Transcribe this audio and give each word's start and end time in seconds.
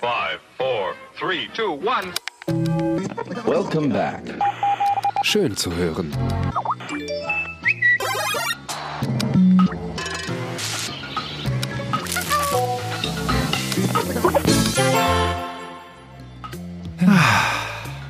Five, 0.00 0.40
four, 0.58 0.94
three, 1.18 1.48
two, 1.54 1.72
one. 1.72 2.12
Welcome 3.46 3.88
back. 3.88 4.22
Schön 5.22 5.56
zu 5.56 5.74
hören. 5.74 6.12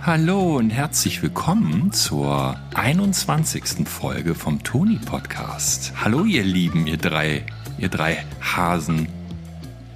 Hallo 0.02 0.56
und 0.56 0.70
herzlich 0.70 1.22
willkommen 1.22 1.92
zur 1.92 2.56
21. 2.74 3.88
Folge 3.88 4.34
vom 4.34 4.64
Toni 4.64 4.98
Podcast. 4.98 5.92
Hallo 6.02 6.24
ihr 6.24 6.42
Lieben, 6.42 6.88
ihr 6.88 6.98
drei, 6.98 7.46
ihr 7.78 7.88
drei 7.88 8.24
Hasen. 8.40 9.06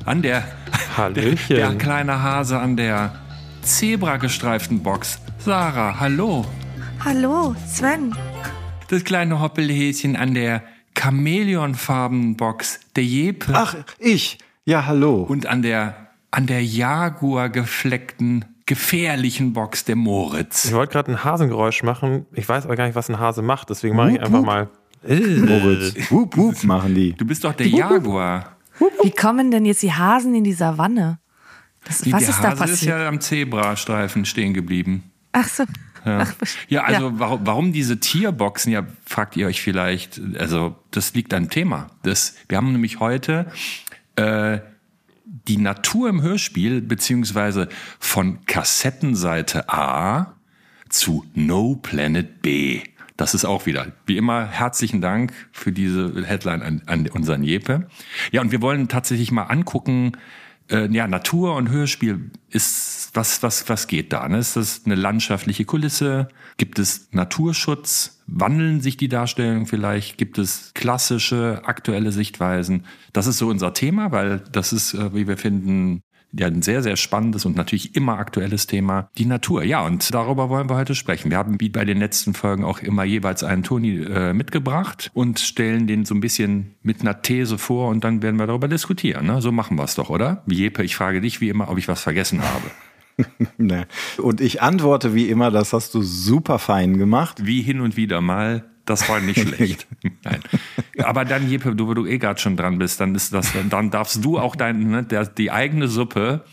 An 0.06 0.22
der, 0.22 0.44
Hallöchen. 0.96 1.56
der 1.56 1.74
kleine 1.74 2.22
Hase 2.22 2.58
an 2.58 2.76
der 2.76 3.14
zebragestreiften 3.62 4.82
Box. 4.82 5.18
Sarah, 5.38 6.00
hallo. 6.00 6.44
Hallo, 7.04 7.54
Sven. 7.66 8.14
Das 8.88 9.04
kleine 9.04 9.40
Hoppelhäschen 9.40 10.16
an 10.16 10.34
der 10.34 10.62
chamäleonfarbenen 10.98 12.36
Box, 12.36 12.80
der 12.96 13.04
Jepe. 13.04 13.52
Ach, 13.54 13.76
ich. 13.98 14.38
Ja, 14.64 14.86
hallo. 14.86 15.22
Und 15.22 15.46
an 15.46 15.62
der, 15.62 15.94
an 16.30 16.46
der 16.46 16.64
Jaguar 16.64 17.50
gefleckten, 17.50 18.46
gefährlichen 18.66 19.52
Box, 19.52 19.84
der 19.84 19.96
Moritz. 19.96 20.64
Ich 20.64 20.72
wollte 20.72 20.92
gerade 20.92 21.12
ein 21.12 21.24
Hasengeräusch 21.24 21.82
machen. 21.82 22.26
Ich 22.32 22.48
weiß 22.48 22.64
aber 22.64 22.76
gar 22.76 22.86
nicht, 22.86 22.96
was 22.96 23.08
ein 23.10 23.18
Hase 23.18 23.42
macht. 23.42 23.70
Deswegen 23.70 23.96
mache 23.96 24.12
ich 24.12 24.20
einfach 24.20 24.42
mal. 24.42 24.68
Moritz. 25.06 26.10
Wup, 26.10 26.36
wup 26.36 26.64
machen 26.64 26.94
die. 26.94 27.12
Du 27.12 27.24
bist 27.24 27.44
doch 27.44 27.54
der 27.54 27.66
Jaguar. 27.68 28.56
Wie 29.02 29.10
kommen 29.10 29.50
denn 29.50 29.64
jetzt 29.64 29.82
die 29.82 29.92
Hasen 29.92 30.34
in 30.34 30.44
die 30.44 30.52
Savanne? 30.52 31.18
Das, 31.84 31.98
Die- 31.98 32.12
was 32.12 32.20
der 32.24 32.30
ist 32.30 32.38
da 32.40 32.50
Hase 32.50 32.64
ist 32.64 32.70
passiert? 32.70 32.98
ja 32.98 33.08
am 33.08 33.20
Zebrastreifen 33.20 34.24
stehen 34.24 34.54
geblieben. 34.54 35.10
Ach 35.32 35.48
so. 35.48 35.64
Ja, 36.04 36.26
ja 36.68 36.84
also 36.84 37.18
Warum, 37.18 37.46
warum 37.46 37.72
diese 37.72 38.00
Tierboxen, 38.00 38.72
ja, 38.72 38.86
fragt 39.04 39.36
ihr 39.36 39.46
euch 39.46 39.60
vielleicht, 39.62 40.20
also 40.38 40.76
das 40.90 41.14
liegt 41.14 41.34
am 41.34 41.50
Thema. 41.50 41.88
Das, 42.02 42.36
wir 42.48 42.56
haben 42.56 42.72
nämlich 42.72 43.00
heute 43.00 43.50
äh, 44.16 44.60
die 45.48 45.58
Natur 45.58 46.08
im 46.08 46.22
Hörspiel, 46.22 46.80
beziehungsweise 46.80 47.68
von 47.98 48.44
Kassettenseite 48.46 49.68
A 49.68 50.34
zu 50.88 51.24
No 51.34 51.76
Planet 51.76 52.42
B. 52.42 52.80
Das 53.20 53.34
ist 53.34 53.44
auch 53.44 53.66
wieder, 53.66 53.88
wie 54.06 54.16
immer, 54.16 54.46
herzlichen 54.46 55.02
Dank 55.02 55.34
für 55.52 55.72
diese 55.72 56.24
Headline 56.24 56.62
an, 56.62 56.82
an 56.86 57.06
unseren 57.08 57.42
Jepe. 57.42 57.86
Ja, 58.32 58.40
und 58.40 58.50
wir 58.50 58.62
wollen 58.62 58.88
tatsächlich 58.88 59.30
mal 59.30 59.42
angucken, 59.42 60.12
äh, 60.70 60.88
ja, 60.90 61.06
Natur 61.06 61.54
und 61.56 61.68
Hörspiel 61.68 62.30
ist, 62.48 63.10
was, 63.12 63.42
was, 63.42 63.68
was 63.68 63.88
geht 63.88 64.14
da? 64.14 64.26
Ne? 64.26 64.38
Ist 64.38 64.56
das 64.56 64.86
eine 64.86 64.94
landschaftliche 64.94 65.66
Kulisse? 65.66 66.28
Gibt 66.56 66.78
es 66.78 67.08
Naturschutz? 67.12 68.22
Wandeln 68.26 68.80
sich 68.80 68.96
die 68.96 69.08
Darstellungen 69.08 69.66
vielleicht? 69.66 70.16
Gibt 70.16 70.38
es 70.38 70.72
klassische, 70.72 71.60
aktuelle 71.64 72.12
Sichtweisen? 72.12 72.86
Das 73.12 73.26
ist 73.26 73.36
so 73.36 73.48
unser 73.48 73.74
Thema, 73.74 74.12
weil 74.12 74.40
das 74.50 74.72
ist, 74.72 74.94
äh, 74.94 75.12
wie 75.12 75.28
wir 75.28 75.36
finden, 75.36 76.00
ja, 76.32 76.46
ein 76.46 76.62
sehr, 76.62 76.82
sehr 76.82 76.96
spannendes 76.96 77.44
und 77.44 77.56
natürlich 77.56 77.96
immer 77.96 78.18
aktuelles 78.18 78.66
Thema, 78.66 79.10
die 79.18 79.26
Natur. 79.26 79.64
Ja, 79.64 79.84
und 79.84 80.12
darüber 80.14 80.48
wollen 80.48 80.68
wir 80.68 80.76
heute 80.76 80.94
sprechen. 80.94 81.30
Wir 81.30 81.38
haben 81.38 81.60
wie 81.60 81.68
bei 81.68 81.84
den 81.84 81.98
letzten 81.98 82.34
Folgen 82.34 82.64
auch 82.64 82.80
immer 82.80 83.04
jeweils 83.04 83.42
einen 83.42 83.62
Toni 83.62 84.02
äh, 84.02 84.32
mitgebracht 84.32 85.10
und 85.14 85.40
stellen 85.40 85.86
den 85.86 86.04
so 86.04 86.14
ein 86.14 86.20
bisschen 86.20 86.74
mit 86.82 87.00
einer 87.00 87.22
These 87.22 87.58
vor 87.58 87.88
und 87.88 88.04
dann 88.04 88.22
werden 88.22 88.38
wir 88.38 88.46
darüber 88.46 88.68
diskutieren. 88.68 89.26
Ne? 89.26 89.40
So 89.40 89.52
machen 89.52 89.76
wir 89.76 89.84
es 89.84 89.94
doch, 89.94 90.10
oder? 90.10 90.44
Jepe, 90.46 90.82
ich 90.84 90.96
frage 90.96 91.20
dich 91.20 91.40
wie 91.40 91.48
immer, 91.48 91.68
ob 91.68 91.78
ich 91.78 91.88
was 91.88 92.02
vergessen 92.02 92.42
habe. 92.42 92.70
Ne. 93.58 93.86
Und 94.16 94.40
ich 94.40 94.62
antworte 94.62 95.14
wie 95.14 95.28
immer, 95.28 95.50
das 95.50 95.74
hast 95.74 95.94
du 95.94 96.00
super 96.00 96.58
fein 96.58 96.96
gemacht. 96.96 97.44
Wie 97.44 97.60
hin 97.60 97.82
und 97.82 97.94
wieder 97.96 98.22
mal. 98.22 98.64
Das 98.90 99.08
war 99.08 99.20
nicht 99.20 99.38
schlecht. 99.48 99.86
Nein. 100.24 100.40
Aber 100.98 101.24
dann, 101.24 101.48
Jeppe, 101.48 101.76
du, 101.76 101.86
wo 101.86 101.94
du 101.94 102.06
eh 102.06 102.18
gerade 102.18 102.40
schon 102.40 102.56
dran 102.56 102.76
bist, 102.78 103.00
dann 103.00 103.14
ist 103.14 103.32
das, 103.32 103.52
dann 103.70 103.92
darfst 103.92 104.24
du 104.24 104.36
auch 104.36 104.56
dein, 104.56 104.90
ne, 104.90 105.04
der, 105.04 105.26
die 105.26 105.52
eigene 105.52 105.86
Suppe 105.86 106.44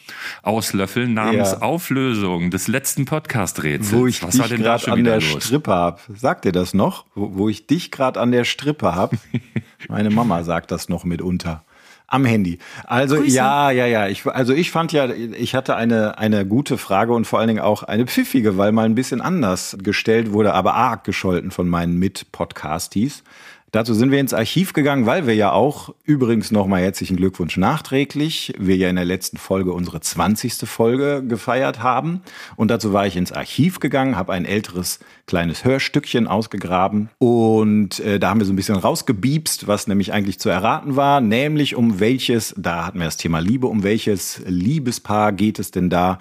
auslöffeln 0.43 1.15
namens 1.15 1.53
Ja. 1.53 1.61
Auflösung 1.63 2.51
des 2.51 2.67
letzten 2.67 3.05
Podcast-Rätsels. 3.05 3.91
Wo 3.91 4.05
ich 4.05 4.21
Was 4.21 4.37
war 4.37 4.47
dich 4.47 4.57
denn 4.57 4.63
da 4.63 4.69
gerade 4.73 4.83
schon 4.83 4.93
an 4.93 5.03
der 5.03 5.15
los? 5.15 5.43
Strippe 5.45 5.71
hab. 5.71 6.01
Sagt 6.15 6.45
ihr 6.45 6.51
das 6.51 6.75
noch? 6.75 7.05
Wo, 7.15 7.31
wo 7.33 7.49
ich 7.49 7.65
dich 7.65 7.89
gerade 7.89 8.19
an 8.19 8.31
der 8.31 8.43
Strippe 8.43 8.93
hab. 8.93 9.15
Meine 9.89 10.11
Mama 10.11 10.43
sagt 10.43 10.69
das 10.69 10.89
noch 10.89 11.05
mitunter. 11.05 11.63
Am 12.09 12.23
Handy. 12.23 12.57
Also 12.85 13.17
Grüße. 13.17 13.35
ja, 13.35 13.69
ja, 13.71 13.85
ja. 13.85 14.07
Ich, 14.07 14.25
also 14.25 14.53
ich 14.53 14.71
fand 14.71 14.93
ja, 14.93 15.09
ich 15.09 15.55
hatte 15.55 15.75
eine, 15.75 16.17
eine 16.17 16.45
gute 16.45 16.77
Frage 16.77 17.13
und 17.13 17.25
vor 17.25 17.39
allen 17.39 17.49
Dingen 17.49 17.59
auch 17.59 17.83
eine 17.83 18.07
pfiffige, 18.07 18.57
weil 18.57 18.71
mal 18.71 18.85
ein 18.85 18.95
bisschen 18.95 19.19
anders 19.19 19.77
gestellt 19.83 20.31
wurde, 20.31 20.53
aber 20.53 20.75
arg 20.75 21.03
gescholten 21.03 21.51
von 21.51 21.67
meinen 21.67 21.99
Mit-Podcasties. 21.99 23.23
Dazu 23.71 23.93
sind 23.93 24.11
wir 24.11 24.21
ins 24.21 24.33
Archiv 24.33 24.71
gegangen, 24.71 25.05
weil 25.05 25.27
wir 25.27 25.35
ja 25.35 25.51
auch, 25.51 25.93
übrigens 26.05 26.51
nochmal 26.51 26.81
herzlichen 26.83 27.17
Glückwunsch 27.17 27.57
nachträglich, 27.57 28.53
wir 28.57 28.77
ja 28.77 28.89
in 28.89 28.95
der 28.95 29.03
letzten 29.03 29.35
Folge 29.35 29.73
unsere 29.73 29.99
20. 29.99 30.53
Folge 30.69 31.21
gefeiert 31.27 31.83
haben. 31.83 32.21
Und 32.55 32.71
dazu 32.71 32.93
war 32.93 33.05
ich 33.07 33.17
ins 33.17 33.33
Archiv 33.33 33.81
gegangen, 33.81 34.15
habe 34.15 34.31
ein 34.31 34.45
älteres 34.45 34.99
kleines 35.25 35.65
Hörstückchen 35.65 36.27
ausgegraben 36.27 37.09
und 37.19 37.99
äh, 37.99 38.19
da 38.19 38.29
haben 38.29 38.39
wir 38.39 38.45
so 38.45 38.53
ein 38.53 38.55
bisschen 38.55 38.77
rausgebiebst, 38.77 39.67
was 39.67 39.87
nämlich 39.87 40.13
eigentlich 40.13 40.39
zu 40.39 40.47
erraten 40.47 40.95
war, 40.95 41.19
nämlich 41.19 41.75
um 41.75 41.99
welches, 41.99 42.55
da 42.57 42.85
hatten 42.85 42.99
wir 42.99 43.05
das 43.05 43.17
Thema 43.17 43.39
Liebe, 43.39 43.67
um 43.67 43.83
welches 43.83 44.41
Liebespaar 44.45 45.33
geht 45.33 45.59
es 45.59 45.71
denn 45.71 45.89
da? 45.89 46.19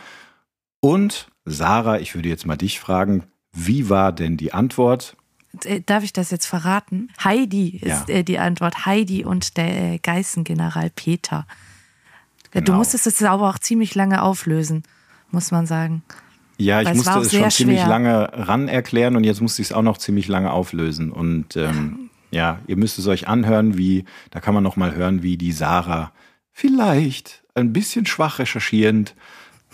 Und 0.80 1.28
Sarah, 1.44 2.00
ich 2.00 2.16
würde 2.16 2.28
jetzt 2.28 2.44
mal 2.44 2.56
dich 2.56 2.80
fragen, 2.80 3.22
wie 3.52 3.88
war 3.88 4.12
denn 4.12 4.36
die 4.36 4.52
Antwort? 4.52 5.16
Äh, 5.64 5.80
Darf 5.86 6.04
ich 6.04 6.12
das 6.12 6.30
jetzt 6.30 6.46
verraten? 6.46 7.08
Heidi 7.22 7.76
ist 7.78 8.08
Ja. 8.08 8.14
äh, 8.16 8.22
die 8.24 8.38
Antwort. 8.38 8.84
Heidi 8.86 9.24
und 9.24 9.56
der 9.56 9.94
äh, 9.94 9.98
Geißengeneral 9.98 10.90
Peter. 10.94 11.46
Äh, 12.52 12.60
Du 12.60 12.66
Genau. 12.66 12.78
musstest 12.78 13.06
es 13.06 13.22
aber 13.22 13.48
auch 13.50 13.58
ziemlich 13.58 13.94
lange 13.94 14.22
auflösen, 14.22 14.82
muss 15.30 15.50
man 15.50 15.66
sagen. 15.66 16.02
Ja, 16.58 16.80
ich 16.80 16.94
musste 16.94 17.18
es 17.18 17.32
schon 17.32 17.50
ziemlich 17.50 17.80
schwer. 17.80 17.88
lange 17.88 18.30
ran 18.32 18.66
erklären 18.68 19.14
und 19.16 19.24
jetzt 19.24 19.42
musste 19.42 19.60
ich 19.60 19.68
es 19.68 19.72
auch 19.74 19.82
noch 19.82 19.98
ziemlich 19.98 20.26
lange 20.28 20.50
auflösen. 20.52 21.12
Und 21.12 21.54
ähm, 21.56 22.08
ja, 22.30 22.60
ihr 22.66 22.76
müsst 22.76 22.98
es 22.98 23.06
euch 23.08 23.28
anhören, 23.28 23.76
wie, 23.76 24.04
da 24.30 24.40
kann 24.40 24.54
man 24.54 24.62
noch 24.64 24.76
mal 24.76 24.94
hören, 24.94 25.22
wie 25.22 25.36
die 25.36 25.52
Sarah 25.52 26.12
vielleicht 26.52 27.42
ein 27.54 27.72
bisschen 27.74 28.06
schwach 28.06 28.38
recherchierend 28.38 29.14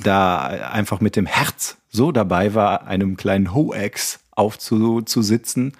da 0.02 0.38
einfach 0.38 1.00
mit 1.00 1.14
dem 1.14 1.26
Herz 1.26 1.76
so 1.88 2.10
dabei 2.10 2.54
war, 2.54 2.86
einem 2.88 3.16
kleinen 3.16 3.54
Hoax 3.54 4.18
aufzusitzen. 4.42 5.72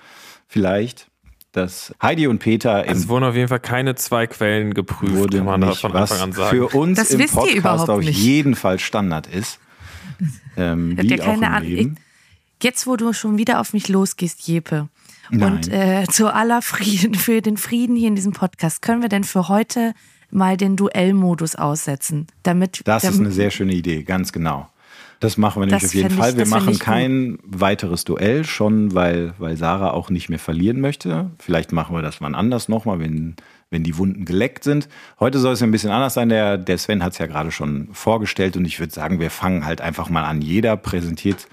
Vielleicht, 0.49 1.09
dass 1.53 1.95
Heidi 2.03 2.27
und 2.27 2.39
Peter 2.39 2.85
im 2.85 2.93
Es 2.93 3.09
wurden 3.09 3.25
auf 3.25 3.35
jeden 3.35 3.49
Fall 3.49 3.61
keine 3.61 3.95
zwei 3.95 4.27
Quellen 4.27 4.75
geprüft, 4.75 5.15
wurde 5.15 5.39
kann 5.39 5.47
man 5.47 5.61
da 5.61 5.67
nicht, 5.69 5.81
von 5.81 5.93
was 5.93 6.13
Anfang 6.13 6.29
an 6.29 6.33
sagen. 6.33 6.51
für 6.57 6.69
uns 6.77 6.99
Das 6.99 7.11
im 7.11 7.19
wisst 7.21 7.35
ihr 7.35 7.41
Podcast 7.41 7.57
überhaupt 7.57 7.91
auf 7.91 8.01
nicht. 8.01 8.19
jeden 8.19 8.55
Fall 8.55 8.79
Standard 8.79 9.27
ist. 9.27 9.59
Ähm, 10.57 10.97
wie 11.01 11.21
auch 11.21 11.25
keine 11.25 11.47
im? 11.47 11.63
Leben. 11.65 11.97
Jetzt, 12.63 12.87
wo 12.87 12.97
du 12.97 13.13
schon 13.15 13.39
wieder 13.39 13.59
auf 13.59 13.73
mich 13.73 13.89
losgehst, 13.89 14.47
Jepe, 14.47 14.89
Nein. 15.31 15.53
und 15.55 15.73
äh, 15.73 16.05
zu 16.11 16.33
aller 16.33 16.61
Frieden, 16.63 17.15
für 17.15 17.41
den 17.41 17.57
Frieden 17.57 17.97
hier 17.97 18.09
in 18.09 18.15
diesem 18.15 18.33
Podcast, 18.33 18.83
können 18.83 19.01
wir 19.03 19.09
denn 19.09 19.25
für 19.25 19.49
heute 19.49 19.95
mal 20.31 20.57
den 20.59 20.77
Duellmodus 20.77 21.57
aussetzen, 21.57 22.27
damit 22.43 22.83
Das 22.85 23.03
ist 23.03 23.11
damit- 23.15 23.21
eine 23.27 23.33
sehr 23.33 23.51
schöne 23.51 23.73
Idee, 23.73 24.03
ganz 24.05 24.31
genau. 24.33 24.69
Das 25.23 25.37
machen 25.37 25.63
wir 25.63 25.67
nämlich 25.67 25.83
Das 25.83 25.91
auf 25.91 25.95
jeden 25.95 26.09
fänd 26.11 26.19
ich- 26.19 26.25
Fall. 26.27 26.37
Wir 26.37 26.47
machen 26.47 26.73
gut. 26.73 26.81
kein 26.81 27.39
weiteres 27.45 28.05
Duell, 28.05 28.45
schon 28.45 28.93
weil, 28.95 29.35
weil 29.39 29.57
Sarah 29.57 29.93
auch 29.93 30.11
nicht 30.11 30.29
mehr 30.29 30.41
verlieren 30.41 30.81
möchte. 30.81 31.31
Vielleicht 31.39 31.73
machen 31.73 31.95
wir 31.95 32.03
das 32.03 32.21
mal 32.21 32.35
anders 32.35 32.69
nochmal, 32.69 32.99
wenn, 32.99 33.37
wenn 33.71 33.85
die 33.85 33.97
Wunden 33.99 34.25
geleckt 34.25 34.65
sind. 34.65 34.89
Heute 35.21 35.39
soll 35.39 35.53
es 35.55 35.61
ja 35.61 35.67
ein 35.67 35.71
bisschen 35.71 35.91
anders 35.93 36.15
sein. 36.15 36.29
Der, 36.29 36.59
der 36.59 36.77
Sven 36.77 37.05
hat 37.05 37.13
es 37.13 37.19
ja 37.19 37.27
gerade 37.27 37.53
schon 37.53 37.89
vorgestellt 37.93 38.57
und 38.57 38.65
ich 38.65 38.81
würde 38.81 38.93
sagen, 38.93 39.21
wir 39.21 39.31
fangen 39.31 39.65
halt 39.65 39.81
einfach 39.81 40.11
mal 40.11 40.25
an. 40.25 40.43
Jeder 40.43 40.77
präsentiert 40.77 41.47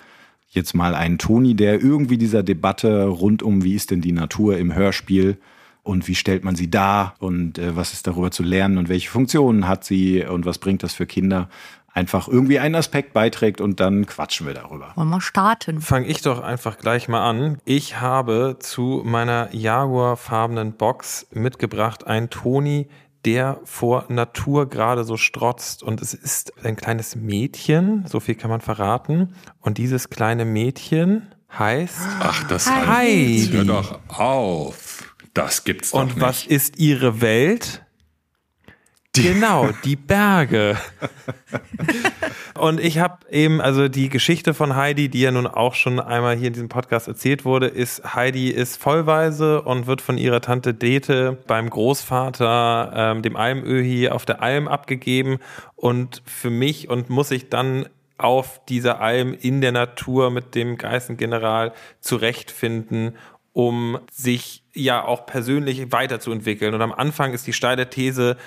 jetzt 0.50 0.74
mal 0.74 0.96
einen 0.96 1.20
Toni, 1.20 1.54
der 1.54 1.80
irgendwie 1.80 2.18
dieser 2.18 2.42
Debatte 2.42 3.06
rund 3.06 3.44
um, 3.44 3.64
wie 3.64 3.76
ist 3.76 3.92
denn 3.92 4.02
die 4.02 4.14
Natur 4.14 4.58
im 4.58 4.74
Hörspiel 4.74 5.38
und 5.84 6.08
wie 6.08 6.16
stellt 6.16 6.44
man 6.44 6.56
sie 6.56 6.72
dar 6.72 7.14
und 7.20 7.60
äh, 7.60 7.76
was 7.76 7.94
ist 7.94 8.08
darüber 8.08 8.32
zu 8.32 8.42
lernen 8.42 8.80
und 8.80 8.90
welche 8.90 9.10
Funktionen 9.10 9.68
hat 9.68 9.86
sie 9.86 10.24
und 10.26 10.46
was 10.46 10.58
bringt 10.58 10.82
das 10.82 10.94
für 10.96 11.06
Kinder, 11.06 11.50
einfach 11.94 12.28
irgendwie 12.28 12.60
einen 12.60 12.76
Aspekt 12.76 13.14
beiträgt 13.14 13.62
und 13.62 13.80
dann 13.80 14.06
quatschen 14.06 14.48
wir 14.48 14.54
darüber. 14.54 14.92
Wollen 14.96 15.10
wir 15.10 15.22
starten? 15.22 15.82
Fange 15.82 16.08
ich 16.08 16.22
doch 16.22 16.42
einfach 16.42 16.78
gleich 16.78 17.08
mal 17.08 17.28
an. 17.28 17.58
Ich 17.66 18.00
habe 18.00 18.58
zu 18.60 19.02
meiner 19.06 19.50
Jaguar-farbenen 19.54 20.74
Box 20.74 21.28
mitgebracht 21.32 22.06
einen 22.08 22.30
Toni, 22.30 22.88
der 23.26 23.60
vor 23.66 24.06
Natur 24.08 24.70
gerade 24.70 25.04
so 25.04 25.18
strotzt. 25.18 25.84
Und 25.84 26.02
es 26.02 26.14
ist 26.14 26.54
ein 26.64 26.76
kleines 26.76 27.16
Mädchen, 27.16 28.06
so 28.08 28.20
viel 28.20 28.36
kann 28.36 28.50
man 28.50 28.62
verraten. 28.62 29.36
Und 29.60 29.78
dieses 29.78 30.10
kleine 30.10 30.46
Mädchen 30.46 31.28
heißt. 31.58 32.00
Ach, 32.22 32.44
das 32.48 32.70
Heidi. 32.70 33.50
Hör 33.52 33.66
doch 33.66 34.00
auf. 34.20 35.16
Das 35.34 35.64
gibt's 35.64 35.92
doch 35.92 36.00
Und 36.02 36.08
nicht. 36.16 36.22
was 36.22 36.46
ist 36.46 36.80
ihre 36.80 37.22
Welt? 37.22 37.84
Genau, 39.16 39.70
die 39.84 39.96
Berge. 39.96 40.78
Und 42.54 42.80
ich 42.80 43.00
habe 43.00 43.30
eben, 43.32 43.60
also 43.60 43.88
die 43.88 44.10
Geschichte 44.10 44.54
von 44.54 44.76
Heidi, 44.76 45.10
die 45.10 45.22
ja 45.22 45.32
nun 45.32 45.48
auch 45.48 45.74
schon 45.74 46.00
einmal 46.00 46.36
hier 46.36 46.48
in 46.48 46.54
diesem 46.54 46.70
Podcast 46.70 47.08
erzählt 47.08 47.44
wurde, 47.44 47.68
ist, 47.68 48.14
Heidi 48.14 48.50
ist 48.50 48.78
vollweise 48.78 49.62
und 49.62 49.88
wird 49.88 50.02
von 50.02 50.18
ihrer 50.18 50.42
Tante 50.42 50.74
Dete 50.74 51.38
beim 51.48 51.70
Großvater, 51.70 52.92
ähm, 52.96 53.22
dem 53.24 53.36
Almöhi, 53.36 54.10
auf 54.10 54.26
der 54.26 54.42
Alm 54.44 54.68
abgegeben. 54.68 55.40
Und 55.76 56.22
für 56.26 56.50
mich 56.50 56.90
und 56.90 57.10
muss 57.10 57.32
ich 57.32 57.50
dann 57.50 57.88
auf 58.18 58.62
dieser 58.66 59.00
Alm 59.00 59.34
in 59.34 59.62
der 59.62 59.72
Natur 59.72 60.30
mit 60.30 60.54
dem 60.54 60.78
Geißengeneral 60.78 61.74
zurechtfinden 62.02 63.16
um 63.52 64.00
sich 64.12 64.64
ja 64.74 65.04
auch 65.04 65.26
persönlich 65.26 65.92
weiterzuentwickeln. 65.92 66.74
Und 66.74 66.82
am 66.82 66.94
Anfang 66.94 67.34
ist 67.34 67.48
die 67.48 67.52
steile 67.52 67.90
These, 67.90 68.38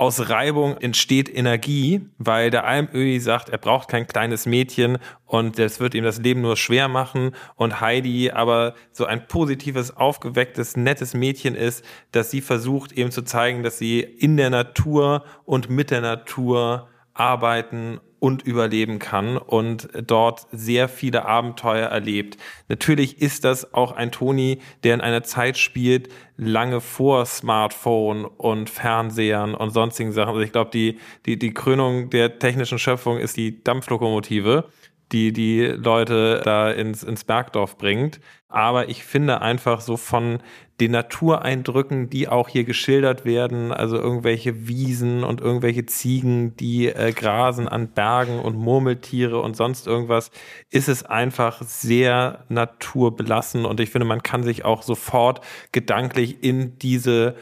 aus 0.00 0.30
Reibung 0.30 0.78
entsteht 0.78 1.28
Energie, 1.28 2.00
weil 2.16 2.48
der 2.48 2.64
Almöhi 2.64 3.20
sagt, 3.20 3.50
er 3.50 3.58
braucht 3.58 3.88
kein 3.88 4.06
kleines 4.06 4.46
Mädchen 4.46 4.96
und 5.26 5.58
das 5.58 5.78
wird 5.78 5.94
ihm 5.94 6.04
das 6.04 6.16
Leben 6.16 6.40
nur 6.40 6.56
schwer 6.56 6.88
machen. 6.88 7.32
Und 7.56 7.82
Heidi 7.82 8.30
aber 8.30 8.72
so 8.92 9.04
ein 9.04 9.28
positives, 9.28 9.94
aufgewecktes, 9.94 10.74
nettes 10.74 11.12
Mädchen 11.12 11.54
ist, 11.54 11.84
dass 12.12 12.30
sie 12.30 12.40
versucht 12.40 12.92
eben 12.92 13.10
zu 13.10 13.20
zeigen, 13.20 13.62
dass 13.62 13.76
sie 13.76 14.00
in 14.00 14.38
der 14.38 14.48
Natur 14.48 15.22
und 15.44 15.68
mit 15.68 15.90
der 15.90 16.00
Natur 16.00 16.88
arbeiten 17.12 18.00
und 18.20 18.42
überleben 18.42 18.98
kann 18.98 19.36
und 19.36 19.88
dort 20.06 20.46
sehr 20.52 20.88
viele 20.88 21.24
Abenteuer 21.24 21.88
erlebt. 21.88 22.36
Natürlich 22.68 23.20
ist 23.20 23.44
das 23.44 23.74
auch 23.74 23.92
ein 23.92 24.12
Toni, 24.12 24.60
der 24.84 24.94
in 24.94 25.00
einer 25.00 25.24
Zeit 25.24 25.58
spielt, 25.58 26.10
lange 26.36 26.80
vor 26.80 27.26
Smartphone 27.26 28.24
und 28.24 28.70
Fernsehern 28.70 29.54
und 29.54 29.70
sonstigen 29.70 30.12
Sachen. 30.12 30.30
Also 30.30 30.40
ich 30.42 30.52
glaube, 30.52 30.70
die, 30.70 30.98
die, 31.26 31.38
die 31.38 31.52
Krönung 31.52 32.10
der 32.10 32.38
technischen 32.38 32.78
Schöpfung 32.78 33.18
ist 33.18 33.36
die 33.36 33.64
Dampflokomotive 33.64 34.70
die 35.12 35.32
die 35.32 35.66
Leute 35.66 36.40
da 36.44 36.70
ins, 36.70 37.02
ins 37.02 37.24
Bergdorf 37.24 37.76
bringt. 37.76 38.20
Aber 38.48 38.88
ich 38.88 39.04
finde 39.04 39.42
einfach 39.42 39.80
so 39.80 39.96
von 39.96 40.40
den 40.80 40.92
Natureindrücken, 40.92 42.08
die 42.08 42.26
auch 42.26 42.48
hier 42.48 42.64
geschildert 42.64 43.24
werden, 43.24 43.70
also 43.70 43.96
irgendwelche 43.96 44.66
Wiesen 44.66 45.24
und 45.24 45.40
irgendwelche 45.40 45.84
Ziegen, 45.86 46.56
die 46.56 46.88
äh, 46.88 47.12
grasen 47.12 47.68
an 47.68 47.88
Bergen 47.88 48.40
und 48.40 48.56
Murmeltiere 48.56 49.40
und 49.40 49.56
sonst 49.56 49.86
irgendwas, 49.86 50.30
ist 50.70 50.88
es 50.88 51.04
einfach 51.04 51.62
sehr 51.62 52.44
naturbelassen 52.48 53.66
und 53.66 53.78
ich 53.78 53.90
finde, 53.90 54.06
man 54.06 54.22
kann 54.22 54.42
sich 54.42 54.64
auch 54.64 54.82
sofort 54.82 55.42
gedanklich 55.70 56.42
in 56.42 56.78
diese 56.78 57.36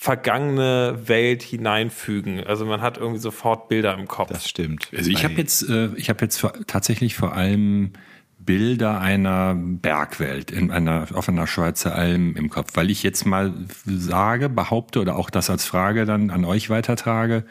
vergangene 0.00 0.96
Welt 1.06 1.42
hineinfügen. 1.42 2.44
Also 2.44 2.64
man 2.64 2.82
hat 2.82 2.98
irgendwie 2.98 3.18
sofort 3.18 3.68
Bilder 3.68 3.98
im 3.98 4.06
Kopf. 4.06 4.28
Das 4.28 4.48
stimmt. 4.48 4.88
Also 4.96 5.10
ich 5.10 5.24
habe 5.24 5.34
jetzt, 5.34 5.68
äh, 5.68 5.88
ich 5.96 6.08
habe 6.08 6.24
jetzt 6.24 6.46
tatsächlich 6.68 7.16
vor 7.16 7.34
allem 7.34 7.94
Bilder 8.38 9.00
einer 9.00 9.56
Bergwelt 9.56 10.52
in 10.52 10.70
einer, 10.70 11.08
auf 11.14 11.28
einer 11.28 11.48
Schweizer 11.48 11.96
Alm 11.96 12.36
im 12.36 12.48
Kopf, 12.48 12.70
weil 12.74 12.90
ich 12.90 13.02
jetzt 13.02 13.26
mal 13.26 13.52
sage, 13.84 14.48
behaupte 14.48 15.00
oder 15.00 15.16
auch 15.16 15.30
das 15.30 15.50
als 15.50 15.64
Frage 15.64 16.04
dann 16.04 16.30
an 16.30 16.44
euch 16.44 16.70
weitertrage, 16.70 17.44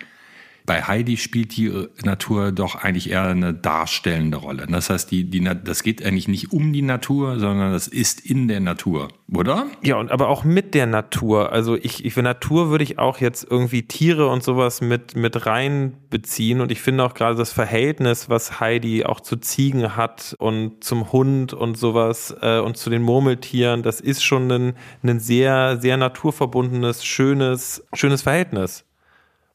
bei 0.68 0.84
Heidi 0.84 1.18
spielt 1.18 1.56
die 1.56 1.68
äh, 1.68 1.88
Natur 2.04 2.52
doch 2.52 2.76
eigentlich 2.76 3.10
eher 3.10 3.24
eine 3.24 3.54
darstellende 3.54 4.38
Rolle. 4.38 4.68
Das 4.70 4.92
heißt, 4.92 5.10
die, 5.10 5.24
die, 5.24 5.42
das 5.64 5.82
geht 5.82 6.06
eigentlich 6.06 6.28
nicht 6.28 6.52
um 6.52 6.74
die 6.74 6.82
Natur, 6.84 7.40
sondern 7.40 7.72
das 7.72 7.88
ist 7.88 8.20
in 8.20 8.48
der 8.50 8.60
Natur, 8.60 9.08
oder? 9.34 9.66
Ja, 9.82 9.96
und 9.96 10.12
aber 10.12 10.28
auch 10.28 10.44
mit 10.44 10.76
der 10.76 10.86
Natur. 10.86 11.54
Also 11.54 11.76
ich, 11.76 12.06
ich 12.06 12.14
für 12.14 12.22
Natur 12.22 12.70
würde 12.70 12.84
ich 12.84 13.00
auch 13.00 13.20
jetzt 13.20 13.48
irgendwie 13.50 13.84
Tiere 13.84 14.28
und 14.28 14.44
sowas 14.44 14.82
mit, 14.82 15.16
mit 15.16 15.46
reinbeziehen. 15.46 16.60
Und 16.60 16.70
ich 16.72 16.82
finde 16.82 17.06
auch 17.06 17.14
gerade 17.14 17.38
das 17.38 17.54
Verhältnis, 17.54 18.30
was 18.30 18.60
Heidi 18.60 19.06
auch 19.06 19.22
zu 19.22 19.38
Ziegen 19.38 19.96
hat 19.96 20.36
und 20.38 20.84
zum 20.84 21.14
Hund 21.14 21.54
und 21.54 21.78
sowas 21.78 22.36
äh, 22.42 22.60
und 22.60 22.76
zu 22.76 22.90
den 22.90 23.04
Murmeltieren, 23.04 23.84
das 23.84 24.02
ist 24.02 24.22
schon 24.22 24.52
ein, 24.52 24.74
ein 25.02 25.22
sehr, 25.22 25.78
sehr 25.80 25.96
naturverbundenes, 25.96 27.06
schönes, 27.06 27.86
schönes 27.94 28.22
Verhältnis 28.22 28.84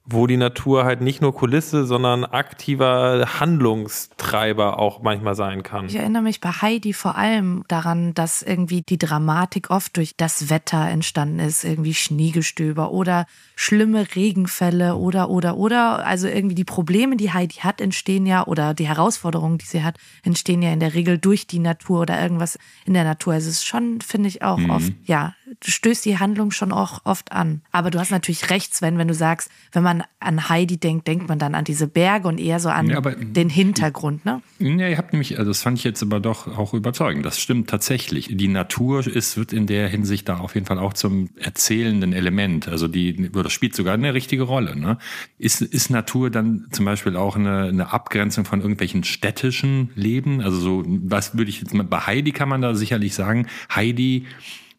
wo 0.05 0.27
die 0.27 0.37
Natur 0.37 0.85
halt 0.85 1.01
nicht 1.01 1.23
nur 1.23 1.35
Kulisse, 1.35 1.85
sondern 1.87 2.25
aktiver 2.25 3.39
Handlungstreiber 3.39 4.79
auch 4.79 5.03
manchmal 5.03 5.35
sein 5.35 5.63
kann. 5.63 5.87
Ich 5.87 5.97
erinnere 5.97 6.23
mich 6.23 6.41
bei 6.41 6.51
Heidi 6.51 6.93
vor 6.93 7.17
allem 7.17 7.65
daran, 7.69 8.13
dass 8.13 8.43
irgendwie 8.43 8.83
die 8.83 8.99
Dramatik 8.99 9.71
oft 9.71 9.97
durch 9.97 10.17
das 10.17 10.51
Wetter 10.51 10.89
entstanden 10.89 11.39
ist, 11.39 11.65
irgendwie 11.65 11.95
Schneegestöber 11.95 12.91
oder 12.91 13.27
schlimme 13.63 14.17
Regenfälle 14.17 14.97
oder 14.97 15.31
oder 15.31 15.57
oder 15.57 16.05
also 16.05 16.27
irgendwie 16.27 16.57
die 16.57 16.65
Probleme, 16.65 17.17
die 17.17 17.33
Heidi 17.33 17.57
hat, 17.61 17.81
entstehen 17.81 18.27
ja 18.27 18.45
oder 18.45 18.75
die 18.75 18.89
Herausforderungen, 18.89 19.59
die 19.59 19.67
sie 19.67 19.85
hat, 19.85 19.99
entstehen 20.25 20.63
ja 20.63 20.73
in 20.73 20.81
der 20.81 20.95
Regel 20.95 21.17
durch 21.17 21.47
die 21.47 21.61
Natur 21.61 22.01
oder 22.01 22.21
irgendwas 22.21 22.59
in 22.87 22.95
der 22.95 23.05
Natur. 23.05 23.35
Also 23.35 23.49
es 23.49 23.59
ist 23.59 23.67
schon, 23.67 24.01
finde 24.01 24.29
ich 24.29 24.43
auch 24.43 24.59
mhm. 24.59 24.71
oft, 24.71 24.93
ja, 25.05 25.35
du 25.61 25.71
stößt 25.71 26.05
die 26.05 26.19
Handlung 26.19 26.51
schon 26.51 26.73
auch 26.73 27.03
oft 27.05 27.31
an. 27.31 27.63
Aber 27.71 27.91
du 27.91 28.01
hast 28.01 28.11
natürlich 28.11 28.51
recht, 28.51 28.75
Sven, 28.75 28.99
wenn 28.99 29.07
du 29.07 29.15
sagst, 29.15 29.49
wenn 29.71 29.85
man 29.85 30.03
an 30.19 30.49
Heidi 30.49 30.79
denkt, 30.79 31.07
denkt 31.07 31.29
man 31.29 31.39
dann 31.39 31.55
an 31.55 31.65
diese 31.65 31.87
Berge 31.87 32.27
und 32.27 32.39
eher 32.39 32.59
so 32.59 32.69
an 32.69 32.89
ja, 32.89 33.01
den 33.01 33.49
Hintergrund, 33.49 34.25
ne? 34.25 34.43
Ja, 34.59 34.89
ihr 34.89 34.99
habt 34.99 35.13
nämlich, 35.13 35.39
also 35.39 35.51
das 35.51 35.63
fand 35.63 35.79
ich 35.79 35.85
jetzt 35.85 36.03
aber 36.03 36.19
doch 36.19 36.47
auch 36.47 36.75
überzeugend. 36.75 37.25
Das 37.25 37.41
stimmt 37.41 37.71
tatsächlich. 37.71 38.29
Die 38.33 38.49
Natur 38.49 39.07
ist, 39.07 39.37
wird 39.37 39.53
in 39.53 39.67
der 39.67 39.89
Hinsicht 39.89 40.29
da 40.29 40.39
auf 40.39 40.55
jeden 40.55 40.67
Fall 40.67 40.79
auch 40.79 40.95
zum 40.95 41.31
erzählenden 41.37 42.13
Element. 42.13 42.69
Also 42.69 42.89
die, 42.89 43.31
das 43.53 43.57
spielt 43.57 43.77
sogar 43.77 43.95
eine 43.95 44.15
richtige 44.15 44.45
Rolle. 44.45 44.77
Ne? 44.77 44.99
Ist, 45.39 45.61
ist 45.61 45.91
Natur 45.91 46.31
dann 46.31 46.69
zum 46.73 46.87
Beispiel 46.87 47.17
auch 47.17 47.37
eine, 47.37 47.65
eine 47.65 47.93
Abgrenzung 47.93 48.45
von 48.45 48.61
irgendwelchen 48.61 49.05
städtischen 49.05 49.91
Leben? 49.95 50.41
Also 50.41 50.59
so, 50.59 50.83
was 50.87 51.37
würde 51.37 51.51
ich 51.51 51.61
jetzt 51.61 51.75
mal, 51.75 51.85
bei 51.85 51.99
Heidi 51.99 52.33
kann 52.33 52.49
man 52.49 52.63
da 52.63 52.75
sicherlich 52.75 53.15
sagen, 53.15 53.47
Heidi 53.75 54.27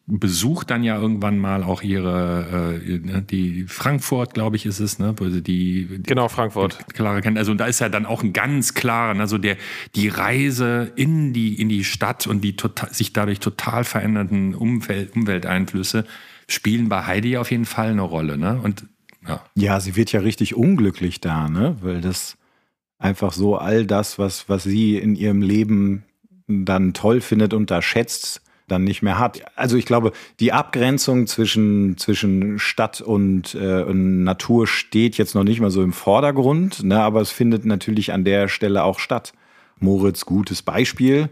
besucht 0.06 0.70
dann 0.70 0.84
ja 0.84 1.00
irgendwann 1.00 1.38
mal 1.38 1.62
auch 1.62 1.82
ihre 1.82 2.80
äh, 2.84 2.98
ne, 2.98 3.22
die 3.22 3.64
Frankfurt, 3.68 4.34
glaube 4.34 4.56
ich, 4.56 4.66
ist 4.66 4.80
es, 4.80 4.98
ne, 4.98 5.14
wo 5.16 5.30
sie 5.30 5.40
die 5.40 5.88
genau 6.02 6.28
Frankfurt 6.28 6.92
klare 6.92 7.22
kennen. 7.22 7.38
Also 7.38 7.54
da 7.54 7.64
ist 7.64 7.80
ja 7.80 7.88
dann 7.88 8.04
auch 8.04 8.22
ein 8.22 8.34
ganz 8.34 8.74
klarer, 8.74 9.18
also 9.18 9.38
der 9.38 9.56
die 9.94 10.08
Reise 10.08 10.92
in 10.96 11.32
die 11.32 11.58
in 11.58 11.70
die 11.70 11.84
Stadt 11.84 12.26
und 12.26 12.42
die 12.42 12.54
total, 12.54 12.92
sich 12.92 13.14
dadurch 13.14 13.40
total 13.40 13.84
verändernden 13.84 14.54
Umwelt, 14.54 15.16
Umwelteinflüsse 15.16 16.04
spielen 16.48 16.88
bei 16.88 17.06
Heidi 17.06 17.36
auf 17.36 17.50
jeden 17.50 17.64
Fall 17.64 17.90
eine 17.90 18.02
Rolle, 18.02 18.38
ne? 18.38 18.60
Und 18.62 18.86
ja. 19.26 19.42
Ja, 19.54 19.80
sie 19.80 19.96
wird 19.96 20.12
ja 20.12 20.20
richtig 20.20 20.54
unglücklich 20.54 21.20
da, 21.20 21.48
ne, 21.48 21.76
weil 21.80 22.00
das 22.00 22.36
einfach 22.98 23.32
so 23.32 23.56
all 23.56 23.86
das, 23.86 24.18
was 24.18 24.48
was 24.48 24.64
sie 24.64 24.98
in 24.98 25.16
ihrem 25.16 25.40
Leben 25.40 26.04
dann 26.46 26.92
toll 26.92 27.20
findet 27.20 27.54
und 27.54 27.70
da 27.70 27.80
schätzt, 27.80 28.42
dann 28.68 28.84
nicht 28.84 29.02
mehr 29.02 29.18
hat. 29.18 29.42
Also 29.56 29.76
ich 29.76 29.86
glaube, 29.86 30.12
die 30.40 30.52
Abgrenzung 30.52 31.26
zwischen, 31.26 31.96
zwischen 31.98 32.58
Stadt 32.58 33.00
und, 33.00 33.54
äh, 33.54 33.82
und 33.82 34.24
Natur 34.24 34.66
steht 34.66 35.16
jetzt 35.16 35.34
noch 35.34 35.44
nicht 35.44 35.60
mal 35.60 35.70
so 35.70 35.82
im 35.82 35.92
Vordergrund, 35.92 36.82
ne, 36.82 37.00
aber 37.00 37.20
es 37.20 37.30
findet 37.30 37.64
natürlich 37.64 38.12
an 38.12 38.24
der 38.24 38.48
Stelle 38.48 38.84
auch 38.84 38.98
statt. 38.98 39.32
Moritz, 39.80 40.24
gutes 40.24 40.62
Beispiel, 40.62 41.28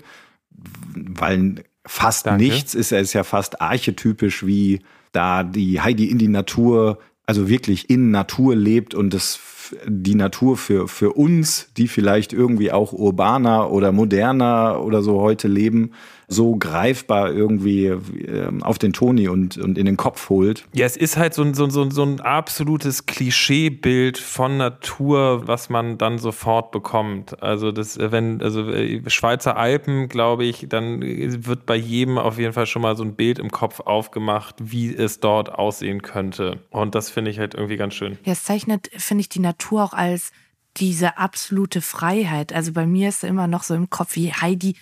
weil 0.94 1.64
fast 1.86 2.26
Danke. 2.26 2.44
nichts 2.44 2.74
ist, 2.74 2.92
er 2.92 3.00
ist 3.00 3.12
ja 3.12 3.24
fast 3.24 3.60
archetypisch, 3.60 4.46
wie 4.46 4.80
da 5.12 5.42
die 5.42 5.80
Heidi 5.80 6.06
in 6.06 6.18
die 6.18 6.28
Natur, 6.28 6.98
also 7.26 7.48
wirklich 7.48 7.88
in 7.90 8.10
Natur 8.10 8.56
lebt 8.56 8.94
und 8.94 9.14
das 9.14 9.40
die 9.86 10.14
Natur 10.14 10.56
für, 10.56 10.88
für 10.88 11.12
uns, 11.12 11.70
die 11.76 11.88
vielleicht 11.88 12.32
irgendwie 12.32 12.72
auch 12.72 12.92
urbaner 12.92 13.70
oder 13.70 13.92
moderner 13.92 14.82
oder 14.84 15.02
so 15.02 15.20
heute 15.20 15.48
leben, 15.48 15.92
so 16.32 16.56
greifbar 16.56 17.30
irgendwie 17.30 17.86
äh, 17.86 18.50
auf 18.62 18.78
den 18.78 18.92
Toni 18.92 19.28
und, 19.28 19.58
und 19.58 19.78
in 19.78 19.86
den 19.86 19.96
Kopf 19.96 20.28
holt. 20.28 20.64
Ja, 20.72 20.86
es 20.86 20.96
ist 20.96 21.16
halt 21.16 21.34
so 21.34 21.42
ein, 21.42 21.54
so, 21.54 21.68
so, 21.68 21.88
so 21.90 22.02
ein 22.02 22.20
absolutes 22.20 23.06
Klischeebild 23.06 24.18
von 24.18 24.56
Natur, 24.56 25.46
was 25.46 25.68
man 25.68 25.98
dann 25.98 26.18
sofort 26.18 26.72
bekommt. 26.72 27.42
Also 27.42 27.72
das, 27.72 27.96
äh, 27.96 28.10
wenn, 28.10 28.42
also 28.42 28.68
äh, 28.70 29.08
Schweizer 29.08 29.56
Alpen, 29.56 30.08
glaube 30.08 30.44
ich, 30.44 30.66
dann 30.68 31.02
wird 31.02 31.66
bei 31.66 31.76
jedem 31.76 32.18
auf 32.18 32.38
jeden 32.38 32.52
Fall 32.52 32.66
schon 32.66 32.82
mal 32.82 32.96
so 32.96 33.04
ein 33.04 33.14
Bild 33.14 33.38
im 33.38 33.50
Kopf 33.50 33.80
aufgemacht, 33.80 34.56
wie 34.58 34.94
es 34.94 35.20
dort 35.20 35.52
aussehen 35.52 36.02
könnte. 36.02 36.60
Und 36.70 36.94
das 36.94 37.10
finde 37.10 37.30
ich 37.30 37.38
halt 37.38 37.54
irgendwie 37.54 37.76
ganz 37.76 37.94
schön. 37.94 38.18
Ja, 38.24 38.32
es 38.32 38.44
zeichnet, 38.44 38.90
finde 38.96 39.22
ich, 39.22 39.28
die 39.28 39.40
Natur 39.40 39.84
auch 39.84 39.92
als 39.92 40.32
diese 40.78 41.18
absolute 41.18 41.80
Freiheit. 41.80 42.52
Also 42.52 42.72
bei 42.72 42.86
mir 42.86 43.08
ist 43.08 43.24
immer 43.24 43.46
noch 43.46 43.62
so 43.62 43.74
im 43.74 43.90
Kopf, 43.90 44.16
wie 44.16 44.32
Heidi 44.32 44.76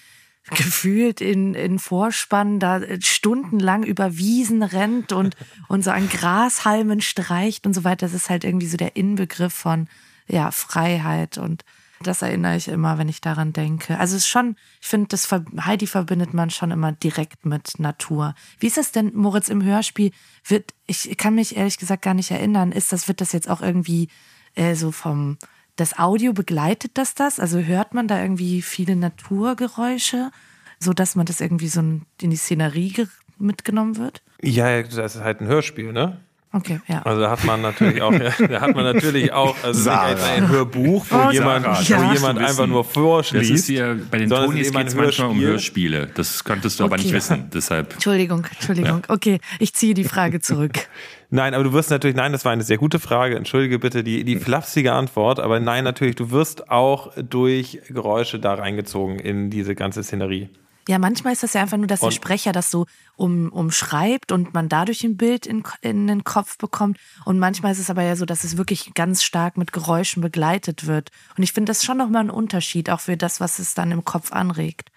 gefühlt 0.57 1.21
in, 1.21 1.55
in 1.55 1.79
Vorspann 1.79 2.59
da 2.59 2.81
stundenlang 3.01 3.85
über 3.85 4.17
Wiesen 4.17 4.63
rennt 4.63 5.13
und, 5.13 5.37
und 5.69 5.83
so 5.83 5.91
an 5.91 6.09
Grashalmen 6.09 7.01
streicht 7.01 7.67
und 7.67 7.75
so 7.75 7.85
weiter. 7.85 8.07
Das 8.07 8.15
ist 8.15 8.31
halt 8.31 8.45
irgendwie 8.45 8.67
so 8.67 8.77
der 8.77 8.97
Inbegriff 8.97 9.53
von 9.53 9.89
ja, 10.27 10.51
Freiheit 10.51 11.39
und 11.39 11.65
Das 12.03 12.23
erinnere 12.23 12.57
ich 12.57 12.69
immer, 12.69 12.97
wenn 12.97 13.11
ich 13.11 13.21
daran 13.21 13.53
denke. 13.53 13.99
Also 13.99 14.17
es 14.17 14.23
ist 14.23 14.29
schon, 14.29 14.57
ich 14.81 14.89
finde, 14.89 15.09
das 15.09 15.29
Heidi 15.31 15.87
verbindet 15.87 16.33
man 16.33 16.49
schon 16.49 16.71
immer 16.71 16.93
direkt 16.93 17.45
mit 17.45 17.79
Natur. 17.79 18.35
Wie 18.59 18.69
ist 18.69 18.79
das 18.79 18.91
denn, 18.91 19.13
Moritz, 19.15 19.49
im 19.51 19.63
Hörspiel? 19.63 20.11
Wird, 20.45 20.73
ich 20.87 21.17
kann 21.19 21.35
mich 21.35 21.57
ehrlich 21.57 21.77
gesagt 21.77 22.03
gar 22.03 22.15
nicht 22.15 22.31
erinnern, 22.31 22.73
ist 22.73 22.93
das, 22.93 23.07
wird 23.07 23.21
das 23.21 23.33
jetzt 23.33 23.51
auch 23.51 23.61
irgendwie 23.61 24.09
äh, 24.55 24.75
so 24.75 24.93
vom, 24.93 25.37
das 25.81 25.99
Audio 25.99 26.33
begleitet 26.33 26.93
das 26.95 27.15
das? 27.15 27.41
Also 27.41 27.59
hört 27.59 27.95
man 27.95 28.07
da 28.07 28.21
irgendwie 28.21 28.63
viele 28.63 28.97
Naturgeräusche, 28.97 30.31
so 30.79 30.93
dass 30.93 31.17
man 31.17 31.27
das 31.27 31.41
irgendwie 31.41 31.69
so 31.69 31.81
in 31.81 32.07
die 32.21 32.37
Szenerie 32.37 33.07
mitgenommen 33.39 33.97
wird? 33.97 34.23
Ja, 34.43 34.83
das 34.83 35.17
ist 35.17 35.23
halt 35.23 35.41
ein 35.41 35.47
Hörspiel, 35.47 35.93
ne? 35.93 36.21
Okay, 36.53 36.81
ja. 36.89 37.03
Also 37.03 37.21
da 37.21 37.31
hat 37.31 37.45
man 37.45 37.63
natürlich 37.63 38.03
auch, 38.03 38.13
ja, 38.41 38.47
da 38.49 38.61
hat 38.61 38.75
man 38.75 38.85
natürlich 38.85 39.33
auch, 39.33 39.55
also 39.63 39.89
ein 39.91 40.49
Hörbuch, 40.49 41.07
wo 41.09 41.17
Oh, 41.29 41.31
jemand, 41.31 41.65
Sarah, 41.65 42.03
wo 42.03 42.07
ja. 42.09 42.13
jemand 42.15 42.39
einfach 42.41 42.67
nur 42.67 42.83
vorschließt. 42.85 43.51
Das 43.51 43.61
ist 43.61 43.67
hier, 43.67 44.01
bei 44.11 44.19
den 44.19 44.33
eben 44.33 44.55
geht 44.55 44.67
es 44.67 44.73
manchmal 44.73 45.07
um 45.07 45.39
Hörspiel. 45.39 45.47
Hörspiele. 45.47 46.07
Das 46.15 46.43
könntest 46.43 46.81
du 46.81 46.85
aber 46.85 46.97
nicht 46.97 47.07
Okay. 47.07 47.15
wissen. 47.15 47.51
Deshalb. 47.55 47.93
Entschuldigung, 47.93 48.45
Entschuldigung. 48.53 49.03
Okay, 49.07 49.39
ich 49.61 49.75
ziehe 49.75 49.95
die 49.95 50.05
Frage 50.05 50.41
zurück. 50.41 50.73
Nein, 51.33 51.55
aber 51.55 51.63
du 51.63 51.73
wirst 51.73 51.91
natürlich, 51.91 52.17
nein, 52.17 52.33
das 52.33 52.45
war 52.45 52.51
eine 52.51 52.65
sehr 52.65 52.79
gute 52.79 52.99
Frage. 52.99 53.37
Entschuldige 53.37 53.79
bitte 53.79 54.03
die, 54.03 54.25
die 54.25 54.35
flapsige 54.35 54.93
Antwort, 54.95 55.39
aber 55.39 55.61
nein, 55.61 55.85
natürlich, 55.85 56.17
du 56.17 56.33
wirst 56.33 56.69
auch 56.71 57.13
durch 57.17 57.79
Geräusche 57.89 58.41
da 58.41 58.55
reingezogen 58.55 59.21
in 59.21 59.49
diese 59.49 59.77
ganze 59.77 60.03
Szenerie. 60.03 60.49
Ja, 60.89 60.99
manchmal 60.99 61.33
ist 61.35 61.43
das 61.43 61.53
ja 61.53 61.61
einfach 61.61 61.77
nur, 61.77 61.87
dass 61.87 62.01
der 62.01 62.11
Sprecher 62.11 62.53
das 62.53 62.71
so 62.71 62.87
um, 63.17 63.51
umschreibt 63.51 64.33
und 64.33 64.55
man 64.55 64.69
dadurch 64.69 65.05
ein 65.05 65.17
Bild 65.17 65.47
in, 65.47 65.63
in 65.83 66.07
den 66.07 66.25
Kopf 66.25 66.59
bekommt. 66.59 66.99
Und 67.25 67.39
manchmal 67.39 67.73
ist 67.73 67.79
es 67.79 67.91
aber 67.91 68.03
ja 68.03 68.17
so, 68.17 68.25
dass 68.25 68.45
es 68.45 68.57
wirklich 68.57 68.93
ganz 68.95 69.23
stark 69.23 69.57
mit 69.57 69.73
Geräuschen 69.73 70.23
begleitet 70.23 70.87
wird. 70.87 71.11
Und 71.37 71.43
ich 71.43 71.53
finde 71.53 71.71
das 71.71 71.85
schon 71.85 71.99
nochmal 71.99 72.25
ein 72.25 72.31
Unterschied, 72.31 72.91
auch 72.91 73.01
für 73.01 73.17
das, 73.17 73.41
was 73.41 73.59
es 73.59 73.75
dann 73.75 73.91
im 73.93 74.05
Kopf 74.05 74.33
anregt. 74.33 74.91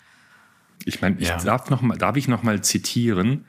Ich 0.86 1.02
meine, 1.02 1.18
ich 1.20 1.28
Ja. 1.28 1.38
darf, 1.38 1.70
noch 1.70 1.82
mal, 1.82 1.98
darf 1.98 2.16
ich 2.16 2.28
noch 2.28 2.44
mal 2.44 2.62
zitieren? 2.64 3.46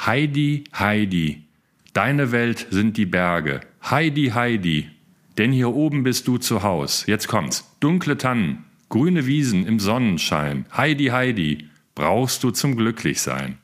Heidi, 0.00 0.64
Heidi, 0.78 1.44
deine 1.92 2.32
Welt 2.32 2.68
sind 2.70 2.96
die 2.96 3.06
Berge. 3.06 3.60
Heidi, 3.90 4.30
Heidi, 4.30 4.90
denn 5.38 5.52
hier 5.52 5.68
oben 5.74 6.02
bist 6.04 6.26
du 6.28 6.38
zu 6.38 6.62
Haus. 6.62 7.04
Jetzt 7.06 7.28
kommt's. 7.28 7.64
Dunkle 7.80 8.16
Tannen, 8.16 8.64
grüne 8.88 9.26
Wiesen 9.26 9.66
im 9.66 9.80
Sonnenschein. 9.80 10.66
Heidi, 10.76 11.06
Heidi, 11.06 11.68
brauchst 11.94 12.42
du 12.44 12.50
zum 12.50 12.76
Glücklichsein. 12.76 13.58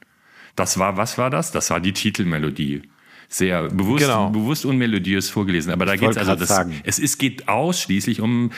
Das 0.57 0.79
war, 0.79 0.97
was 0.97 1.19
war 1.19 1.31
das? 1.31 1.53
Das 1.53 1.71
war 1.71 1.81
die 1.81 1.93
Titelmelodie. 1.93 2.83
Sehr 3.31 3.69
bewusst, 3.69 4.05
Genau. 4.05 4.31
bewusst 4.31 4.65
unmelodiös 4.65 5.29
vorgelesen. 5.29 5.71
Aber 5.71 5.85
da 5.85 6.01
wollte 6.01 6.19
also, 6.19 6.35
das, 6.35 6.49
sagen. 6.49 6.81
es 6.85 6.99
ist, 6.99 7.19
geht 7.19 7.47
ausschließlich 7.47 8.23
um 8.23 8.53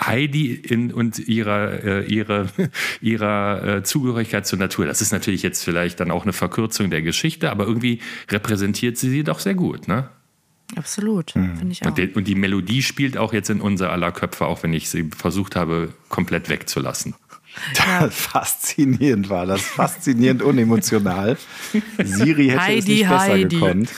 Heidi 0.00 0.54
in, 0.54 0.94
und 0.94 1.18
ihrer, 1.18 1.84
äh, 1.84 2.06
ihre, 2.06 2.48
ihrer 3.02 3.76
äh, 3.76 3.82
Zugehörigkeit 3.82 4.46
zur 4.46 4.58
Natur. 4.58 4.86
Das 4.86 5.02
ist 5.02 5.12
natürlich 5.12 5.42
jetzt 5.42 5.62
vielleicht 5.62 6.00
dann 6.00 6.10
auch 6.10 6.22
eine 6.22 6.32
Verkürzung 6.32 6.88
der 6.88 7.02
Geschichte, 7.02 7.50
aber 7.50 7.66
irgendwie 7.66 8.00
repräsentiert 8.30 8.96
sie 8.96 9.10
sie 9.10 9.24
doch 9.24 9.40
sehr 9.40 9.54
gut. 9.54 9.88
Ne? 9.88 10.08
Absolut, 10.74 11.32
finde 11.32 11.68
ich 11.70 11.82
auch. 11.82 11.88
Und, 11.88 11.98
die, 11.98 12.08
und 12.08 12.26
die 12.26 12.34
Melodie 12.34 12.82
spielt 12.82 13.18
auch 13.18 13.34
jetzt 13.34 13.50
in 13.50 13.60
unser 13.60 13.92
aller 13.92 14.10
Köpfe, 14.10 14.46
auch 14.46 14.62
wenn 14.62 14.72
ich 14.72 14.88
sie 14.88 15.10
versucht 15.16 15.54
habe, 15.54 15.92
komplett 16.08 16.48
wegzulassen. 16.48 17.14
Faszinierend 18.10 19.30
war 19.30 19.46
das. 19.46 19.62
Faszinierend 19.62 20.42
unemotional. 20.42 21.36
Siri 22.02 22.48
hätte 22.48 22.56
es 22.56 22.60
Heidi, 22.60 22.92
nicht 22.92 23.08
besser 23.08 23.18
Heidi. 23.20 23.56
gekonnt. 23.56 23.90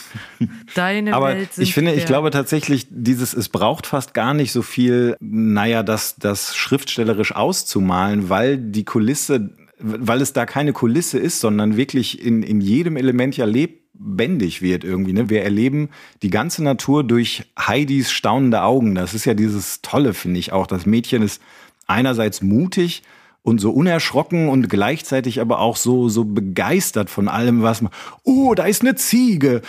Deine 0.75 1.13
Aber 1.13 1.29
Welt 1.29 1.53
sind 1.53 1.63
ich 1.63 1.73
finde, 1.73 1.93
ich 1.93 2.05
glaube 2.05 2.29
tatsächlich, 2.31 2.87
dieses, 2.89 3.33
es 3.33 3.49
braucht 3.49 3.87
fast 3.87 4.13
gar 4.13 4.33
nicht 4.33 4.51
so 4.51 4.61
viel, 4.61 5.15
naja, 5.19 5.83
das, 5.83 6.15
das 6.17 6.55
schriftstellerisch 6.55 7.35
auszumalen, 7.35 8.29
weil 8.29 8.57
die 8.57 8.85
Kulisse, 8.85 9.49
weil 9.79 10.21
es 10.21 10.33
da 10.33 10.45
keine 10.45 10.73
Kulisse 10.73 11.17
ist, 11.17 11.39
sondern 11.39 11.77
wirklich 11.77 12.23
in, 12.23 12.43
in 12.43 12.61
jedem 12.61 12.95
Element 12.95 13.37
ja 13.37 13.45
lebendig 13.45 14.61
wird 14.61 14.83
irgendwie. 14.83 15.13
Ne? 15.13 15.29
Wir 15.29 15.43
erleben 15.43 15.89
die 16.21 16.29
ganze 16.29 16.63
Natur 16.63 17.03
durch 17.03 17.45
Heidis 17.59 18.11
staunende 18.11 18.61
Augen. 18.61 18.93
Das 18.95 19.13
ist 19.13 19.25
ja 19.25 19.33
dieses 19.33 19.81
Tolle, 19.81 20.13
finde 20.13 20.39
ich 20.39 20.51
auch. 20.51 20.67
Das 20.67 20.85
Mädchen 20.85 21.23
ist 21.23 21.41
einerseits 21.87 22.41
mutig, 22.41 23.01
und 23.47 23.59
so 23.59 23.71
unerschrocken 23.71 24.49
und 24.49 24.69
gleichzeitig 24.69 25.39
aber 25.39 25.59
auch 25.59 25.77
so, 25.77 26.09
so 26.09 26.25
begeistert 26.25 27.09
von 27.09 27.29
allem, 27.29 27.63
was 27.63 27.81
man, 27.81 27.93
oh, 28.23 28.53
da 28.53 28.65
ist 28.65 28.81
eine 28.81 28.95
Ziege, 28.95 29.61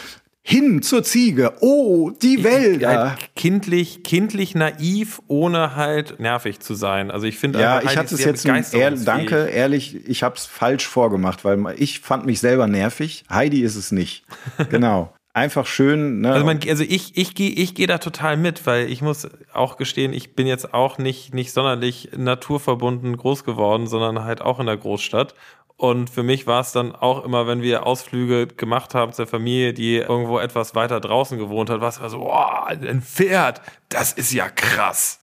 hin 0.43 0.83
zur 0.83 1.05
Ziege, 1.05 1.53
oh, 1.61 2.11
die 2.11 2.43
Wälder. 2.43 3.11
Halt 3.11 3.37
kindlich, 3.37 4.03
kindlich 4.03 4.57
naiv, 4.57 5.21
ohne 5.29 5.77
halt 5.77 6.19
nervig 6.19 6.59
zu 6.59 6.75
sein. 6.75 7.13
Also 7.13 7.29
ich 7.29 7.39
finde 7.39 7.61
Ja, 7.61 7.77
einfach, 7.77 7.93
ich 7.93 7.97
hatte 7.99 8.15
ist 8.17 8.27
es 8.27 8.45
jetzt, 8.45 8.75
ehr, 8.75 8.91
danke, 8.91 9.45
ehrlich, 9.45 10.09
ich 10.09 10.25
habe 10.25 10.35
es 10.35 10.45
falsch 10.45 10.89
vorgemacht, 10.89 11.45
weil 11.45 11.77
ich 11.77 12.01
fand 12.01 12.27
mich 12.27 12.41
selber 12.41 12.67
nervig. 12.67 13.23
Heidi 13.31 13.61
ist 13.61 13.77
es 13.77 13.93
nicht. 13.93 14.25
Genau. 14.71 15.13
Einfach 15.39 15.67
schön. 15.67 16.21
Ne? 16.21 16.33
Also, 16.33 16.45
man, 16.45 16.59
also 16.69 16.83
ich, 16.83 17.17
ich 17.17 17.35
gehe 17.35 17.51
ich 17.51 17.75
geh 17.75 17.87
da 17.87 17.99
total 17.99 18.37
mit, 18.37 18.67
weil 18.67 18.91
ich 18.91 19.03
muss 19.03 19.29
auch 19.53 19.77
gestehen, 19.77 20.13
ich 20.13 20.35
bin 20.35 20.47
jetzt 20.47 20.75
auch 20.75 20.99
nicht, 20.99 21.33
nicht 21.33 21.53
sonderlich 21.53 22.11
naturverbunden 22.17 23.17
groß 23.17 23.45
geworden, 23.45 23.87
sondern 23.87 24.25
halt 24.25 24.41
auch 24.43 24.59
in 24.59 24.67
der 24.67 24.77
Großstadt. 24.77 25.35
Und 25.77 26.11
für 26.11 26.25
mich 26.25 26.49
war 26.49 26.61
es 26.61 26.73
dann 26.73 26.93
auch 26.93 27.25
immer, 27.25 27.47
wenn 27.47 27.63
wir 27.63 27.87
Ausflüge 27.87 28.49
gemacht 28.49 28.97
haben 28.97 29.13
zur 29.13 29.29
Familie, 29.29 29.73
die 29.73 29.99
irgendwo 29.99 30.41
etwas 30.41 30.75
weiter 30.75 30.99
draußen 30.99 31.39
gewohnt 31.39 31.71
hat, 31.71 31.81
war 31.81 31.89
es 31.89 31.99
immer 31.99 32.11
so, 32.11 32.29
oh, 32.29 32.65
ein 32.67 33.01
Pferd, 33.01 33.63
das 33.89 34.13
ist 34.13 34.33
ja 34.33 34.49
krass. 34.49 35.21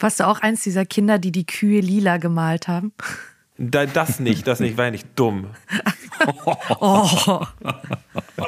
Warst 0.00 0.18
du 0.18 0.26
auch 0.26 0.40
eins 0.40 0.64
dieser 0.64 0.84
Kinder, 0.84 1.20
die 1.20 1.30
die 1.30 1.46
Kühe 1.46 1.80
lila 1.80 2.16
gemalt 2.16 2.66
haben? 2.66 2.92
Da, 3.58 3.86
das 3.86 4.18
nicht, 4.18 4.46
das 4.46 4.60
nicht, 4.60 4.76
war 4.76 4.86
ja 4.86 4.90
nicht 4.90 5.08
dumm. 5.16 5.48
Oh. 6.78 7.44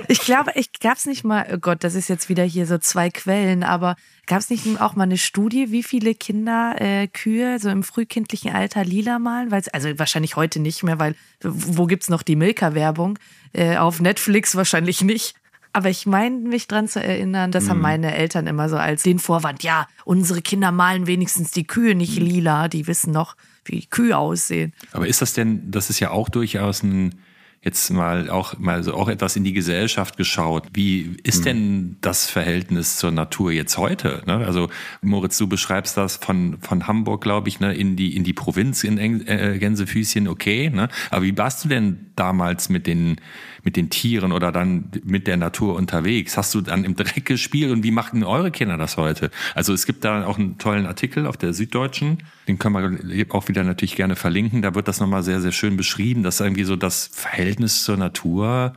Ich 0.06 0.20
glaube, 0.20 0.52
ich 0.54 0.70
gab 0.78 0.96
es 0.96 1.06
nicht 1.06 1.24
mal, 1.24 1.46
oh 1.52 1.58
Gott, 1.58 1.82
das 1.82 1.96
ist 1.96 2.08
jetzt 2.08 2.28
wieder 2.28 2.44
hier 2.44 2.66
so 2.66 2.78
zwei 2.78 3.10
Quellen, 3.10 3.64
aber 3.64 3.96
gab 4.26 4.38
es 4.38 4.50
nicht 4.50 4.80
auch 4.80 4.94
mal 4.94 5.04
eine 5.04 5.18
Studie, 5.18 5.72
wie 5.72 5.82
viele 5.82 6.14
Kinder 6.14 6.76
äh, 6.78 7.08
Kühe 7.08 7.58
so 7.58 7.70
im 7.70 7.82
frühkindlichen 7.82 8.52
Alter 8.52 8.84
lila 8.84 9.18
malen? 9.18 9.50
Weil's, 9.50 9.68
also 9.68 9.88
wahrscheinlich 9.98 10.36
heute 10.36 10.60
nicht 10.60 10.84
mehr, 10.84 11.00
weil 11.00 11.16
wo 11.42 11.86
gibt's 11.86 12.08
noch 12.08 12.22
die 12.22 12.36
Milka-Werbung? 12.36 13.18
Äh, 13.52 13.76
auf 13.76 14.00
Netflix 14.00 14.54
wahrscheinlich 14.54 15.02
nicht. 15.02 15.34
Aber 15.72 15.90
ich 15.90 16.06
meine 16.06 16.36
mich 16.36 16.68
dran 16.68 16.86
zu 16.86 17.02
erinnern, 17.02 17.50
das 17.50 17.68
haben 17.68 17.80
meine 17.80 18.14
Eltern 18.14 18.46
immer 18.46 18.68
so 18.68 18.76
als 18.76 19.02
den 19.02 19.18
Vorwand, 19.18 19.64
ja, 19.64 19.88
unsere 20.04 20.40
Kinder 20.40 20.70
malen 20.70 21.08
wenigstens 21.08 21.50
die 21.50 21.66
Kühe 21.66 21.96
nicht 21.96 22.16
lila, 22.16 22.68
die 22.68 22.86
wissen 22.86 23.12
noch, 23.12 23.34
wie 23.64 23.86
Kühe 23.86 24.16
aussehen. 24.16 24.72
Aber 24.92 25.06
ist 25.06 25.22
das 25.22 25.32
denn, 25.32 25.70
das 25.70 25.90
ist 25.90 26.00
ja 26.00 26.10
auch 26.10 26.28
durchaus 26.28 26.82
ein, 26.82 27.14
jetzt 27.62 27.90
mal 27.90 28.28
auch 28.28 28.58
mal 28.58 28.82
so 28.82 28.92
auch 28.92 29.08
etwas 29.08 29.36
in 29.36 29.44
die 29.44 29.54
Gesellschaft 29.54 30.18
geschaut. 30.18 30.64
Wie 30.74 31.16
ist 31.22 31.46
denn 31.46 31.96
das 32.02 32.28
Verhältnis 32.28 32.98
zur 32.98 33.10
Natur 33.10 33.52
jetzt 33.52 33.78
heute? 33.78 34.22
Ne? 34.26 34.34
Also 34.46 34.68
Moritz, 35.00 35.38
du 35.38 35.46
beschreibst 35.46 35.96
das 35.96 36.16
von 36.16 36.58
von 36.60 36.86
Hamburg, 36.86 37.22
glaube 37.22 37.48
ich, 37.48 37.60
ne, 37.60 37.72
in 37.74 37.96
die 37.96 38.14
in 38.14 38.22
die 38.22 38.34
Provinz 38.34 38.84
in 38.84 38.98
Eng- 38.98 39.26
äh, 39.26 39.56
Gänsefüßchen, 39.58 40.28
okay. 40.28 40.68
Ne? 40.68 40.90
Aber 41.10 41.24
wie 41.24 41.38
warst 41.38 41.64
du 41.64 41.68
denn 41.70 42.10
damals 42.16 42.68
mit 42.68 42.86
den 42.86 43.16
mit 43.62 43.76
den 43.76 43.88
Tieren 43.88 44.32
oder 44.32 44.52
dann 44.52 44.90
mit 45.02 45.26
der 45.26 45.38
Natur 45.38 45.74
unterwegs? 45.74 46.36
Hast 46.36 46.54
du 46.54 46.60
dann 46.60 46.84
im 46.84 46.96
Dreck 46.96 47.24
gespielt 47.24 47.72
und 47.72 47.82
wie 47.82 47.92
machten 47.92 48.24
eure 48.24 48.50
Kinder 48.50 48.76
das 48.76 48.98
heute? 48.98 49.30
Also 49.54 49.72
es 49.72 49.86
gibt 49.86 50.04
da 50.04 50.26
auch 50.26 50.38
einen 50.38 50.58
tollen 50.58 50.84
Artikel 50.84 51.26
auf 51.26 51.38
der 51.38 51.54
Süddeutschen, 51.54 52.18
den 52.48 52.58
können 52.58 53.08
wir 53.08 53.34
auch 53.34 53.48
wieder 53.48 53.64
natürlich 53.64 53.96
gerne 53.96 54.16
verlinken. 54.16 54.62
Da 54.62 54.74
wird 54.74 54.88
das 54.88 55.00
nochmal 55.00 55.22
sehr, 55.22 55.40
sehr 55.40 55.52
schön 55.52 55.76
beschrieben, 55.76 56.22
dass 56.22 56.40
irgendwie 56.40 56.64
so 56.64 56.76
das 56.76 57.10
Verhältnis 57.12 57.84
zur 57.84 57.96
Natur 57.96 58.74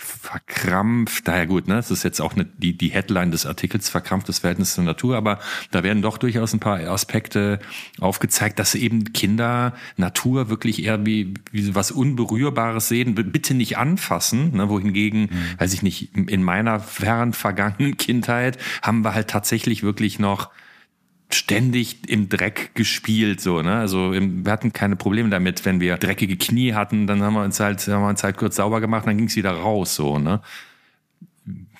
verkrampft, 0.00 1.26
daher 1.26 1.48
gut, 1.48 1.66
ne? 1.66 1.74
Das 1.74 1.90
ist 1.90 2.04
jetzt 2.04 2.20
auch 2.20 2.34
eine, 2.34 2.44
die, 2.44 2.78
die 2.78 2.90
Headline 2.90 3.32
des 3.32 3.46
Artikels, 3.46 3.88
verkrampftes 3.88 4.38
Verhältnis 4.38 4.74
zur 4.74 4.84
Natur, 4.84 5.16
aber 5.16 5.40
da 5.72 5.82
werden 5.82 6.02
doch 6.02 6.18
durchaus 6.18 6.52
ein 6.52 6.60
paar 6.60 6.78
Aspekte 6.78 7.58
aufgezeigt, 7.98 8.60
dass 8.60 8.76
eben 8.76 9.12
Kinder 9.12 9.74
Natur 9.96 10.50
wirklich 10.50 10.84
eher 10.84 11.04
wie, 11.04 11.34
wie 11.50 11.62
so 11.62 11.74
was 11.74 11.90
Unberührbares 11.90 12.86
sehen, 12.86 13.16
bitte 13.16 13.54
nicht 13.54 13.76
anfassen, 13.76 14.56
ne? 14.56 14.68
wohingegen, 14.68 15.30
weiß 15.58 15.74
ich 15.74 15.82
nicht, 15.82 16.16
in 16.16 16.44
meiner 16.44 16.78
fern 16.78 17.32
vergangenen 17.32 17.96
Kindheit 17.96 18.56
haben 18.82 19.02
wir 19.02 19.14
halt 19.14 19.28
tatsächlich 19.28 19.82
wirklich 19.82 20.20
noch 20.20 20.50
ständig 21.30 22.08
im 22.08 22.28
Dreck 22.28 22.74
gespielt, 22.74 23.40
so, 23.40 23.60
ne? 23.62 23.74
Also 23.76 24.12
wir 24.12 24.50
hatten 24.50 24.72
keine 24.72 24.96
Probleme 24.96 25.28
damit, 25.28 25.64
wenn 25.64 25.80
wir 25.80 25.96
dreckige 25.98 26.36
Knie 26.36 26.72
hatten, 26.72 27.06
dann 27.06 27.22
haben 27.22 27.34
wir 27.34 27.42
uns 27.44 27.60
halt, 27.60 27.86
haben 27.86 28.02
wir 28.02 28.08
uns 28.08 28.24
halt 28.24 28.36
kurz 28.36 28.56
sauber 28.56 28.80
gemacht, 28.80 29.06
dann 29.06 29.18
ging 29.18 29.26
es 29.26 29.36
wieder 29.36 29.52
raus, 29.52 29.94
so, 29.94 30.18
ne? 30.18 30.40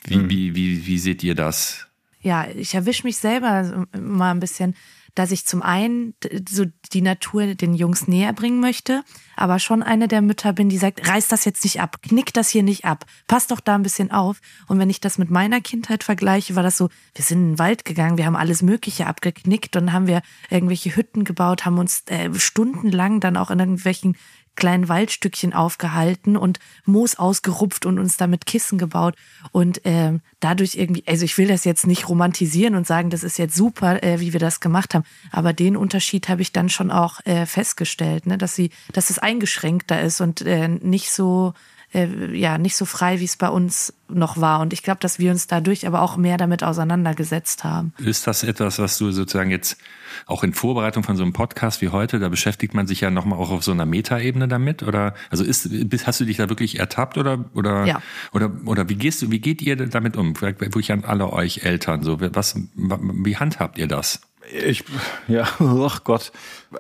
Wie, 0.05 0.29
wie, 0.29 0.55
wie, 0.55 0.87
wie 0.87 0.99
seht 0.99 1.23
ihr 1.23 1.35
das? 1.35 1.87
Ja, 2.21 2.47
ich 2.49 2.75
erwische 2.75 3.05
mich 3.05 3.17
selber 3.17 3.87
mal 3.99 4.31
ein 4.31 4.41
bisschen, 4.41 4.75
dass 5.19 5.33
ich 5.33 5.45
zum 5.45 5.63
einen 5.63 6.15
so 6.49 6.65
die 6.93 7.03
Natur 7.03 7.55
den 7.55 7.75
Jungs 7.75 8.07
näher 8.07 8.33
bringen 8.33 8.61
möchte, 8.61 9.03
aber 9.37 9.59
schon 9.59 9.83
eine 9.83 10.07
der 10.07 10.23
Mütter 10.23 10.53
bin, 10.53 10.69
die 10.69 10.79
sagt, 10.79 11.09
reiß 11.09 11.27
das 11.27 11.45
jetzt 11.45 11.65
nicht 11.65 11.81
ab, 11.81 12.01
knick 12.03 12.33
das 12.33 12.51
hier 12.51 12.63
nicht 12.63 12.85
ab, 12.85 13.05
pass 13.27 13.49
doch 13.49 13.59
da 13.59 13.75
ein 13.75 13.83
bisschen 13.83 14.13
auf. 14.13 14.41
Und 14.69 14.79
wenn 14.79 14.91
ich 14.91 15.01
das 15.01 15.19
mit 15.19 15.29
meiner 15.31 15.61
Kindheit 15.61 16.05
vergleiche, 16.05 16.55
war 16.55 16.63
das 16.63 16.77
so, 16.77 16.89
wir 17.15 17.25
sind 17.25 17.39
in 17.39 17.51
den 17.53 17.59
Wald 17.59 17.85
gegangen, 17.85 18.17
wir 18.17 18.27
haben 18.27 18.37
alles 18.37 18.63
Mögliche 18.63 19.07
abgeknickt 19.07 19.75
und 19.75 19.93
haben 19.93 20.07
wir 20.07 20.23
irgendwelche 20.51 20.95
Hütten 20.95 21.25
gebaut, 21.25 21.65
haben 21.65 21.79
uns 21.79 22.05
äh, 22.07 22.33
stundenlang 22.35 23.19
dann 23.19 23.37
auch 23.37 23.51
in 23.51 23.59
irgendwelchen 23.59 24.17
kleinen 24.59 24.89
Waldstückchen 24.89 25.55
aufgehalten 25.55 26.37
und 26.37 26.59
Moos 26.85 27.17
ausgerupft 27.17 27.87
und 27.87 27.99
uns 27.99 28.17
damit 28.17 28.45
Kissen 28.45 28.77
gebaut. 28.77 29.15
Und 29.53 29.81
ähm, 29.85 30.21
dadurch 30.41 30.75
irgendwie, 30.75 31.05
also 31.07 31.25
ich 31.25 31.39
will 31.39 31.47
das 31.47 31.65
jetzt 31.65 31.87
nicht 31.87 32.09
romantisieren 32.09 32.75
und 32.75 32.87
sagen, 32.87 33.09
das 33.09 33.23
ist 33.23 33.39
jetzt 33.39 33.55
super, 33.55 34.03
äh, 34.03 34.21
wie 34.21 34.33
wir 34.33 34.41
das 34.41 34.61
gemacht 34.61 34.95
haben. 34.95 35.05
Aber 35.31 35.53
den 35.53 35.77
Unterschied 35.77 36.29
habe 36.29 36.43
ich 36.43 36.53
dann 36.53 36.69
schon 36.69 36.91
auch 36.91 37.25
äh, 37.25 37.47
festgestellt, 37.47 38.27
ne? 38.27 38.37
dass 38.37 38.55
sie, 38.55 38.71
dass 38.93 39.11
es 39.11 39.19
eingeschränkter 39.19 40.01
ist 40.03 40.21
und 40.21 40.43
äh, 40.43 40.69
nicht 40.69 41.11
so 41.11 41.55
äh, 41.95 42.37
ja 42.37 42.59
nicht 42.59 42.77
so 42.77 42.85
frei, 42.85 43.21
wie 43.21 43.25
es 43.25 43.37
bei 43.37 43.49
uns 43.49 43.95
noch 44.09 44.41
war. 44.41 44.61
Und 44.61 44.73
ich 44.73 44.83
glaube, 44.83 45.01
dass 45.01 45.19
wir 45.19 45.31
uns 45.31 45.47
dadurch 45.47 45.87
aber 45.87 46.03
auch 46.03 46.17
mehr 46.17 46.37
damit 46.37 46.63
auseinandergesetzt 46.63 47.65
haben. 47.65 47.93
Ist 47.99 48.27
das 48.27 48.43
etwas, 48.43 48.79
was 48.79 48.99
du 48.99 49.11
sozusagen 49.11 49.51
jetzt 49.51 49.79
auch 50.27 50.43
in 50.43 50.53
Vorbereitung 50.53 51.03
von 51.03 51.17
so 51.17 51.23
einem 51.23 51.33
Podcast 51.33 51.81
wie 51.81 51.89
heute, 51.89 52.19
da 52.19 52.29
beschäftigt 52.29 52.75
man 52.75 52.87
sich 52.87 53.01
ja 53.01 53.11
nochmal 53.11 53.39
auch 53.39 53.51
auf 53.51 53.65
so 53.65 53.73
einer 53.73 53.87
Metaebene 53.87 54.49
damit? 54.49 54.83
Oder 54.83 55.15
also 55.31 55.45
ist, 55.45 55.69
hast 56.07 56.21
du 56.21 56.25
dich 56.25 56.37
da 56.39 56.49
wirklich 56.49 56.79
ertappt 56.79 57.19
oder 57.19 57.45
oder 57.55 57.85
ja. 57.87 58.03
oder 58.33 58.51
oder 58.65 58.89
wie 58.89 58.97
gehst 58.97 59.23
du, 59.23 59.31
wie 59.31 59.41
geht 59.41 59.63
ihr 59.63 59.77
damit 59.77 60.17
um? 60.17 60.35
Vielleicht 60.35 60.61
wirklich 60.61 60.93
an 60.93 61.05
alle 61.05 61.33
euch 61.33 61.65
Eltern 61.65 62.03
so, 62.03 62.21
was, 62.21 62.55
wie 62.75 63.37
handhabt 63.37 63.79
ihr 63.79 63.89
das? 63.89 64.21
Ich, 64.53 64.85
ja, 65.27 65.47
ach 65.59 66.05
Gott. 66.05 66.33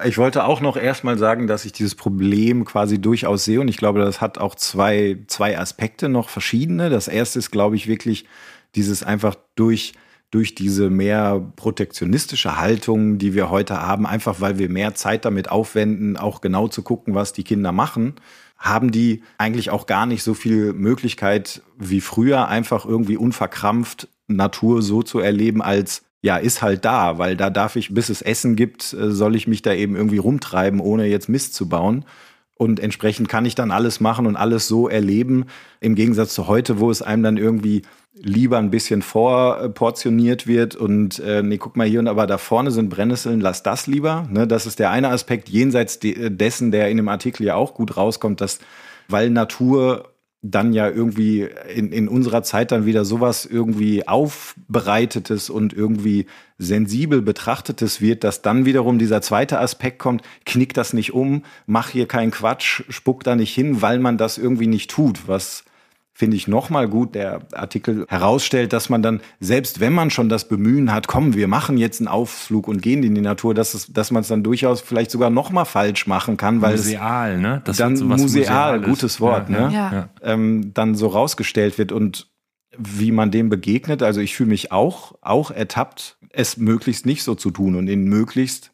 Ich 0.05 0.19
wollte 0.19 0.45
auch 0.45 0.61
noch 0.61 0.77
erstmal 0.77 1.19
sagen, 1.19 1.47
dass 1.47 1.65
ich 1.65 1.73
dieses 1.73 1.95
Problem 1.95 2.65
quasi 2.65 3.01
durchaus 3.01 3.45
sehe 3.45 3.61
und 3.61 3.69
ich 3.69 3.77
glaube, 3.77 4.01
das 4.01 4.21
hat 4.21 4.39
auch 4.39 4.55
zwei, 4.55 5.19
zwei 5.27 5.59
Aspekte 5.59 6.09
noch 6.09 6.29
verschiedene. 6.29 6.91
Das 6.91 7.09
erste 7.09 7.39
ist, 7.39 7.51
glaube 7.51 7.77
ich, 7.77 7.87
wirklich 7.87 8.27
dieses 8.75 9.03
einfach 9.03 9.35
durch, 9.55 9.95
durch 10.31 10.55
diese 10.55 10.91
mehr 10.91 11.41
protektionistische 11.57 12.59
Haltung, 12.59 13.19
die 13.19 13.35
wir 13.35 13.51
heute 13.51 13.81
haben, 13.81 14.07
einfach 14.07 14.41
weil 14.41 14.59
wir 14.59 14.69
mehr 14.69 14.95
Zeit 14.95 15.25
damit 15.25 15.51
aufwenden, 15.51 16.17
auch 16.17 16.41
genau 16.41 16.69
zu 16.69 16.83
gucken, 16.83 17.15
was 17.15 17.33
die 17.33 17.45
Kinder 17.45 17.73
machen, 17.73 18.15
haben 18.59 18.91
die 18.91 19.23
eigentlich 19.39 19.71
auch 19.71 19.87
gar 19.87 20.05
nicht 20.05 20.23
so 20.23 20.35
viel 20.35 20.73
Möglichkeit 20.73 21.63
wie 21.79 22.01
früher, 22.01 22.49
einfach 22.49 22.85
irgendwie 22.85 23.17
unverkrampft 23.17 24.09
Natur 24.27 24.83
so 24.83 25.03
zu 25.03 25.21
erleben 25.21 25.63
als 25.63 26.03
ja, 26.23 26.37
ist 26.37 26.63
halt 26.63 26.85
da, 26.85 27.19
weil 27.19 27.37
da 27.37 27.51
darf 27.51 27.77
ich, 27.77 27.95
bis 27.95 28.09
es 28.09 28.23
Essen 28.23 28.57
gibt, 28.57 28.93
äh, 28.93 29.11
soll 29.11 29.37
ich 29.37 29.47
mich 29.47 29.63
da 29.63 29.73
eben 29.73 29.97
irgendwie 29.97 30.19
rumtreiben, 30.19 30.81
ohne 30.81 31.07
jetzt 31.07 31.29
Mist 31.29 31.55
zu 31.55 31.69
bauen. 31.69 32.05
Und 32.55 32.81
entsprechend 32.81 33.29
kann 33.29 33.45
ich 33.45 33.55
dann 33.55 33.71
alles 33.71 34.01
machen 34.01 34.27
und 34.27 34.35
alles 34.35 34.67
so 34.67 34.89
erleben, 34.89 35.47
im 35.79 35.95
Gegensatz 35.95 36.35
zu 36.35 36.49
heute, 36.49 36.81
wo 36.81 36.91
es 36.91 37.03
einem 37.03 37.23
dann 37.23 37.37
irgendwie 37.37 37.83
lieber 38.21 38.59
ein 38.59 38.73
bisschen 38.73 39.01
vorportioniert 39.03 40.49
wird 40.49 40.75
und 40.75 41.21
äh, 41.21 41.45
nee, 41.45 41.59
guck 41.59 41.77
mal 41.77 41.87
hier 41.87 42.01
und 42.01 42.09
aber 42.09 42.27
da 42.27 42.37
vorne 42.37 42.73
sind 42.73 42.89
Brennnesseln, 42.89 43.41
lass 43.41 43.63
das 43.63 43.87
lieber. 43.87 44.27
Ne, 44.29 44.49
das 44.49 44.67
ist 44.67 44.81
der 44.81 44.91
eine 44.91 45.11
Aspekt, 45.11 45.49
jenseits 45.49 46.01
de 46.01 46.31
dessen, 46.31 46.73
der 46.73 46.91
in 46.91 46.97
dem 46.97 47.09
Artikel 47.09 47.45
ja 47.45 47.55
auch 47.55 47.75
gut 47.75 47.97
rauskommt, 47.97 48.41
dass 48.41 48.59
weil 49.09 49.31
Natur 49.31 50.09
dann 50.41 50.73
ja 50.73 50.89
irgendwie 50.89 51.49
in, 51.75 51.91
in 51.91 52.07
unserer 52.07 52.45
Zeit 52.45 52.71
dann 52.71 52.87
wieder 52.87 53.05
sowas 53.05 53.45
irgendwie 53.45 54.07
aufbereitetes 54.07 55.51
und 55.51 55.73
irgendwie 55.73 56.27
sensibel 56.59 57.23
betrachtetes 57.23 58.01
wird, 58.01 58.23
dass 58.23 58.41
dann 58.41 58.65
wiederum 58.65 58.99
dieser 58.99 59.21
zweite 59.21 59.59
Aspekt 59.59 59.99
kommt, 59.99 60.23
knick 60.47 60.75
das 60.75 60.93
nicht 60.93 61.13
um, 61.13 61.43
mach 61.67 61.91
hier 61.91 62.07
keinen 62.07 62.31
Quatsch, 62.31 62.83
spuck 62.89 63.25
da 63.25 63.35
nicht 63.35 63.53
hin, 63.53 63.83
weil 63.83 63.99
man 63.99 64.17
das 64.17 64.39
irgendwie 64.39 64.69
nicht 64.69 64.91
tut, 64.91 65.27
was 65.27 65.65
finde 66.19 66.37
ich 66.37 66.49
nochmal 66.49 66.89
gut, 66.89 67.15
der 67.15 67.43
Artikel 67.53 68.05
herausstellt, 68.09 68.73
dass 68.73 68.89
man 68.89 69.03
dann, 69.03 69.21
selbst 69.39 69.79
wenn 69.79 69.93
man 69.93 70.11
schon 70.11 70.29
das 70.29 70.49
Bemühen 70.49 70.93
hat, 70.93 71.07
komm, 71.07 71.35
wir 71.35 71.47
machen 71.47 71.79
jetzt 71.79 72.01
einen 72.01 72.09
Ausflug 72.09 72.67
und 72.67 72.83
gehen 72.83 73.05
in 73.05 73.15
die 73.15 73.21
Natur, 73.21 73.55
dass, 73.55 73.73
es, 73.73 73.93
dass 73.93 74.11
man 74.11 74.23
es 74.23 74.29
dann 74.29 74.43
durchaus 74.43 74.81
vielleicht 74.81 75.13
sogar 75.13 75.31
nochmal 75.31 75.65
falsch 75.65 76.09
machen 76.09 76.37
kann, 76.37 76.61
weil 76.61 76.73
museal, 76.73 77.37
es 77.37 77.41
ne? 77.41 77.63
Das 77.65 77.77
dann 77.77 77.93
museal, 77.93 78.19
museal 78.19 78.81
gutes 78.81 79.21
Wort, 79.21 79.49
ja, 79.49 79.69
ne? 79.69 79.73
Ja. 79.73 80.09
Ähm, 80.21 80.73
dann 80.75 80.97
so 80.97 81.07
rausgestellt 81.07 81.79
wird 81.79 81.93
und 81.93 82.27
wie 82.77 83.13
man 83.13 83.31
dem 83.31 83.49
begegnet. 83.49 84.03
Also 84.03 84.21
ich 84.21 84.35
fühle 84.35 84.49
mich 84.49 84.73
auch, 84.73 85.15
auch 85.21 85.53
ertappt, 85.53 86.19
es 86.31 86.57
möglichst 86.57 87.07
nicht 87.07 87.23
so 87.23 87.37
zu 87.37 87.53
tun 87.53 87.77
und 87.77 87.87
ihnen 87.87 88.09
möglichst 88.09 88.73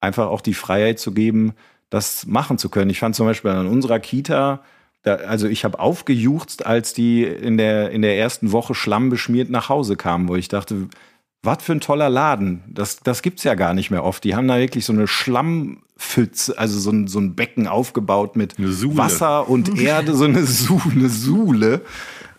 einfach 0.00 0.28
auch 0.28 0.40
die 0.40 0.54
Freiheit 0.54 1.00
zu 1.00 1.10
geben, 1.10 1.54
das 1.90 2.26
machen 2.26 2.58
zu 2.58 2.68
können. 2.68 2.90
Ich 2.90 3.00
fand 3.00 3.16
zum 3.16 3.26
Beispiel 3.26 3.50
an 3.50 3.66
unserer 3.66 3.98
Kita, 3.98 4.62
da, 5.06 5.14
also 5.16 5.46
ich 5.46 5.64
habe 5.64 5.78
aufgejuchzt, 5.78 6.66
als 6.66 6.92
die 6.92 7.22
in 7.22 7.56
der, 7.56 7.90
in 7.90 8.02
der 8.02 8.18
ersten 8.18 8.50
Woche 8.50 8.74
schlammbeschmiert 8.74 9.50
nach 9.50 9.68
Hause 9.68 9.96
kamen, 9.96 10.28
wo 10.28 10.34
ich 10.34 10.48
dachte, 10.48 10.88
was 11.42 11.62
für 11.62 11.72
ein 11.72 11.80
toller 11.80 12.10
Laden. 12.10 12.64
Das, 12.68 12.98
das 12.98 13.22
gibt's 13.22 13.44
ja 13.44 13.54
gar 13.54 13.72
nicht 13.72 13.90
mehr 13.90 14.02
oft. 14.02 14.24
Die 14.24 14.34
haben 14.34 14.48
da 14.48 14.58
wirklich 14.58 14.84
so 14.84 14.92
eine 14.92 15.06
Schlammpfütze, 15.06 16.58
also 16.58 16.80
so 16.80 16.90
ein, 16.90 17.06
so 17.06 17.20
ein 17.20 17.36
Becken 17.36 17.68
aufgebaut 17.68 18.34
mit 18.34 18.58
Wasser 18.58 19.48
und 19.48 19.80
Erde, 19.80 20.14
so 20.14 20.24
eine, 20.24 20.44
Su 20.44 20.80
eine 20.90 21.08
Suhle 21.08 21.82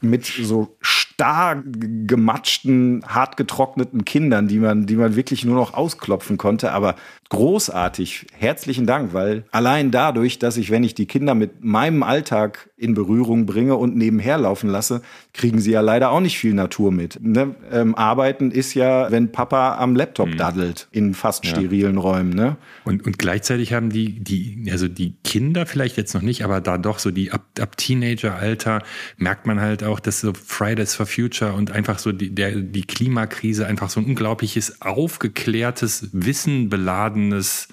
mit 0.01 0.25
so 0.25 0.75
starr 1.17 1.63
gematschten, 2.05 3.03
hart 3.07 3.37
getrockneten 3.37 4.05
Kindern, 4.05 4.47
die 4.47 4.59
man, 4.59 4.85
die 4.85 4.95
man 4.95 5.15
wirklich 5.15 5.43
nur 5.45 5.55
noch 5.55 5.73
ausklopfen 5.73 6.37
konnte. 6.37 6.73
Aber 6.73 6.93
großartig. 7.29 8.27
Herzlichen 8.33 8.85
Dank, 8.85 9.13
weil 9.13 9.43
allein 9.51 9.89
dadurch, 9.89 10.37
dass 10.37 10.57
ich, 10.57 10.69
wenn 10.69 10.83
ich 10.83 10.93
die 10.93 11.07
Kinder 11.07 11.33
mit 11.33 11.63
meinem 11.63 12.03
Alltag 12.03 12.69
in 12.77 12.93
Berührung 12.93 13.47
bringe 13.47 13.75
und 13.75 13.95
nebenher 13.95 14.37
laufen 14.37 14.69
lasse, 14.69 15.01
kriegen 15.33 15.59
sie 15.59 15.71
ja 15.71 15.81
leider 15.81 16.11
auch 16.11 16.19
nicht 16.19 16.37
viel 16.37 16.53
Natur 16.53 16.91
mit. 16.91 17.19
Ne? 17.21 17.55
Ähm, 17.71 17.95
Arbeiten 17.95 18.51
ist 18.51 18.75
ja, 18.75 19.11
wenn 19.11 19.31
Papa 19.31 19.77
am 19.77 19.95
Laptop 19.95 20.29
mhm. 20.29 20.37
daddelt 20.37 20.87
in 20.91 21.15
fast 21.15 21.45
ja. 21.45 21.51
sterilen 21.51 21.97
Räumen. 21.97 22.29
Ne? 22.29 22.57
Und, 22.85 23.05
und 23.05 23.17
gleichzeitig 23.17 23.73
haben 23.73 23.89
die, 23.89 24.19
die, 24.19 24.69
also 24.71 24.87
die 24.87 25.15
Kinder 25.23 25.65
vielleicht 25.65 25.97
jetzt 25.97 26.13
noch 26.13 26.21
nicht, 26.21 26.43
aber 26.43 26.61
da 26.61 26.77
doch 26.77 26.99
so 26.99 27.09
die 27.09 27.31
ab, 27.31 27.43
ab 27.59 27.75
Teenageralter 27.75 28.83
merkt 29.17 29.47
man 29.47 29.59
halt 29.59 29.83
auch, 29.83 29.99
dass 29.99 30.21
so 30.21 30.33
Fridays 30.33 30.93
for 30.93 31.06
Future 31.07 31.53
und 31.53 31.71
einfach 31.71 31.99
so 31.99 32.11
die, 32.11 32.29
der, 32.29 32.51
die 32.51 32.83
Klimakrise 32.83 33.65
einfach 33.65 33.89
so 33.89 33.99
ein 33.99 34.05
unglaubliches, 34.05 34.81
aufgeklärtes, 34.81 36.09
Wissen 36.13 36.69
beladenes 36.69 37.67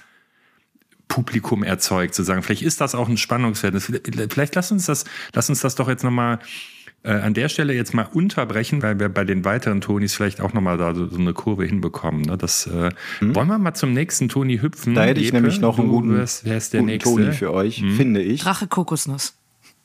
Publikum 1.08 1.62
erzeugt, 1.62 2.14
sozusagen. 2.14 2.42
Vielleicht 2.42 2.62
ist 2.62 2.80
das 2.80 2.94
auch 2.94 3.08
ein 3.08 3.16
Spannungsverhältnis. 3.16 3.92
Vielleicht 4.30 4.54
lass 4.54 4.72
uns 4.72 4.86
das, 4.86 5.04
lass 5.32 5.48
uns 5.48 5.60
das 5.60 5.74
doch 5.74 5.88
jetzt 5.88 6.02
nochmal 6.02 6.38
äh, 7.04 7.12
an 7.12 7.34
der 7.34 7.48
Stelle 7.48 7.74
jetzt 7.74 7.94
mal 7.94 8.08
unterbrechen, 8.12 8.82
weil 8.82 8.98
wir 8.98 9.08
bei 9.10 9.24
den 9.24 9.44
weiteren 9.44 9.80
Tonis 9.80 10.14
vielleicht 10.14 10.40
auch 10.40 10.54
nochmal 10.54 10.78
da 10.78 10.94
so, 10.94 11.06
so 11.06 11.18
eine 11.18 11.34
Kurve 11.34 11.64
hinbekommen. 11.66 12.22
Ne? 12.22 12.38
Das, 12.38 12.66
äh, 12.66 12.90
hm. 13.18 13.34
Wollen 13.34 13.48
wir 13.48 13.58
mal 13.58 13.74
zum 13.74 13.92
nächsten 13.92 14.28
Toni 14.28 14.58
hüpfen? 14.58 14.94
Da 14.94 15.04
hätte 15.04 15.20
ich 15.20 15.26
Jeppe, 15.26 15.36
nämlich 15.36 15.60
noch 15.60 15.78
einen 15.78 15.88
guten, 15.88 16.14
der 16.14 16.24
guten 16.24 16.86
nächste. 16.86 17.10
Toni 17.10 17.32
für 17.32 17.52
euch, 17.52 17.78
hm. 17.78 17.96
finde 17.96 18.22
ich. 18.22 18.40
Drache 18.40 18.66
Kokosnuss. 18.66 19.34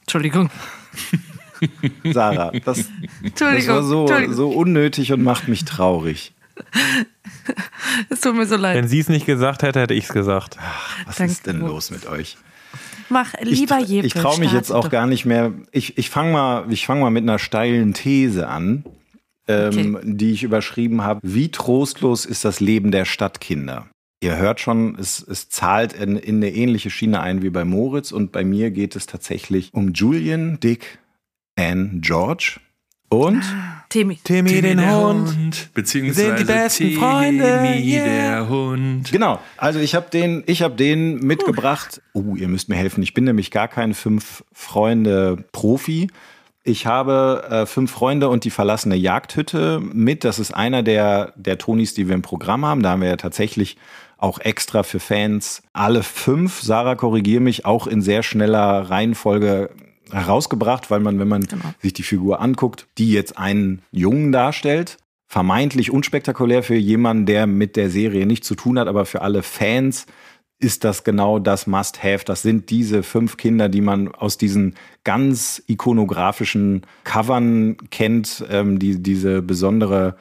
Entschuldigung. 0.01 0.49
Sarah, 2.11 2.51
das, 2.63 2.85
das 3.37 3.67
war 3.67 3.83
so, 3.83 4.07
so 4.31 4.49
unnötig 4.49 5.11
und 5.13 5.23
macht 5.23 5.47
mich 5.47 5.65
traurig. 5.65 6.33
Es 8.09 8.21
tut 8.21 8.35
mir 8.35 8.45
so 8.45 8.55
leid. 8.55 8.75
Wenn 8.75 8.87
sie 8.87 8.99
es 8.99 9.09
nicht 9.09 9.25
gesagt 9.25 9.63
hätte, 9.63 9.79
hätte 9.79 9.93
ich 9.93 10.05
es 10.05 10.13
gesagt. 10.13 10.57
Ach, 10.59 10.97
was 11.05 11.17
Danke. 11.17 11.31
ist 11.31 11.47
denn 11.47 11.59
los 11.59 11.89
mit 11.89 12.05
euch? 12.05 12.37
Mach 13.09 13.33
lieber 13.41 13.79
Ich, 13.79 13.91
ich 13.91 14.13
traue 14.13 14.39
mich 14.39 14.51
jetzt 14.51 14.71
auch 14.71 14.83
doch. 14.83 14.91
gar 14.91 15.07
nicht 15.07 15.25
mehr. 15.25 15.53
Ich, 15.71 15.97
ich 15.97 16.09
fange 16.09 16.31
mal, 16.31 16.75
fang 16.75 16.99
mal 16.99 17.09
mit 17.09 17.23
einer 17.23 17.39
steilen 17.39 17.93
These 17.93 18.47
an, 18.47 18.85
ähm, 19.47 19.95
okay. 19.95 20.05
die 20.05 20.31
ich 20.31 20.43
überschrieben 20.43 21.03
habe. 21.03 21.19
Wie 21.23 21.49
trostlos 21.49 22.25
ist 22.25 22.45
das 22.45 22.59
Leben 22.59 22.91
der 22.91 23.05
Stadtkinder? 23.05 23.87
Ihr 24.21 24.35
hört 24.35 24.59
schon, 24.59 24.97
es, 24.99 25.25
es 25.25 25.49
zahlt 25.49 25.93
in, 25.93 26.17
in 26.17 26.35
eine 26.37 26.53
ähnliche 26.53 26.89
Schiene 26.89 27.21
ein 27.21 27.41
wie 27.41 27.49
bei 27.49 27.63
Moritz 27.63 28.11
und 28.11 28.31
bei 28.31 28.43
mir 28.43 28.69
geht 28.69 28.95
es 28.95 29.05
tatsächlich 29.05 29.73
um 29.73 29.93
Julian, 29.93 30.59
Dick, 30.59 30.99
Anne, 31.59 31.99
George 31.99 32.59
und 33.09 33.43
Timmy. 33.89 34.17
Timmy, 34.23 34.49
Timmy 34.49 34.61
den 34.61 34.79
Hund. 34.79 35.35
Hund. 35.35 35.69
Beziehungsweise 35.73 36.27
sind 36.27 36.39
die 36.39 36.43
besten 36.45 36.83
Timmy 36.83 36.95
Freunde. 36.95 37.43
Yeah. 37.83 38.05
der 38.05 38.49
Hund. 38.49 39.11
Genau. 39.11 39.39
Also 39.57 39.79
ich 39.79 39.93
habe 39.93 40.09
den, 40.09 40.43
ich 40.45 40.61
habe 40.61 40.75
den 40.75 41.19
mitgebracht. 41.19 42.01
Oh, 42.13 42.19
uh, 42.19 42.35
ihr 42.37 42.47
müsst 42.47 42.69
mir 42.69 42.75
helfen. 42.75 43.03
Ich 43.03 43.13
bin 43.13 43.25
nämlich 43.25 43.51
gar 43.51 43.67
kein 43.67 43.93
fünf 43.93 44.43
Freunde 44.53 45.43
Profi. 45.51 46.09
Ich 46.63 46.85
habe 46.85 47.47
äh, 47.49 47.65
fünf 47.65 47.91
Freunde 47.91 48.29
und 48.29 48.45
die 48.45 48.51
verlassene 48.51 48.95
Jagdhütte 48.95 49.79
mit. 49.81 50.23
Das 50.23 50.39
ist 50.39 50.53
einer 50.53 50.83
der 50.83 51.33
der 51.35 51.57
Tonis, 51.57 51.93
die 51.93 52.07
wir 52.07 52.15
im 52.15 52.21
Programm 52.21 52.63
haben. 52.65 52.83
Da 52.83 52.91
haben 52.91 53.01
wir 53.01 53.09
ja 53.09 53.17
tatsächlich 53.17 53.75
auch 54.17 54.39
extra 54.39 54.83
für 54.83 54.99
Fans 54.99 55.63
alle 55.73 56.03
fünf. 56.03 56.61
Sarah, 56.61 56.95
korrigiere 56.95 57.41
mich, 57.41 57.65
auch 57.65 57.87
in 57.87 58.01
sehr 58.01 58.21
schneller 58.21 58.89
Reihenfolge 58.89 59.71
herausgebracht, 60.11 60.89
weil 60.91 60.99
man, 60.99 61.19
wenn 61.19 61.27
man 61.27 61.43
genau. 61.43 61.73
sich 61.81 61.93
die 61.93 62.03
Figur 62.03 62.41
anguckt, 62.41 62.87
die 62.97 63.11
jetzt 63.11 63.37
einen 63.37 63.81
Jungen 63.91 64.31
darstellt, 64.31 64.97
vermeintlich 65.27 65.91
unspektakulär 65.91 66.63
für 66.63 66.75
jemanden, 66.75 67.25
der 67.25 67.45
mit 67.47 67.75
der 67.75 67.89
Serie 67.89 68.25
nichts 68.25 68.47
zu 68.47 68.55
tun 68.55 68.79
hat, 68.79 68.87
aber 68.87 69.05
für 69.05 69.21
alle 69.21 69.43
Fans 69.43 70.07
ist 70.59 70.83
das 70.83 71.03
genau 71.03 71.39
das 71.39 71.67
Must-Have. 71.67 72.25
Das 72.25 72.41
sind 72.41 72.69
diese 72.69 73.01
fünf 73.01 73.37
Kinder, 73.37 73.69
die 73.69 73.81
man 73.81 74.09
aus 74.09 74.37
diesen 74.37 74.75
ganz 75.03 75.63
ikonografischen 75.67 76.81
Covern 77.05 77.77
kennt, 77.91 78.43
ähm, 78.49 78.77
die, 78.77 79.01
diese 79.01 79.41
besondere 79.41 80.17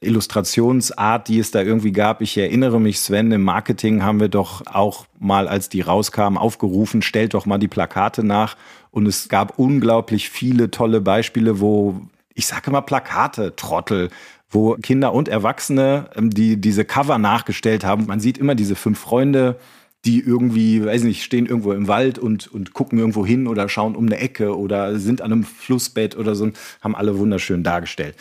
Illustrationsart, 0.00 1.28
die 1.28 1.38
es 1.38 1.50
da 1.50 1.62
irgendwie 1.62 1.92
gab. 1.92 2.22
Ich 2.22 2.36
erinnere 2.38 2.80
mich, 2.80 3.00
Sven, 3.00 3.32
im 3.32 3.42
Marketing 3.42 4.02
haben 4.02 4.20
wir 4.20 4.28
doch 4.28 4.62
auch 4.66 5.06
mal, 5.18 5.48
als 5.48 5.68
die 5.68 5.80
rauskamen, 5.80 6.38
aufgerufen, 6.38 7.02
stellt 7.02 7.34
doch 7.34 7.46
mal 7.46 7.58
die 7.58 7.68
Plakate 7.68 8.24
nach. 8.24 8.56
Und 8.90 9.06
es 9.06 9.28
gab 9.28 9.58
unglaublich 9.58 10.30
viele 10.30 10.70
tolle 10.70 11.00
Beispiele, 11.00 11.60
wo, 11.60 12.00
ich 12.34 12.46
sage 12.46 12.70
mal 12.70 12.80
Plakate, 12.80 13.54
Trottel, 13.56 14.10
wo 14.50 14.74
Kinder 14.76 15.12
und 15.12 15.28
Erwachsene, 15.28 16.10
ähm, 16.14 16.30
die 16.30 16.60
diese 16.60 16.84
Cover 16.84 17.18
nachgestellt 17.18 17.84
haben. 17.84 18.06
Man 18.06 18.20
sieht 18.20 18.38
immer 18.38 18.54
diese 18.54 18.76
fünf 18.76 18.98
Freunde, 18.98 19.58
die 20.04 20.20
irgendwie, 20.20 20.84
weiß 20.84 21.02
nicht, 21.02 21.22
stehen 21.22 21.46
irgendwo 21.46 21.72
im 21.72 21.88
Wald 21.88 22.18
und, 22.18 22.46
und 22.48 22.72
gucken 22.72 22.98
irgendwo 22.98 23.26
hin 23.26 23.46
oder 23.46 23.68
schauen 23.68 23.96
um 23.96 24.06
eine 24.06 24.18
Ecke 24.18 24.56
oder 24.56 24.98
sind 24.98 25.20
an 25.20 25.32
einem 25.32 25.44
Flussbett 25.44 26.16
oder 26.16 26.34
so, 26.34 26.50
haben 26.80 26.94
alle 26.94 27.18
wunderschön 27.18 27.62
dargestellt. 27.62 28.14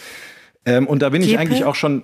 Ähm, 0.65 0.88
und 0.88 1.01
da 1.01 1.10
bin 1.10 1.21
Kepe? 1.21 1.34
ich 1.34 1.39
eigentlich 1.39 1.65
auch 1.65 1.75
schon 1.75 2.03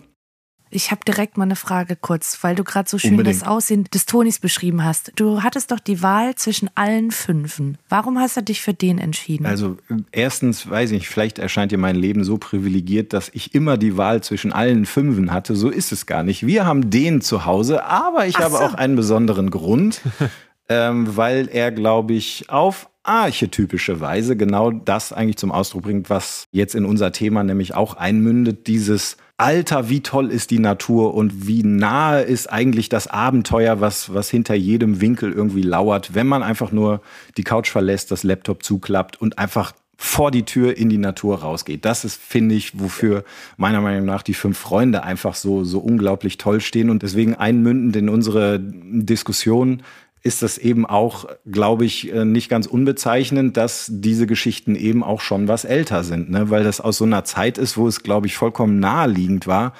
ich 0.75 0.91
habe 0.91 1.01
direkt 1.05 1.37
mal 1.37 1.43
eine 1.43 1.55
Frage 1.55 1.95
kurz, 1.95 2.37
weil 2.41 2.55
du 2.55 2.63
gerade 2.63 2.89
so 2.89 2.97
schön 2.97 3.11
Unbedingt. 3.11 3.41
das 3.41 3.47
Aussehen 3.47 3.85
des 3.93 4.05
Tonis 4.05 4.39
beschrieben 4.39 4.83
hast. 4.83 5.11
Du 5.15 5.43
hattest 5.43 5.71
doch 5.71 5.79
die 5.79 6.01
Wahl 6.01 6.35
zwischen 6.35 6.69
allen 6.75 7.11
Fünfen. 7.11 7.77
Warum 7.89 8.19
hast 8.19 8.37
du 8.37 8.41
dich 8.41 8.61
für 8.61 8.73
den 8.73 8.97
entschieden? 8.97 9.45
Also 9.45 9.77
erstens 10.11 10.69
weiß 10.69 10.91
ich, 10.91 11.07
vielleicht 11.07 11.39
erscheint 11.39 11.71
dir 11.71 11.77
mein 11.77 11.95
Leben 11.95 12.23
so 12.23 12.37
privilegiert, 12.37 13.13
dass 13.13 13.29
ich 13.33 13.53
immer 13.53 13.77
die 13.77 13.97
Wahl 13.97 14.21
zwischen 14.21 14.51
allen 14.51 14.85
Fünfen 14.85 15.31
hatte. 15.31 15.55
So 15.55 15.69
ist 15.69 15.91
es 15.91 16.05
gar 16.05 16.23
nicht. 16.23 16.45
Wir 16.45 16.65
haben 16.65 16.89
den 16.89 17.21
zu 17.21 17.45
Hause, 17.45 17.85
aber 17.85 18.27
ich 18.27 18.37
Ach 18.37 18.45
habe 18.45 18.57
so. 18.57 18.63
auch 18.63 18.73
einen 18.73 18.95
besonderen 18.95 19.51
Grund, 19.51 20.01
ähm, 20.69 21.15
weil 21.15 21.49
er, 21.51 21.71
glaube 21.71 22.13
ich, 22.13 22.49
auf 22.49 22.89
archetypische 23.03 23.99
Weise 23.99 24.37
genau 24.37 24.71
das 24.71 25.11
eigentlich 25.11 25.37
zum 25.37 25.51
Ausdruck 25.51 25.83
bringt, 25.83 26.09
was 26.09 26.45
jetzt 26.51 26.73
in 26.73 26.85
unser 26.85 27.11
Thema 27.11 27.43
nämlich 27.43 27.75
auch 27.75 27.95
einmündet, 27.95 28.67
dieses 28.67 29.17
Alter, 29.43 29.89
wie 29.89 29.99
toll 29.99 30.31
ist 30.31 30.51
die 30.51 30.59
Natur 30.59 31.13
und 31.13 31.47
wie 31.47 31.63
nahe 31.63 32.21
ist 32.21 32.47
eigentlich 32.47 32.87
das 32.87 33.07
Abenteuer, 33.07 33.81
was, 33.81 34.13
was 34.13 34.29
hinter 34.29 34.55
jedem 34.55 35.01
Winkel 35.01 35.33
irgendwie 35.33 35.63
lauert, 35.63 36.15
wenn 36.15 36.27
man 36.27 36.43
einfach 36.43 36.71
nur 36.71 37.01
die 37.35 37.43
Couch 37.43 37.69
verlässt, 37.69 38.09
das 38.11 38.23
Laptop 38.23 38.63
zuklappt 38.63 39.19
und 39.19 39.37
einfach 39.37 39.73
vor 39.97 40.31
die 40.31 40.45
Tür 40.45 40.77
in 40.77 40.87
die 40.87 40.97
Natur 40.97 41.41
rausgeht. 41.41 41.83
Das 41.83 42.05
ist, 42.05 42.21
finde 42.21 42.55
ich, 42.55 42.79
wofür 42.79 43.25
meiner 43.57 43.81
Meinung 43.81 44.05
nach 44.05 44.23
die 44.23 44.33
fünf 44.33 44.57
Freunde 44.57 45.03
einfach 45.03 45.35
so, 45.35 45.65
so 45.65 45.79
unglaublich 45.79 46.37
toll 46.37 46.61
stehen 46.61 46.89
und 46.89 47.03
deswegen 47.03 47.35
einmündend 47.35 47.97
in 47.97 48.07
unsere 48.07 48.61
Diskussion 48.61 49.83
ist 50.23 50.41
das 50.41 50.57
eben 50.57 50.85
auch, 50.85 51.25
glaube 51.45 51.85
ich, 51.85 52.11
äh, 52.11 52.23
nicht 52.23 52.49
ganz 52.49 52.65
unbezeichnend, 52.65 53.57
dass 53.57 53.89
diese 53.91 54.25
Geschichten 54.25 54.75
eben 54.75 55.03
auch 55.03 55.19
schon 55.19 55.49
was 55.49 55.65
älter 55.65 56.03
sind, 56.05 56.29
ne? 56.29 56.49
weil 56.49 56.63
das 56.63 56.79
aus 56.79 56.97
so 56.97 57.03
einer 57.03 57.25
Zeit 57.25 57.57
ist, 57.57 57.77
wo 57.77 57.87
es, 57.87 58.03
glaube 58.03 58.27
ich, 58.27 58.35
vollkommen 58.35 58.79
naheliegend 58.79 59.47
war. 59.47 59.73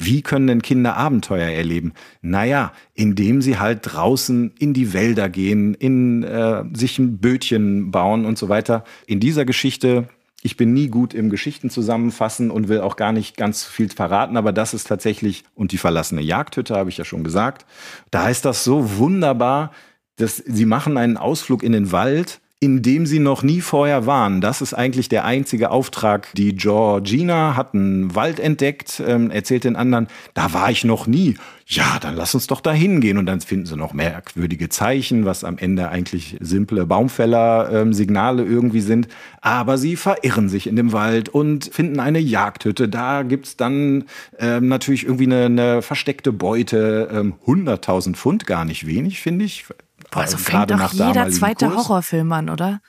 Wie 0.00 0.22
können 0.22 0.46
denn 0.46 0.62
Kinder 0.62 0.96
Abenteuer 0.96 1.48
erleben? 1.48 1.92
Naja, 2.22 2.72
indem 2.94 3.42
sie 3.42 3.58
halt 3.58 3.80
draußen 3.82 4.52
in 4.56 4.72
die 4.72 4.92
Wälder 4.92 5.28
gehen, 5.28 5.74
in 5.74 6.22
äh, 6.22 6.62
sich 6.72 7.00
ein 7.00 7.18
Bötchen 7.18 7.90
bauen 7.90 8.24
und 8.24 8.38
so 8.38 8.48
weiter. 8.48 8.84
In 9.08 9.18
dieser 9.18 9.44
Geschichte 9.44 10.08
ich 10.42 10.56
bin 10.56 10.72
nie 10.72 10.88
gut 10.88 11.14
im 11.14 11.30
Geschichten 11.30 11.68
zusammenfassen 11.68 12.50
und 12.50 12.68
will 12.68 12.80
auch 12.80 12.94
gar 12.96 13.12
nicht 13.12 13.36
ganz 13.36 13.64
viel 13.64 13.88
verraten, 13.88 14.36
aber 14.36 14.52
das 14.52 14.72
ist 14.72 14.86
tatsächlich, 14.86 15.44
und 15.54 15.72
die 15.72 15.78
verlassene 15.78 16.22
Jagdhütte, 16.22 16.76
habe 16.76 16.90
ich 16.90 16.96
ja 16.96 17.04
schon 17.04 17.24
gesagt. 17.24 17.66
Da 18.12 18.28
ist 18.28 18.44
das 18.44 18.62
so 18.62 18.98
wunderbar, 18.98 19.72
dass 20.18 20.36
sie 20.36 20.66
machen 20.66 20.96
einen 20.96 21.16
Ausflug 21.16 21.62
in 21.62 21.72
den 21.72 21.90
Wald, 21.92 22.40
in 22.60 22.82
dem 22.82 23.06
sie 23.06 23.20
noch 23.20 23.44
nie 23.44 23.60
vorher 23.60 24.06
waren. 24.06 24.40
Das 24.40 24.62
ist 24.62 24.74
eigentlich 24.74 25.08
der 25.08 25.24
einzige 25.24 25.70
Auftrag. 25.70 26.28
Die 26.34 26.56
Georgina 26.56 27.54
hat 27.54 27.72
einen 27.72 28.16
Wald 28.16 28.40
entdeckt, 28.40 29.00
ähm, 29.06 29.30
erzählt 29.30 29.62
den 29.62 29.76
anderen, 29.76 30.08
da 30.34 30.52
war 30.52 30.68
ich 30.68 30.82
noch 30.82 31.06
nie. 31.06 31.36
Ja, 31.66 31.98
dann 32.00 32.16
lass 32.16 32.34
uns 32.34 32.48
doch 32.48 32.60
da 32.60 32.72
hingehen. 32.72 33.16
Und 33.16 33.26
dann 33.26 33.40
finden 33.40 33.66
sie 33.66 33.76
noch 33.76 33.92
merkwürdige 33.92 34.70
Zeichen, 34.70 35.24
was 35.24 35.44
am 35.44 35.56
Ende 35.56 35.90
eigentlich 35.90 36.36
simple 36.40 36.84
Baumfäller-Signale 36.84 38.42
ähm, 38.42 38.50
irgendwie 38.50 38.80
sind. 38.80 39.06
Aber 39.40 39.78
sie 39.78 39.94
verirren 39.94 40.48
sich 40.48 40.66
in 40.66 40.74
dem 40.74 40.92
Wald 40.92 41.28
und 41.28 41.66
finden 41.66 42.00
eine 42.00 42.18
Jagdhütte. 42.18 42.88
Da 42.88 43.22
gibt's 43.22 43.56
dann 43.56 44.06
ähm, 44.40 44.66
natürlich 44.66 45.04
irgendwie 45.04 45.26
eine, 45.26 45.44
eine 45.44 45.82
versteckte 45.82 46.32
Beute. 46.32 47.08
Ähm, 47.12 47.34
100.000 47.46 48.14
Pfund, 48.14 48.46
gar 48.46 48.64
nicht 48.64 48.84
wenig, 48.84 49.20
finde 49.20 49.44
ich 49.44 49.64
Boah, 50.10 50.26
so 50.26 50.36
fängt 50.38 50.70
doch 50.70 50.92
jeder 50.92 51.28
zweite 51.30 51.68
Kurs. 51.68 51.88
Horrorfilm 51.88 52.32
an, 52.32 52.50
oder? 52.50 52.80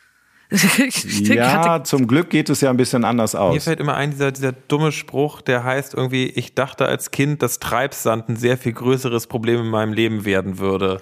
Ja, 0.51 1.83
zum 1.83 2.07
Glück 2.07 2.31
geht 2.31 2.49
es 2.49 2.61
ja 2.61 2.71
ein 2.71 2.77
bisschen 2.77 3.05
anders 3.05 3.35
aus. 3.35 3.53
Mir 3.53 3.61
fällt 3.61 3.79
immer 3.79 3.93
ein, 3.93 4.09
dieser, 4.11 4.31
dieser 4.31 4.51
dumme 4.51 4.91
Spruch, 4.91 5.41
der 5.41 5.63
heißt 5.63 5.93
irgendwie, 5.93 6.25
ich 6.25 6.55
dachte 6.55 6.87
als 6.87 7.11
Kind, 7.11 7.43
dass 7.43 7.59
Treibsand 7.59 8.29
ein 8.29 8.35
sehr 8.35 8.57
viel 8.57 8.73
größeres 8.73 9.27
Problem 9.27 9.59
in 9.59 9.67
meinem 9.67 9.93
Leben 9.93 10.25
werden 10.25 10.57
würde. 10.57 11.01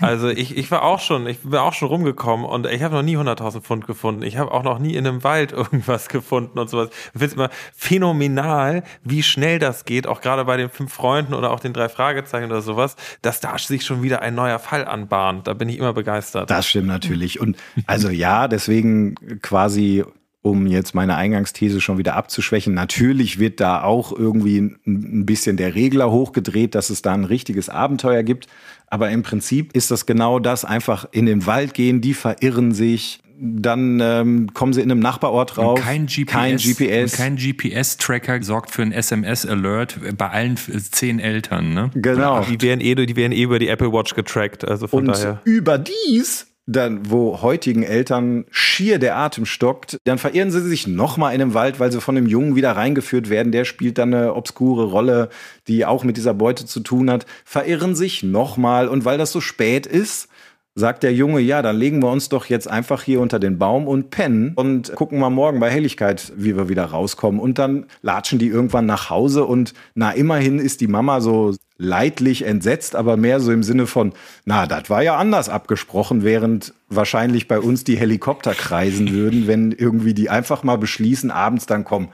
Also 0.00 0.28
ich, 0.28 0.56
ich 0.56 0.70
war 0.70 0.82
auch 0.82 1.00
schon, 1.00 1.26
ich 1.26 1.40
bin 1.40 1.56
auch 1.56 1.74
schon 1.74 1.88
rumgekommen 1.88 2.46
und 2.46 2.66
ich 2.66 2.82
habe 2.82 2.94
noch 2.94 3.02
nie 3.02 3.18
100.000 3.18 3.60
Pfund 3.60 3.86
gefunden. 3.86 4.22
Ich 4.22 4.38
habe 4.38 4.50
auch 4.50 4.62
noch 4.62 4.78
nie 4.78 4.94
in 4.94 5.06
einem 5.06 5.22
Wald 5.24 5.52
irgendwas 5.56 6.08
gefunden 6.08 6.58
und 6.58 6.70
sowas. 6.70 6.88
Ich 6.90 7.10
finde 7.12 7.26
es 7.26 7.32
immer 7.34 7.50
phänomenal, 7.74 8.82
wie 9.04 9.22
schnell 9.22 9.58
das 9.58 9.84
geht, 9.84 10.06
auch 10.06 10.22
gerade 10.22 10.46
bei 10.46 10.56
den 10.56 10.70
fünf 10.70 10.92
Freunden 10.92 11.34
oder 11.34 11.50
auch 11.50 11.60
den 11.60 11.74
drei 11.74 11.90
Fragezeichen 11.90 12.46
oder 12.46 12.62
sowas, 12.62 12.96
dass 13.20 13.40
da 13.40 13.58
sich 13.58 13.84
schon 13.84 14.02
wieder 14.02 14.22
ein 14.22 14.34
neuer 14.34 14.58
Fall 14.58 14.86
anbahnt. 14.86 15.46
Da 15.46 15.52
bin 15.52 15.68
ich 15.68 15.78
immer 15.78 15.92
begeistert. 15.92 16.50
Das 16.50 16.66
stimmt 16.66 16.86
natürlich. 16.86 17.40
Und 17.40 17.56
also 17.86 18.08
ja, 18.08 18.48
deswegen 18.48 18.85
deswegen 18.86 19.40
quasi 19.40 20.04
um 20.42 20.68
jetzt 20.68 20.94
meine 20.94 21.16
Eingangsthese 21.16 21.80
schon 21.80 21.98
wieder 21.98 22.14
abzuschwächen. 22.14 22.72
Natürlich 22.72 23.40
wird 23.40 23.58
da 23.58 23.82
auch 23.82 24.16
irgendwie 24.16 24.58
ein 24.86 25.26
bisschen 25.26 25.56
der 25.56 25.74
Regler 25.74 26.12
hochgedreht, 26.12 26.76
dass 26.76 26.88
es 26.88 27.02
da 27.02 27.14
ein 27.14 27.24
richtiges 27.24 27.68
Abenteuer 27.68 28.22
gibt. 28.22 28.46
Aber 28.86 29.10
im 29.10 29.24
Prinzip 29.24 29.74
ist 29.74 29.90
das 29.90 30.06
genau 30.06 30.38
das, 30.38 30.64
einfach 30.64 31.08
in 31.10 31.26
den 31.26 31.46
Wald 31.46 31.74
gehen, 31.74 32.00
die 32.00 32.14
verirren 32.14 32.72
sich, 32.72 33.18
dann 33.38 33.98
ähm, 34.00 34.54
kommen 34.54 34.72
sie 34.72 34.82
in 34.82 34.90
einem 34.90 35.00
Nachbarort 35.00 35.58
raus. 35.58 35.80
kein 35.80 36.06
GPS. 36.06 36.26
Kein 36.32 36.56
GPS. 36.58 37.12
kein 37.16 37.36
GPS-Tracker 37.36 38.40
sorgt 38.44 38.70
für 38.70 38.82
einen 38.82 38.92
SMS-Alert 38.92 39.98
bei 40.16 40.30
allen 40.30 40.56
zehn 40.56 41.18
Eltern. 41.18 41.74
Ne? 41.74 41.90
Genau. 41.94 42.44
Die 42.44 42.62
werden, 42.62 42.80
eh, 42.80 42.94
die 42.94 43.16
werden 43.16 43.32
eh 43.32 43.42
über 43.42 43.58
die 43.58 43.66
Apple 43.66 43.92
Watch 43.92 44.14
getrackt. 44.14 44.64
Also 44.64 44.86
von 44.86 45.00
Und 45.00 45.16
daher. 45.16 45.40
überdies 45.44 46.46
dann, 46.66 47.10
wo 47.10 47.42
heutigen 47.42 47.84
Eltern 47.84 48.44
schier 48.50 48.98
der 48.98 49.16
Atem 49.16 49.46
stockt, 49.46 49.98
dann 50.04 50.18
verirren 50.18 50.50
sie 50.50 50.60
sich 50.60 50.88
nochmal 50.88 51.34
in 51.34 51.40
einem 51.40 51.54
Wald, 51.54 51.78
weil 51.78 51.92
sie 51.92 52.00
von 52.00 52.16
einem 52.16 52.26
Jungen 52.26 52.56
wieder 52.56 52.72
reingeführt 52.72 53.30
werden. 53.30 53.52
Der 53.52 53.64
spielt 53.64 53.98
dann 53.98 54.12
eine 54.12 54.34
obskure 54.34 54.84
Rolle, 54.84 55.28
die 55.68 55.86
auch 55.86 56.02
mit 56.02 56.16
dieser 56.16 56.34
Beute 56.34 56.66
zu 56.66 56.80
tun 56.80 57.08
hat. 57.08 57.24
Verirren 57.44 57.94
sich 57.94 58.24
nochmal 58.24 58.88
und 58.88 59.04
weil 59.04 59.16
das 59.16 59.30
so 59.30 59.40
spät 59.40 59.86
ist, 59.86 60.28
sagt 60.78 61.02
der 61.02 61.14
Junge, 61.14 61.40
ja, 61.40 61.62
dann 61.62 61.78
legen 61.78 62.02
wir 62.02 62.10
uns 62.10 62.28
doch 62.28 62.44
jetzt 62.46 62.68
einfach 62.68 63.02
hier 63.02 63.20
unter 63.20 63.38
den 63.38 63.58
Baum 63.58 63.88
und 63.88 64.10
pennen 64.10 64.52
und 64.54 64.94
gucken 64.94 65.18
mal 65.18 65.30
morgen 65.30 65.58
bei 65.58 65.70
Helligkeit, 65.70 66.32
wie 66.36 66.54
wir 66.54 66.68
wieder 66.68 66.84
rauskommen. 66.84 67.40
Und 67.40 67.58
dann 67.58 67.86
latschen 68.02 68.38
die 68.38 68.48
irgendwann 68.48 68.84
nach 68.84 69.08
Hause 69.08 69.46
und 69.46 69.72
na, 69.94 70.12
immerhin 70.12 70.58
ist 70.58 70.82
die 70.82 70.86
Mama 70.86 71.22
so 71.22 71.54
leidlich 71.78 72.44
entsetzt, 72.44 72.94
aber 72.94 73.16
mehr 73.16 73.40
so 73.40 73.52
im 73.52 73.62
Sinne 73.62 73.86
von, 73.86 74.12
na, 74.44 74.66
das 74.66 74.90
war 74.90 75.02
ja 75.02 75.16
anders 75.16 75.48
abgesprochen, 75.48 76.24
während 76.24 76.74
wahrscheinlich 76.88 77.48
bei 77.48 77.58
uns 77.58 77.84
die 77.84 77.96
Helikopter 77.96 78.52
kreisen 78.52 79.12
würden, 79.12 79.46
wenn 79.46 79.72
irgendwie 79.72 80.14
die 80.14 80.28
einfach 80.28 80.62
mal 80.62 80.76
beschließen, 80.76 81.30
abends 81.30 81.64
dann 81.66 81.84
kommen 81.84 82.08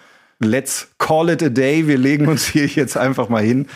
let's 0.45 0.93
call 0.99 1.31
it 1.31 1.43
a 1.43 1.49
day. 1.49 1.87
Wir 1.87 1.99
legen 1.99 2.29
uns 2.29 2.47
hier 2.47 2.67
jetzt 2.67 2.97
einfach 2.97 3.29
mal 3.29 3.43
hin. 3.43 3.67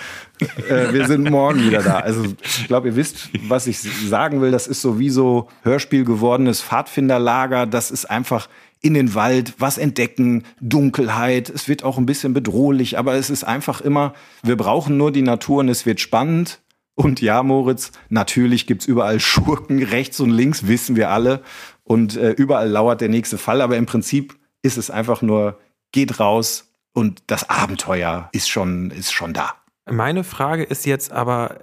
Äh, 0.68 0.92
wir 0.92 1.06
sind 1.06 1.30
morgen 1.30 1.64
wieder 1.64 1.82
da. 1.82 1.98
Also 2.00 2.24
ich 2.42 2.66
glaube, 2.66 2.88
ihr 2.88 2.96
wisst, 2.96 3.30
was 3.48 3.66
ich 3.66 3.78
sagen 3.80 4.40
will. 4.40 4.50
Das 4.50 4.66
ist 4.66 4.82
so 4.82 4.98
wie 4.98 5.10
so 5.10 5.48
Hörspiel 5.62 6.04
gewordenes 6.04 6.62
Pfadfinderlager. 6.62 7.66
Das 7.66 7.90
ist 7.90 8.04
einfach 8.04 8.48
in 8.82 8.94
den 8.94 9.14
Wald, 9.14 9.54
was 9.58 9.78
entdecken, 9.78 10.44
Dunkelheit. 10.60 11.50
Es 11.50 11.68
wird 11.68 11.82
auch 11.82 11.98
ein 11.98 12.06
bisschen 12.06 12.34
bedrohlich, 12.34 12.98
aber 12.98 13.14
es 13.14 13.30
ist 13.30 13.44
einfach 13.44 13.80
immer, 13.80 14.14
wir 14.42 14.56
brauchen 14.56 14.96
nur 14.96 15.10
die 15.10 15.22
Natur 15.22 15.60
und 15.60 15.68
es 15.68 15.86
wird 15.86 16.00
spannend. 16.00 16.60
Und 16.94 17.20
ja, 17.20 17.42
Moritz, 17.42 17.92
natürlich 18.08 18.66
gibt's 18.66 18.86
überall 18.86 19.20
Schurken, 19.20 19.82
rechts 19.82 20.20
und 20.20 20.30
links, 20.30 20.66
wissen 20.66 20.96
wir 20.96 21.10
alle. 21.10 21.42
Und 21.84 22.16
äh, 22.16 22.30
überall 22.30 22.68
lauert 22.68 23.00
der 23.00 23.08
nächste 23.08 23.38
Fall. 23.38 23.60
Aber 23.60 23.76
im 23.76 23.86
Prinzip 23.86 24.36
ist 24.62 24.78
es 24.78 24.90
einfach 24.90 25.20
nur 25.20 25.58
geht 25.96 26.20
raus 26.20 26.68
und 26.92 27.22
das 27.26 27.48
Abenteuer 27.48 28.28
ist 28.32 28.50
schon, 28.50 28.90
ist 28.90 29.12
schon 29.12 29.32
da. 29.32 29.54
Meine 29.90 30.24
Frage 30.24 30.62
ist 30.62 30.84
jetzt 30.84 31.10
aber, 31.10 31.56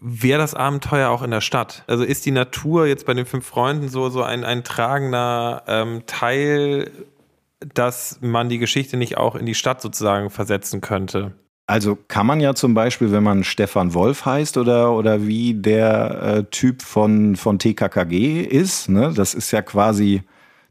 wäre 0.00 0.38
das 0.38 0.54
Abenteuer 0.54 1.10
auch 1.10 1.22
in 1.22 1.32
der 1.32 1.40
Stadt? 1.40 1.82
Also 1.88 2.04
ist 2.04 2.24
die 2.24 2.30
Natur 2.30 2.86
jetzt 2.86 3.04
bei 3.04 3.14
den 3.14 3.26
fünf 3.26 3.44
Freunden 3.44 3.88
so, 3.88 4.08
so 4.08 4.22
ein, 4.22 4.44
ein 4.44 4.62
tragender 4.62 5.64
ähm, 5.66 6.02
Teil, 6.06 6.92
dass 7.74 8.18
man 8.20 8.48
die 8.48 8.58
Geschichte 8.58 8.96
nicht 8.96 9.16
auch 9.16 9.34
in 9.34 9.44
die 9.44 9.56
Stadt 9.56 9.82
sozusagen 9.82 10.30
versetzen 10.30 10.80
könnte? 10.80 11.32
Also 11.66 11.98
kann 12.06 12.26
man 12.26 12.38
ja 12.38 12.54
zum 12.54 12.74
Beispiel, 12.74 13.10
wenn 13.10 13.24
man 13.24 13.42
Stefan 13.42 13.92
Wolf 13.92 14.24
heißt 14.24 14.56
oder, 14.56 14.92
oder 14.92 15.26
wie 15.26 15.54
der 15.54 16.22
äh, 16.22 16.44
Typ 16.44 16.82
von, 16.82 17.34
von 17.34 17.58
TKKG 17.58 18.42
ist, 18.42 18.88
ne? 18.88 19.12
das 19.16 19.34
ist 19.34 19.50
ja 19.50 19.62
quasi 19.62 20.22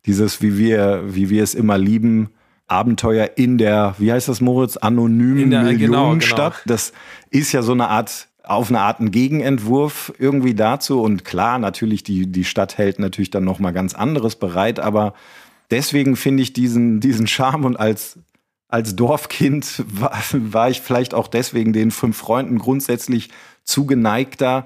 dieses, 0.05 0.41
wie 0.41 0.57
wir, 0.57 1.03
wie 1.05 1.29
wir 1.29 1.43
es 1.43 1.53
immer 1.53 1.77
lieben, 1.77 2.29
Abenteuer 2.69 3.31
in 3.35 3.57
der, 3.57 3.95
wie 3.97 4.11
heißt 4.11 4.27
das, 4.27 4.41
Moritz, 4.41 4.77
anonymen 4.77 5.49
der- 5.49 5.61
genau, 5.73 5.73
Millionenstadt. 6.11 6.63
genau. 6.63 6.73
Das 6.73 6.93
ist 7.29 7.51
ja 7.51 7.61
so 7.61 7.71
eine 7.71 7.87
Art, 7.89 8.27
auf 8.43 8.69
eine 8.69 8.79
Art 8.81 8.99
ein 8.99 9.11
Gegenentwurf 9.11 10.13
irgendwie 10.17 10.53
dazu. 10.55 11.01
Und 11.01 11.25
klar, 11.25 11.59
natürlich, 11.59 12.03
die, 12.03 12.27
die 12.31 12.45
Stadt 12.45 12.77
hält 12.77 12.99
natürlich 12.99 13.29
dann 13.31 13.43
nochmal 13.43 13.73
ganz 13.73 13.93
anderes 13.95 14.35
bereit, 14.35 14.79
aber 14.79 15.13
deswegen 15.71 16.15
finde 16.15 16.43
ich 16.43 16.53
diesen, 16.53 16.99
diesen 16.99 17.27
Charme 17.27 17.65
und 17.65 17.79
als, 17.79 18.17
als 18.67 18.95
Dorfkind 18.95 19.83
war, 19.87 20.13
war 20.31 20.69
ich 20.69 20.81
vielleicht 20.81 21.13
auch 21.13 21.27
deswegen 21.27 21.73
den 21.73 21.91
fünf 21.91 22.17
Freunden 22.17 22.57
grundsätzlich 22.59 23.29
zugeneigter, 23.63 24.65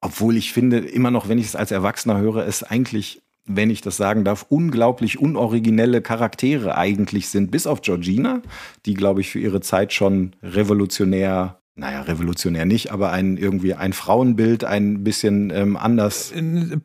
obwohl 0.00 0.36
ich 0.36 0.52
finde, 0.52 0.78
immer 0.78 1.10
noch, 1.10 1.28
wenn 1.28 1.38
ich 1.38 1.46
es 1.46 1.56
als 1.56 1.70
Erwachsener 1.72 2.18
höre, 2.18 2.46
es 2.46 2.62
eigentlich, 2.62 3.20
wenn 3.48 3.70
ich 3.70 3.80
das 3.80 3.96
sagen 3.96 4.24
darf, 4.24 4.46
unglaublich 4.48 5.18
unoriginelle 5.18 6.02
Charaktere 6.02 6.76
eigentlich 6.76 7.28
sind, 7.28 7.50
bis 7.50 7.66
auf 7.66 7.82
Georgina, 7.82 8.42
die, 8.86 8.94
glaube 8.94 9.20
ich, 9.20 9.30
für 9.30 9.40
ihre 9.40 9.60
Zeit 9.60 9.92
schon 9.92 10.36
revolutionär, 10.42 11.60
naja, 11.78 12.02
revolutionär 12.02 12.64
nicht, 12.64 12.90
aber 12.90 13.12
ein 13.12 13.36
irgendwie 13.36 13.74
ein 13.74 13.92
Frauenbild 13.92 14.64
ein 14.64 15.04
bisschen 15.04 15.50
ähm, 15.50 15.76
anders. 15.76 16.32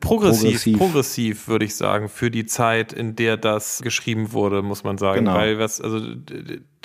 Progressiv. 0.00 0.78
progressiv, 0.78 1.48
würde 1.48 1.64
ich 1.64 1.74
sagen, 1.74 2.08
für 2.08 2.30
die 2.30 2.46
Zeit, 2.46 2.92
in 2.92 3.16
der 3.16 3.36
das 3.36 3.82
geschrieben 3.82 4.32
wurde, 4.32 4.62
muss 4.62 4.84
man 4.84 4.96
sagen. 4.96 5.24
Genau. 5.24 5.34
Weil 5.34 5.58
was, 5.58 5.80
also 5.80 6.00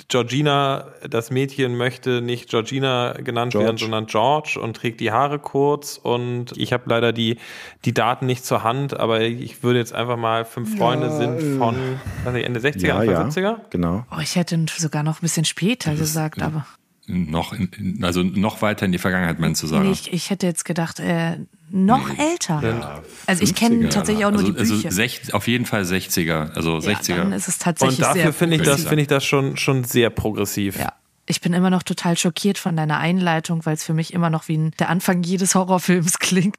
Georgina, 0.08 0.88
das 1.08 1.30
Mädchen 1.30 1.76
möchte 1.76 2.20
nicht 2.20 2.50
Georgina 2.50 3.12
genannt 3.12 3.52
George. 3.52 3.66
werden, 3.66 3.76
sondern 3.78 4.06
George 4.06 4.58
und 4.60 4.76
trägt 4.76 4.98
die 5.00 5.12
Haare 5.12 5.38
kurz. 5.38 5.96
Und 6.02 6.46
ich 6.56 6.72
habe 6.72 6.84
leider 6.86 7.12
die, 7.12 7.36
die 7.84 7.94
Daten 7.94 8.26
nicht 8.26 8.44
zur 8.44 8.64
Hand, 8.64 8.98
aber 8.98 9.20
ich 9.20 9.62
würde 9.62 9.78
jetzt 9.78 9.92
einfach 9.94 10.16
mal 10.16 10.44
fünf 10.44 10.76
Freunde 10.76 11.10
sind 11.16 11.58
von 11.58 11.76
weiß 12.24 12.32
nicht, 12.34 12.44
Ende 12.46 12.58
60er, 12.58 12.86
Ja, 12.86 12.96
Anfang 12.98 13.14
ja, 13.14 13.22
70er. 13.28 13.56
genau. 13.70 14.04
Oh, 14.10 14.20
ich 14.20 14.34
hätte 14.34 14.58
sogar 14.76 15.04
noch 15.04 15.18
ein 15.18 15.22
bisschen 15.22 15.44
später 15.44 15.94
gesagt, 15.94 16.42
aber 16.42 16.66
Noch, 17.10 17.52
in- 17.52 18.00
also 18.02 18.22
noch 18.22 18.62
weiter 18.62 18.86
in 18.86 18.92
die 18.92 18.98
Vergangenheit, 18.98 19.38
meinst 19.38 19.62
du, 19.62 19.66
Sarah? 19.66 19.84
nee, 19.84 19.90
ich, 19.92 20.12
ich 20.12 20.30
hätte 20.30 20.46
jetzt 20.46 20.64
gedacht, 20.64 21.00
äh, 21.00 21.38
noch 21.70 22.10
älter. 22.18 23.02
also 23.26 23.42
ich 23.42 23.54
kenne 23.54 23.86
50er, 23.86 23.90
tatsächlich 23.90 24.24
auch 24.24 24.30
nur 24.30 24.40
also, 24.40 24.52
die 24.52 24.58
Bücher. 24.58 24.86
Also 24.86 24.90
sech, 24.90 25.34
auf 25.34 25.46
jeden 25.48 25.66
Fall 25.66 25.82
60er, 25.82 26.52
also 26.54 26.78
ja, 26.78 26.98
60er. 26.98 27.16
dann 27.16 27.32
ist 27.32 27.48
es 27.48 27.58
tatsächlich 27.58 27.98
Und 27.98 28.04
dafür 28.04 28.32
finde 28.32 28.56
ich 28.56 28.62
das, 28.62 28.84
finde 28.84 29.02
ich 29.02 29.08
das 29.08 29.24
schon, 29.24 29.56
schon 29.56 29.84
sehr 29.84 30.10
progressiv. 30.10 30.78
Ja. 30.78 30.92
Ich 31.26 31.40
bin 31.40 31.52
immer 31.52 31.70
noch 31.70 31.84
total 31.84 32.18
schockiert 32.18 32.58
von 32.58 32.76
deiner 32.76 32.98
Einleitung, 32.98 33.64
weil 33.64 33.74
es 33.74 33.84
für 33.84 33.94
mich 33.94 34.12
immer 34.14 34.30
noch 34.30 34.48
wie 34.48 34.56
ein, 34.56 34.70
der 34.80 34.88
Anfang 34.88 35.22
jedes 35.22 35.54
Horrorfilms 35.54 36.18
klingt. 36.18 36.58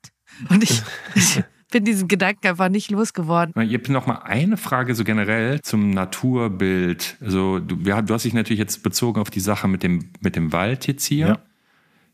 Und 0.50 0.64
ich, 0.64 0.82
ich 1.16 1.44
bin 1.72 1.84
diesen 1.86 2.08
Gedanken 2.08 2.48
einfach 2.48 2.70
nicht 2.70 2.92
losgeworden. 2.92 3.54
Ich 3.64 3.74
habe 3.74 3.92
noch 3.92 4.06
mal 4.06 4.22
eine 4.24 4.58
Frage 4.58 4.94
so 4.94 5.04
generell 5.04 5.62
zum 5.62 5.90
Naturbild. 5.90 7.18
Also 7.22 7.60
du, 7.60 7.84
wir, 7.84 8.02
du 8.02 8.14
hast 8.14 8.26
dich 8.26 8.34
natürlich 8.34 8.60
jetzt 8.60 8.84
bezogen 8.84 9.20
auf 9.20 9.30
die 9.30 9.40
Sache 9.40 9.68
mit 9.68 9.82
dem, 9.82 10.12
mit 10.22 10.36
dem 10.36 10.54
Wald 10.54 10.86
jetzt 10.88 11.06
hier. 11.06 11.40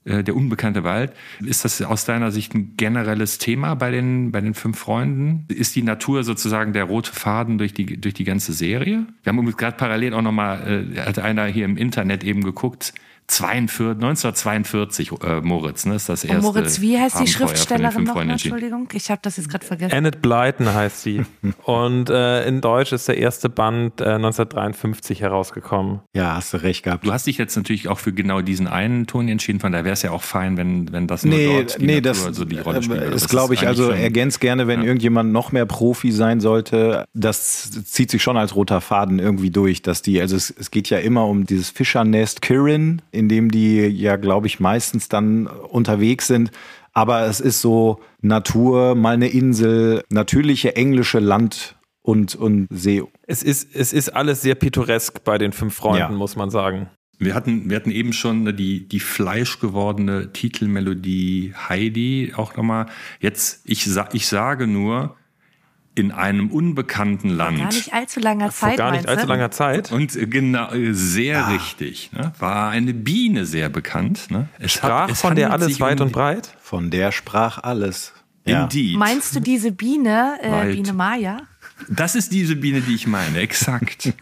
Äh, 0.06 0.24
Der 0.24 0.36
unbekannte 0.36 0.84
Wald. 0.84 1.12
Ist 1.42 1.66
das 1.66 1.82
aus 1.82 2.06
deiner 2.06 2.32
Sicht 2.32 2.54
ein 2.56 2.76
generelles 2.78 3.40
Thema 3.40 3.76
bei 3.76 3.92
den, 3.92 4.32
bei 4.32 4.40
den 4.40 4.54
fünf 4.54 4.80
Freunden? 4.80 5.46
Ist 5.50 5.76
die 5.76 5.84
Natur 5.84 6.24
sozusagen 6.24 6.72
der 6.72 6.86
rote 6.86 7.12
Faden 7.12 7.58
durch 7.58 7.74
die, 7.74 8.00
durch 8.00 8.14
die 8.14 8.24
ganze 8.24 8.54
Serie? 8.54 9.06
Wir 9.24 9.30
haben 9.30 9.38
übrigens 9.38 9.58
gerade 9.58 9.76
parallel 9.76 10.14
auch 10.14 10.22
nochmal, 10.22 10.94
äh, 10.96 11.00
hat 11.02 11.20
einer 11.20 11.46
hier 11.46 11.66
im 11.66 11.76
Internet 11.76 12.24
eben 12.24 12.44
geguckt, 12.44 12.94
42, 13.30 13.96
1942, 14.02 15.12
äh, 15.22 15.42
Moritz, 15.42 15.86
ne, 15.86 15.96
ist 15.96 16.08
das 16.08 16.24
erste 16.24 16.38
Und 16.48 16.56
Moritz, 16.56 16.80
wie 16.80 16.98
heißt 16.98 17.16
die 17.16 17.20
Abenteuer 17.20 17.26
den 17.26 17.48
Schriftstellerin 17.50 18.04
nochmal? 18.06 18.30
Entschuldigung, 18.30 18.88
ich 18.94 19.12
habe 19.12 19.20
das 19.22 19.36
jetzt 19.36 19.50
gerade 19.50 19.66
vergessen. 19.66 19.94
Annette 19.94 20.20
Blyton 20.20 20.74
heißt 20.74 21.02
sie. 21.02 21.26
Und 21.64 22.10
äh, 22.10 22.48
in 22.48 22.62
Deutsch 22.62 22.94
ist 22.94 23.08
der 23.10 23.18
erste 23.18 23.50
Band 23.50 24.00
äh, 24.00 24.06
1953 24.06 25.22
herausgekommen. 25.22 26.00
Ja, 26.16 26.36
hast 26.36 26.54
du 26.54 26.58
recht 26.64 26.84
gehabt. 26.84 27.06
Du 27.06 27.12
hast 27.12 27.28
dich 27.28 27.38
jetzt 27.38 27.56
natürlich 27.58 27.90
auch 27.90 28.00
für 28.00 28.14
genau 28.14 28.42
diesen 28.42 28.68
einen 28.68 29.08
Ton 29.08 29.28
entschieden, 29.28 29.60
von 29.60 29.74
daher 29.74 29.84
wäre 29.86 29.94
es 29.94 30.04
ja 30.04 30.12
auch 30.12 30.24
fein, 30.24 30.56
wenn, 30.56 30.92
wenn 30.94 31.08
das 31.08 31.26
nur 31.26 31.36
Nee, 31.36 31.58
dort 31.58 31.82
die 31.82 31.86
nee, 31.86 32.02
Natur 32.02 32.28
das 32.28 32.36
so 32.38 32.46
die 32.46 32.60
Rolle 32.60 32.80
äh, 32.80 32.84
spielt. 32.84 33.02
Aber 33.02 33.12
das 33.12 33.28
glaube 33.28 33.54
ich, 33.56 33.68
also 33.68 33.90
ergänzt 33.92 34.40
gerne, 34.40 34.68
wenn 34.68 34.82
Ja. 34.82 34.88
irgendjemand 34.88 35.32
noch 35.34 35.52
mehr 35.52 35.66
Profi 35.66 36.12
sein 36.14 36.40
sollte. 36.40 37.06
Das 37.14 37.72
zieht 37.86 38.10
sich 38.10 38.24
schon 38.24 38.38
als 38.38 38.56
roter 38.56 38.80
Faden 38.80 39.20
irgendwie 39.20 39.50
durch, 39.50 39.82
dass 39.82 40.02
die, 40.02 40.22
also 40.22 40.36
es, 40.38 40.50
es 40.58 40.72
geht 40.72 40.90
ja 40.90 41.00
immer 41.00 41.26
um 41.26 41.46
dieses 41.46 41.70
Fischernest 41.70 42.42
Kirin, 42.42 43.02
in 43.18 43.28
dem 43.28 43.52
die 43.52 43.82
ja, 43.88 44.16
glaube 44.16 44.48
ich, 44.48 44.60
meistens 44.60 45.10
dann 45.10 45.48
unterwegs 45.48 46.28
sind. 46.28 46.52
Aber 46.94 47.26
es 47.26 47.40
ist 47.40 47.62
so 47.62 48.00
Natur, 48.22 48.96
mal 48.96 49.16
eine 49.16 49.28
Insel, 49.28 50.04
natürliche 50.10 50.76
englische 50.76 51.20
Land- 51.20 51.76
und, 52.02 52.36
und 52.36 52.68
See. 52.72 53.04
Es 53.24 53.44
ist, 53.44 53.76
es 53.76 53.92
ist 53.92 54.10
alles 54.10 54.42
sehr 54.42 54.56
pittoresk 54.56 55.24
bei 55.24 55.38
den 55.38 55.52
fünf 55.52 55.76
Freunden, 55.76 56.00
Ja. 56.00 56.10
muss 56.10 56.36
man 56.38 56.50
sagen. 56.50 56.90
Wir 57.20 57.36
hatten, 57.36 57.70
wir 57.70 57.76
hatten 57.76 57.92
eben 57.92 58.14
schon 58.14 58.56
die, 58.56 58.88
die 58.88 59.00
fleischgewordene 59.00 60.32
Titelmelodie 60.34 61.54
Heidi 61.68 62.34
auch 62.36 62.56
nochmal. 62.56 62.86
Jetzt, 63.20 63.62
ich, 63.66 63.84
sa 63.86 64.08
ich 64.14 64.28
sage 64.28 64.68
nur, 64.68 65.17
in 65.98 66.12
einem 66.12 66.52
unbekannten 66.52 67.30
Land. 67.30 67.58
Gar 67.58 67.68
nicht 67.74 67.94
allzu 67.94 68.20
langer 68.20 68.52
Vor 68.52 68.70
Zeit. 68.70 68.78
gar 68.78 68.92
nicht 68.92 69.08
allzu 69.08 69.26
langer 69.26 69.50
Zeit. 69.50 69.92
Und 69.92 70.14
genau, 70.30 70.70
sehr 70.92 71.50
richtig. 71.50 72.12
Ne? 72.14 72.32
War 72.38 72.70
eine 72.70 72.94
Biene 72.94 73.46
sehr 73.46 73.70
bekannt. 73.70 74.30
Ne? 74.30 74.48
Es 74.60 74.74
Sprach 74.74 75.10
es 75.10 75.22
von 75.22 75.36
der 75.36 75.52
alles 75.52 75.80
weit 75.80 76.00
um 76.00 76.08
und 76.08 76.14
breit. 76.14 76.56
Von 76.62 76.92
der 76.92 77.12
sprach 77.12 77.64
alles. 77.64 78.14
Ja. 78.46 78.64
Indeed. 78.64 78.96
Meinst 78.96 79.36
du 79.36 79.40
diese 79.40 79.72
Biene, 79.72 80.38
äh. 80.42 80.72
Biene 80.72 80.94
Maya? 80.94 81.42
Das 81.90 82.16
ist 82.16 82.32
diese 82.32 82.56
Biene, 82.56 82.82
die 82.82 82.96
ich 82.96 83.08
meine, 83.08 83.40
exakt. 83.40 84.14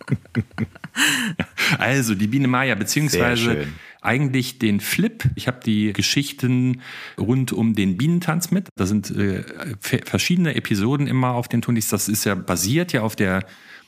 also 1.77 2.15
die 2.15 2.27
Biene 2.27 2.47
Maya, 2.47 2.69
Sehr 2.69 2.75
beziehungsweise 2.75 3.43
schön. 3.43 3.73
Eigentlich 4.05 4.59
den 4.59 4.79
Flip. 4.79 5.23
Ich 5.35 5.47
habe 5.47 5.59
die 5.65 5.93
Geschichten 5.93 6.81
rund 7.19 7.51
um 7.51 7.75
den 7.75 7.97
Bienentanz 7.97 8.51
mit. 8.51 8.69
Da 8.75 8.85
sind 8.85 9.11
äh, 9.11 9.43
ve- 9.81 10.01
verschiedene 10.05 10.55
Episoden 10.55 11.07
immer 11.07 11.31
auf 11.31 11.47
den 11.47 11.61
Tonis. 11.61 11.89
Das 11.89 12.07
ist 12.07 12.23
ja 12.25 12.35
basiert 12.35 12.93
ja 12.93 13.01
auf 13.01 13.15
der 13.15 13.43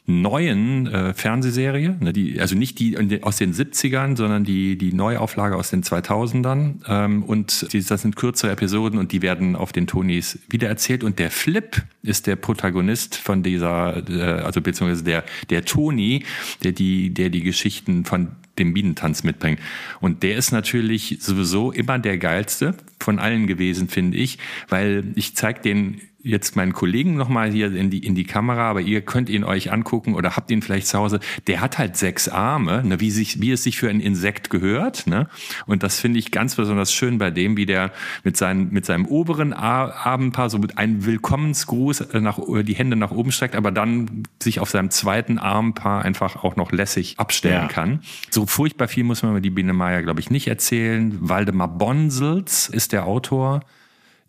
neuen 0.10 0.88
äh, 0.88 1.14
Fernsehserie, 1.14 1.98
ne, 2.00 2.14
die, 2.14 2.40
also 2.40 2.56
nicht 2.56 2.80
die 2.80 2.98
aus 3.24 3.36
den 3.36 3.54
70ern, 3.54 4.16
sondern 4.16 4.46
die, 4.46 4.78
die 4.78 4.94
Neuauflage 4.94 5.58
aus 5.58 5.70
den 5.70 5.84
2000ern. 5.84 6.76
Ähm, 6.88 7.24
und 7.24 7.74
die, 7.74 7.84
das 7.84 8.04
sind 8.04 8.16
kürzere 8.16 8.52
Episoden 8.52 9.00
und 9.00 9.12
die 9.12 9.22
werden 9.22 9.58
auf 9.58 9.74
den 9.74 9.86
Tonis 9.86 10.40
wiedererzählt. 10.50 11.04
Und 11.04 11.20
der 11.20 11.30
Flip 11.30 11.84
ist 12.04 12.26
der 12.26 12.38
Protagonist 12.38 13.18
von 13.18 13.44
dieser, 13.44 14.10
äh, 14.10 14.22
also 14.44 14.62
beziehungsweise 14.62 15.04
der, 15.04 15.26
der 15.50 15.66
Toni, 15.66 16.24
der 16.64 16.72
die, 16.72 17.14
der 17.14 17.30
die 17.30 17.42
Geschichten 17.44 18.06
von 18.06 18.30
dem 18.60 18.74
Bienentanz 18.74 19.24
mitbringt. 19.24 19.60
Und 20.00 20.24
der 20.24 20.38
ist 20.38 20.52
natürlich 20.52 21.18
sowieso 21.22 21.72
immer 21.72 22.00
der 22.00 22.18
geilste 22.18 22.76
von 23.00 23.20
allen 23.20 23.48
gewesen, 23.48 23.90
finde 23.90 24.18
ich, 24.18 24.38
weil 24.70 25.12
ich 25.16 25.36
zeige 25.36 25.62
den 25.62 26.02
jetzt 26.28 26.56
meinen 26.56 26.74
Kollegen 26.74 27.16
nochmal 27.16 27.52
hier 27.52 27.74
in 27.74 27.90
die, 27.90 28.00
in 28.00 28.16
die 28.16 28.24
Kamera, 28.26 28.70
aber 28.70 28.82
ihr 28.82 29.02
könnt 29.02 29.30
ihn 29.30 29.44
euch 29.44 29.72
angucken 29.72 30.14
oder 30.16 30.36
habt 30.36 30.52
ihn 30.52 30.62
vielleicht 30.62 30.88
zu 30.88 30.98
Hause. 30.98 31.20
Der 31.48 31.62
hat 31.62 31.78
halt 31.78 31.98
sechs 31.98 32.28
Arme, 32.30 32.84
ne, 32.84 33.00
wie, 33.00 33.12
sich, 33.12 33.42
wie 33.42 33.52
es 33.52 33.64
sich 33.64 33.78
für 33.78 33.90
ein 33.90 34.00
Insekt 34.00 34.50
gehört. 34.50 35.08
Ne? 35.08 35.28
Und 35.66 35.84
das 35.84 36.00
finde 36.00 36.20
ich 36.20 36.32
ganz 36.32 36.56
besonders 36.56 36.92
schön 36.94 37.18
bei 37.18 37.32
dem, 37.32 37.58
wie 37.58 37.66
der 37.66 37.92
mit, 38.24 38.38
seinen, 38.38 38.72
mit 38.72 38.86
seinem 38.86 39.06
oberen 39.06 39.54
Ar- 39.54 40.06
Armenpaar 40.06 40.50
so 40.50 40.58
mit 40.58 40.78
einem 40.78 41.06
Willkommensgruß 41.06 42.02
äh, 42.02 42.20
nach, 42.20 42.40
äh, 42.40 42.64
die 42.64 42.76
Hände 42.76 42.96
nach 42.96 43.12
oben 43.12 43.32
streckt, 43.32 43.56
aber 43.56 43.72
dann 43.72 44.24
sich 44.42 44.60
auf 44.60 44.70
seinem 44.70 44.90
zweiten 44.90 45.38
Armpaar 45.40 46.04
einfach 46.04 46.44
auch 46.44 46.56
noch 46.56 46.72
lässig 46.72 47.16
abstellen 47.20 47.64
Ja. 47.64 47.68
kann. 47.68 48.02
So 48.30 48.46
furchtbar 48.46 48.88
viel 48.88 49.04
muss 49.04 49.24
man 49.24 49.32
über 49.32 49.42
die 49.42 49.50
Biene 49.50 49.74
Meier, 49.74 50.02
glaube 50.04 50.20
ich, 50.20 50.30
nicht 50.30 50.48
erzählen. 50.48 51.18
Waldemar 51.22 51.68
Bonsels 51.68 52.68
ist 52.70 52.92
der 52.92 53.06
Autor. 53.06 53.62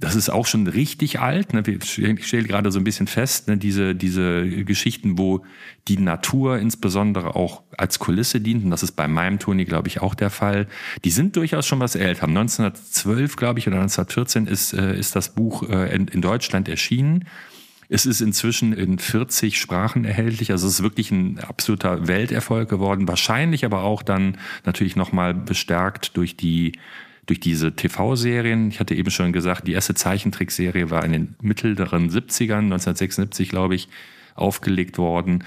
Das 0.01 0.15
ist 0.15 0.29
auch 0.29 0.47
schon 0.47 0.69
richtig 0.69 1.19
alt. 1.19 1.53
Ne? 1.53 1.63
Ich 1.67 2.27
stelle 2.27 2.45
gerade 2.45 2.71
so 2.71 2.79
ein 2.79 2.85
bisschen 2.85 3.09
fest, 3.09 3.49
ne? 3.49 3.57
diese, 3.57 3.97
diese 3.97 4.49
Geschichten, 4.65 5.19
wo 5.19 5.45
die 5.89 5.99
Natur 5.99 6.59
insbesondere 6.59 7.35
auch 7.35 7.63
als 7.77 7.99
Kulisse 7.99 8.41
dient, 8.41 8.65
und 8.65 8.71
das 8.71 8.85
ist 8.85 8.93
bei 8.93 9.09
meinem 9.09 9.41
Toni, 9.41 9.65
glaube 9.65 9.89
ich, 9.89 10.01
auch 10.01 10.15
der 10.15 10.31
Fall, 10.31 10.69
die 11.05 11.11
sind 11.11 11.35
durchaus 11.35 11.67
schon 11.67 11.81
was 11.81 11.97
älter. 11.97 12.29
1912, 12.29 13.35
glaube 13.35 13.59
ich, 13.59 13.67
oder 13.67 13.81
1914 13.81 14.47
ist, 14.47 14.73
äh, 14.73 14.97
ist 14.97 15.17
das 15.17 15.35
Buch 15.35 15.69
äh, 15.69 15.93
in, 15.95 16.07
in 16.07 16.23
Deutschland 16.23 16.69
erschienen. 16.69 17.25
Es 17.89 18.07
ist 18.07 18.21
inzwischen 18.21 18.75
in 18.75 18.99
40 18.99 19.59
Sprachen 19.59 20.05
erhältlich. 20.05 20.53
Also 20.53 20.67
es 20.67 20.75
ist 20.75 20.83
wirklich 20.83 21.11
ein 21.11 21.41
absoluter 21.41 22.07
Welterfolg 22.07 22.69
geworden. 22.69 23.09
Wahrscheinlich 23.09 23.65
aber 23.65 23.83
auch 23.83 24.03
dann 24.03 24.37
natürlich 24.65 24.95
nochmal 24.95 25.35
bestärkt 25.35 26.17
durch 26.17 26.37
die 26.37 26.73
durch 27.29 27.41
diese 27.41 27.77
TV-Serien. 27.77 28.71
Ich 28.71 28.81
hatte 28.81 28.95
eben 28.95 29.11
schon 29.11 29.33
gesagt, 29.33 29.69
die 29.69 29.73
erste 29.73 29.95
Zeichentrickserie 29.95 30.91
war 30.91 31.05
in 31.05 31.13
den 31.13 31.35
mittleren 31.41 32.11
70ern, 32.11 32.65
1976, 32.65 33.51
glaube 33.51 33.75
ich, 33.75 33.89
aufgelegt 34.35 34.99
worden. 34.99 35.45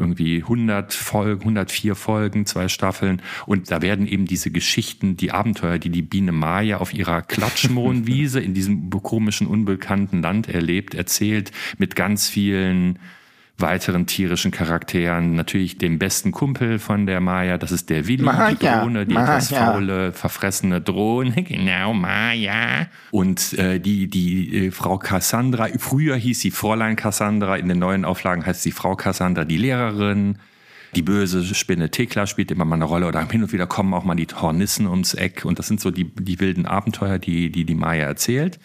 irgendwie 0.00 0.42
100 0.42 0.94
Folgen, 0.94 1.40
104 1.40 1.96
Folgen, 1.96 2.46
zwei 2.46 2.68
Staffeln. 2.68 3.20
Und 3.46 3.70
da 3.70 3.82
werden 3.82 4.06
eben 4.06 4.26
diese 4.26 4.50
Geschichten, 4.52 5.16
die 5.16 5.32
Abenteuer, 5.32 5.78
die 5.78 5.90
die 5.90 6.02
Biene 6.02 6.30
Maya 6.30 6.78
auf 6.78 6.94
ihrer 6.94 7.20
Klatschmohnwiese 7.20 8.40
in 8.40 8.54
diesem 8.54 8.90
komischen, 8.90 9.48
unbekannten 9.48 10.22
Land 10.22 10.48
erlebt, 10.48 10.94
erzählt 10.94 11.50
mit 11.78 11.96
ganz 11.96 12.28
vielen 12.28 13.00
weiteren 13.58 14.06
tierischen 14.06 14.50
Charakteren. 14.50 15.34
Natürlich 15.34 15.78
dem 15.78 15.98
besten 15.98 16.32
Kumpel 16.32 16.78
von 16.78 17.06
der 17.06 17.20
Maya, 17.20 17.58
das 17.58 17.72
ist 17.72 17.90
der 17.90 18.06
Willi, 18.06 18.22
Maya, 18.22 18.50
die 18.50 18.66
Drohne, 18.66 19.06
die 19.06 19.14
Maya. 19.14 19.38
etwas 19.38 19.48
faule, 19.48 20.12
verfressene 20.12 20.80
Drohne. 20.80 21.34
Genau, 21.48 21.94
Maya. 21.94 22.88
Und 23.10 23.54
äh, 23.58 23.80
die, 23.80 24.08
die 24.08 24.66
äh, 24.66 24.70
Frau 24.70 24.98
Cassandra, 24.98 25.68
früher 25.78 26.16
hieß 26.16 26.40
sie 26.40 26.50
Fräulein 26.50 26.94
Cassandra, 26.96 27.56
in 27.56 27.68
den 27.68 27.78
neuen 27.78 28.04
Auflagen 28.04 28.44
heißt 28.44 28.62
sie 28.62 28.70
Frau 28.70 28.96
Cassandra, 28.96 29.44
die 29.44 29.56
Lehrerin. 29.56 30.38
Die 30.94 31.02
böse 31.02 31.42
Spinne 31.54 31.90
Thekla 31.90 32.26
spielt 32.26 32.50
immer 32.50 32.64
mal 32.64 32.76
eine 32.76 32.84
Rolle 32.84 33.06
oder 33.06 33.26
hin 33.28 33.42
und 33.42 33.52
wieder 33.52 33.66
kommen 33.66 33.92
auch 33.94 34.04
mal 34.04 34.14
die 34.14 34.26
Hornissen 34.26 34.86
ums 34.86 35.14
Eck 35.14 35.44
und 35.44 35.58
das 35.58 35.68
sind 35.68 35.80
so 35.80 35.90
die, 35.90 36.04
die 36.04 36.40
wilden 36.40 36.66
Abenteuer, 36.66 37.18
die, 37.18 37.50
die 37.50 37.64
die 37.64 37.74
Maya 37.74 38.06
erzählt. 38.06 38.58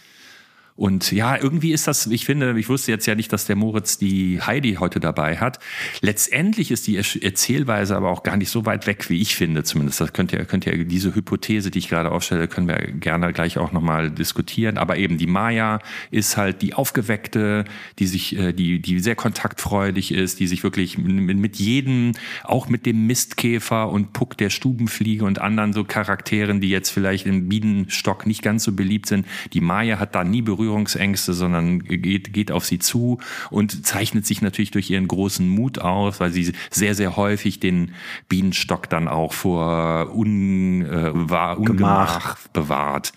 Und 0.76 1.12
ja, 1.12 1.38
irgendwie 1.38 1.72
ist 1.72 1.88
das, 1.88 2.08
ich 2.08 2.26
finde, 2.26 2.58
ich 2.58 2.68
wusste 2.68 2.92
jetzt 2.92 3.06
ja 3.06 3.14
nicht, 3.14 3.32
dass 3.32 3.46
der 3.46 3.56
Moritz 3.56 4.00
die 4.00 4.42
Heidi 4.42 4.76
heute 4.80 5.00
dabei 5.00 5.38
hat. 5.38 5.60
Letztendlich 6.02 6.72
ist 6.72 6.88
die 6.88 6.98
Erzählweise 6.98 7.96
aber 7.96 8.10
auch 8.10 8.24
gar 8.24 8.38
nicht 8.38 8.50
so 8.50 8.66
weit 8.66 8.88
weg, 8.88 9.10
wie 9.10 9.22
ich 9.22 9.36
finde 9.36 9.64
zumindest. 9.64 10.02
Das 10.02 10.14
könnt 10.14 10.34
ihr, 10.34 10.46
könnt 10.46 10.66
ihr 10.66 10.84
diese 10.86 11.14
Hypothese, 11.14 11.70
die 11.70 11.80
ich 11.80 11.90
gerade 11.90 12.12
aufstelle, 12.12 12.48
können 12.48 12.68
wir 12.68 12.78
gerne 12.78 13.32
gleich 13.34 13.60
auch 13.60 13.72
nochmal 13.72 14.10
diskutieren. 14.10 14.80
Aber 14.80 14.98
eben 14.98 15.20
die 15.20 15.28
Maya 15.28 15.80
ist 16.10 16.38
halt 16.38 16.64
die 16.64 16.74
Aufgeweckte, 16.74 17.66
die 18.00 18.08
sich, 18.08 18.36
äh, 18.36 18.52
die, 18.52 18.82
die 18.82 19.00
sehr 19.00 19.16
kontaktfreudig 19.16 20.12
ist, 20.12 20.40
die 20.40 20.48
sich 20.48 20.64
wirklich 20.64 20.98
mit, 20.98 21.58
jedem, 21.58 22.14
auch 22.44 22.68
mit 22.68 22.88
dem 22.88 23.06
Mistkäfer 23.06 23.90
und 23.90 24.14
Puck 24.14 24.38
der 24.38 24.50
Stubenfliege 24.50 25.24
und 25.24 25.40
anderen 25.40 25.74
so 25.74 25.84
Charakteren, 25.84 26.62
die 26.62 26.70
jetzt 26.70 26.90
vielleicht 26.90 27.28
im 27.28 27.48
Bienenstock 27.48 28.26
nicht 28.26 28.42
ganz 28.42 28.64
so 28.64 28.72
beliebt 28.72 29.06
sind. 29.06 29.28
Die 29.54 29.62
Maya 29.62 30.00
hat 30.00 30.16
da 30.16 30.24
nie 30.24 30.42
Berührungsängste, 30.64 31.34
sondern 31.34 31.80
geht, 31.84 32.34
geht 32.34 32.52
auf 32.52 32.66
sie 32.66 32.80
zu 32.80 33.20
und 33.50 33.86
zeichnet 33.86 34.26
sich 34.26 34.42
natürlich 34.42 34.72
durch 34.72 34.90
ihren 34.90 35.08
großen 35.08 35.48
Mut 35.48 35.80
aus, 35.80 36.20
weil 36.20 36.32
sie 36.32 36.54
sehr, 36.70 36.96
sehr 36.96 37.16
häufig 37.16 37.60
den 37.60 37.94
Bienenstock 38.30 38.90
dann 38.90 39.08
auch 39.08 39.34
vor 39.34 40.16
Un, 40.16 40.86
äh, 40.86 41.12
war, 41.14 41.60
Ungemach 41.60 42.38
bewahrt. 42.54 43.14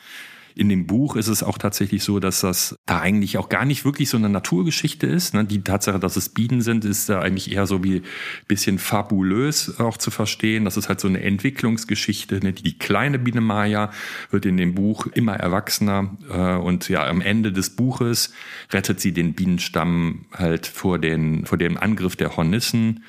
In 0.59 0.71
dem 0.71 0.87
Buch 0.87 1.16
ist 1.16 1.29
es 1.29 1.42
auch 1.42 1.59
tatsächlich 1.59 2.03
so, 2.03 2.19
dass 2.19 2.40
das 2.40 2.79
da 2.87 3.01
eigentlich 3.01 3.37
auch 3.37 3.51
gar 3.51 3.66
nicht 3.66 3.85
wirklich 3.85 4.09
so 4.09 4.16
eine 4.16 4.31
Naturgeschichte 4.31 5.07
ist. 5.07 5.35
Ne? 5.35 5.45
Die 5.45 5.62
Tatsache, 5.62 6.01
dass 6.01 6.16
es 6.16 6.31
Bienen 6.31 6.62
sind, 6.62 6.87
ist 6.87 7.11
da 7.11 7.21
eigentlich 7.21 7.53
eher 7.53 7.66
so 7.66 7.85
wie 7.85 8.01
bisschen 8.49 8.79
fabulös 8.79 9.79
auch 9.79 9.99
zu 9.99 10.11
verstehen. 10.11 10.64
Das 10.64 10.79
ist 10.79 10.88
halt 10.88 10.99
so 10.99 11.09
eine 11.09 11.23
Entwicklungsgeschichte. 11.23 12.40
Ne? 12.42 12.55
Die 12.55 12.79
kleine 12.79 13.19
Biene 13.19 13.42
Maya 13.42 13.92
wird 14.31 14.47
in 14.47 14.57
dem 14.57 14.75
Buch 14.75 15.07
immer 15.09 15.35
erwachsener 15.35 16.16
äh, 16.31 16.57
und 16.57 16.88
ja, 16.88 17.07
am 17.07 17.21
Ende 17.21 17.53
des 17.53 17.77
Buches 17.77 18.33
rettet 18.73 18.99
sie 18.99 19.12
den 19.12 19.35
Bienenstamm 19.35 20.25
halt 20.33 20.66
vor, 20.66 20.99
den, 20.99 21.45
vor 21.45 21.59
dem 21.59 21.77
Angriff 21.77 22.16
der 22.16 22.35
Hornissen 22.35 23.05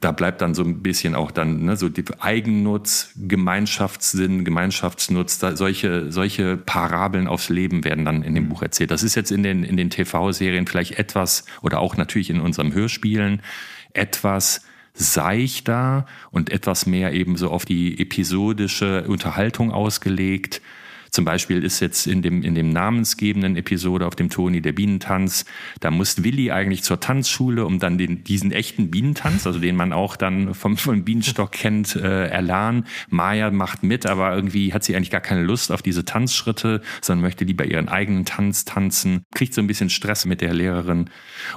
da 0.00 0.12
bleibt 0.12 0.40
dann 0.42 0.54
so 0.54 0.62
ein 0.62 0.80
bisschen 0.82 1.14
auch 1.14 1.32
dann 1.32 1.64
ne, 1.64 1.76
so 1.76 1.88
die 1.88 2.04
Eigennutz, 2.20 3.12
Gemeinschaftssinn, 3.16 4.44
Gemeinschaftsnutz, 4.44 5.38
da, 5.38 5.56
solche 5.56 6.12
solche 6.12 6.56
Parabeln 6.56 7.26
aufs 7.26 7.48
Leben 7.48 7.84
werden 7.84 8.04
dann 8.04 8.22
in 8.22 8.34
dem 8.34 8.48
Buch 8.48 8.62
erzählt. 8.62 8.92
Das 8.92 9.02
ist 9.02 9.16
jetzt 9.16 9.32
in 9.32 9.42
den 9.42 9.64
in 9.64 9.76
den 9.76 9.90
TV-Serien 9.90 10.66
vielleicht 10.66 10.98
etwas 10.98 11.44
oder 11.62 11.80
auch 11.80 11.96
natürlich 11.96 12.30
in 12.30 12.40
unserem 12.40 12.72
Hörspielen 12.72 13.42
etwas 13.92 14.62
seichter 14.94 16.06
und 16.30 16.50
etwas 16.50 16.86
mehr 16.86 17.12
eben 17.12 17.36
so 17.36 17.50
auf 17.50 17.64
die 17.64 18.00
episodische 18.00 19.04
Unterhaltung 19.08 19.72
ausgelegt. 19.72 20.60
Zum 21.10 21.24
Beispiel 21.24 21.64
ist 21.64 21.80
jetzt 21.80 22.06
in 22.06 22.22
dem, 22.22 22.42
in 22.42 22.54
dem 22.54 22.70
namensgebenden 22.70 23.56
Episode 23.56 24.06
auf 24.06 24.14
dem 24.14 24.30
Toni 24.30 24.60
der 24.60 24.72
Bienentanz, 24.72 25.44
da 25.80 25.90
muss 25.90 26.22
Willi 26.24 26.50
eigentlich 26.50 26.82
zur 26.82 27.00
Tanzschule, 27.00 27.64
um 27.64 27.78
dann 27.78 27.98
den, 27.98 28.24
diesen 28.24 28.52
echten 28.52 28.90
Bienentanz, 28.90 29.46
also 29.46 29.58
den 29.58 29.76
man 29.76 29.92
auch 29.92 30.16
dann 30.16 30.54
vom, 30.54 30.76
vom 30.76 31.04
Bienenstock 31.04 31.52
kennt, 31.52 31.96
äh, 31.96 32.26
erlernen. 32.28 32.86
Maya 33.08 33.50
macht 33.50 33.82
mit, 33.82 34.06
aber 34.06 34.34
irgendwie 34.34 34.72
hat 34.72 34.84
sie 34.84 34.94
eigentlich 34.94 35.10
gar 35.10 35.20
keine 35.20 35.42
Lust 35.42 35.72
auf 35.72 35.82
diese 35.82 36.04
Tanzschritte, 36.04 36.82
sondern 37.00 37.22
möchte 37.22 37.44
lieber 37.44 37.64
ihren 37.64 37.88
eigenen 37.88 38.24
Tanz 38.24 38.64
tanzen, 38.64 39.24
kriegt 39.34 39.54
so 39.54 39.60
ein 39.60 39.66
bisschen 39.66 39.90
Stress 39.90 40.24
mit 40.24 40.40
der 40.40 40.54
Lehrerin 40.54 41.10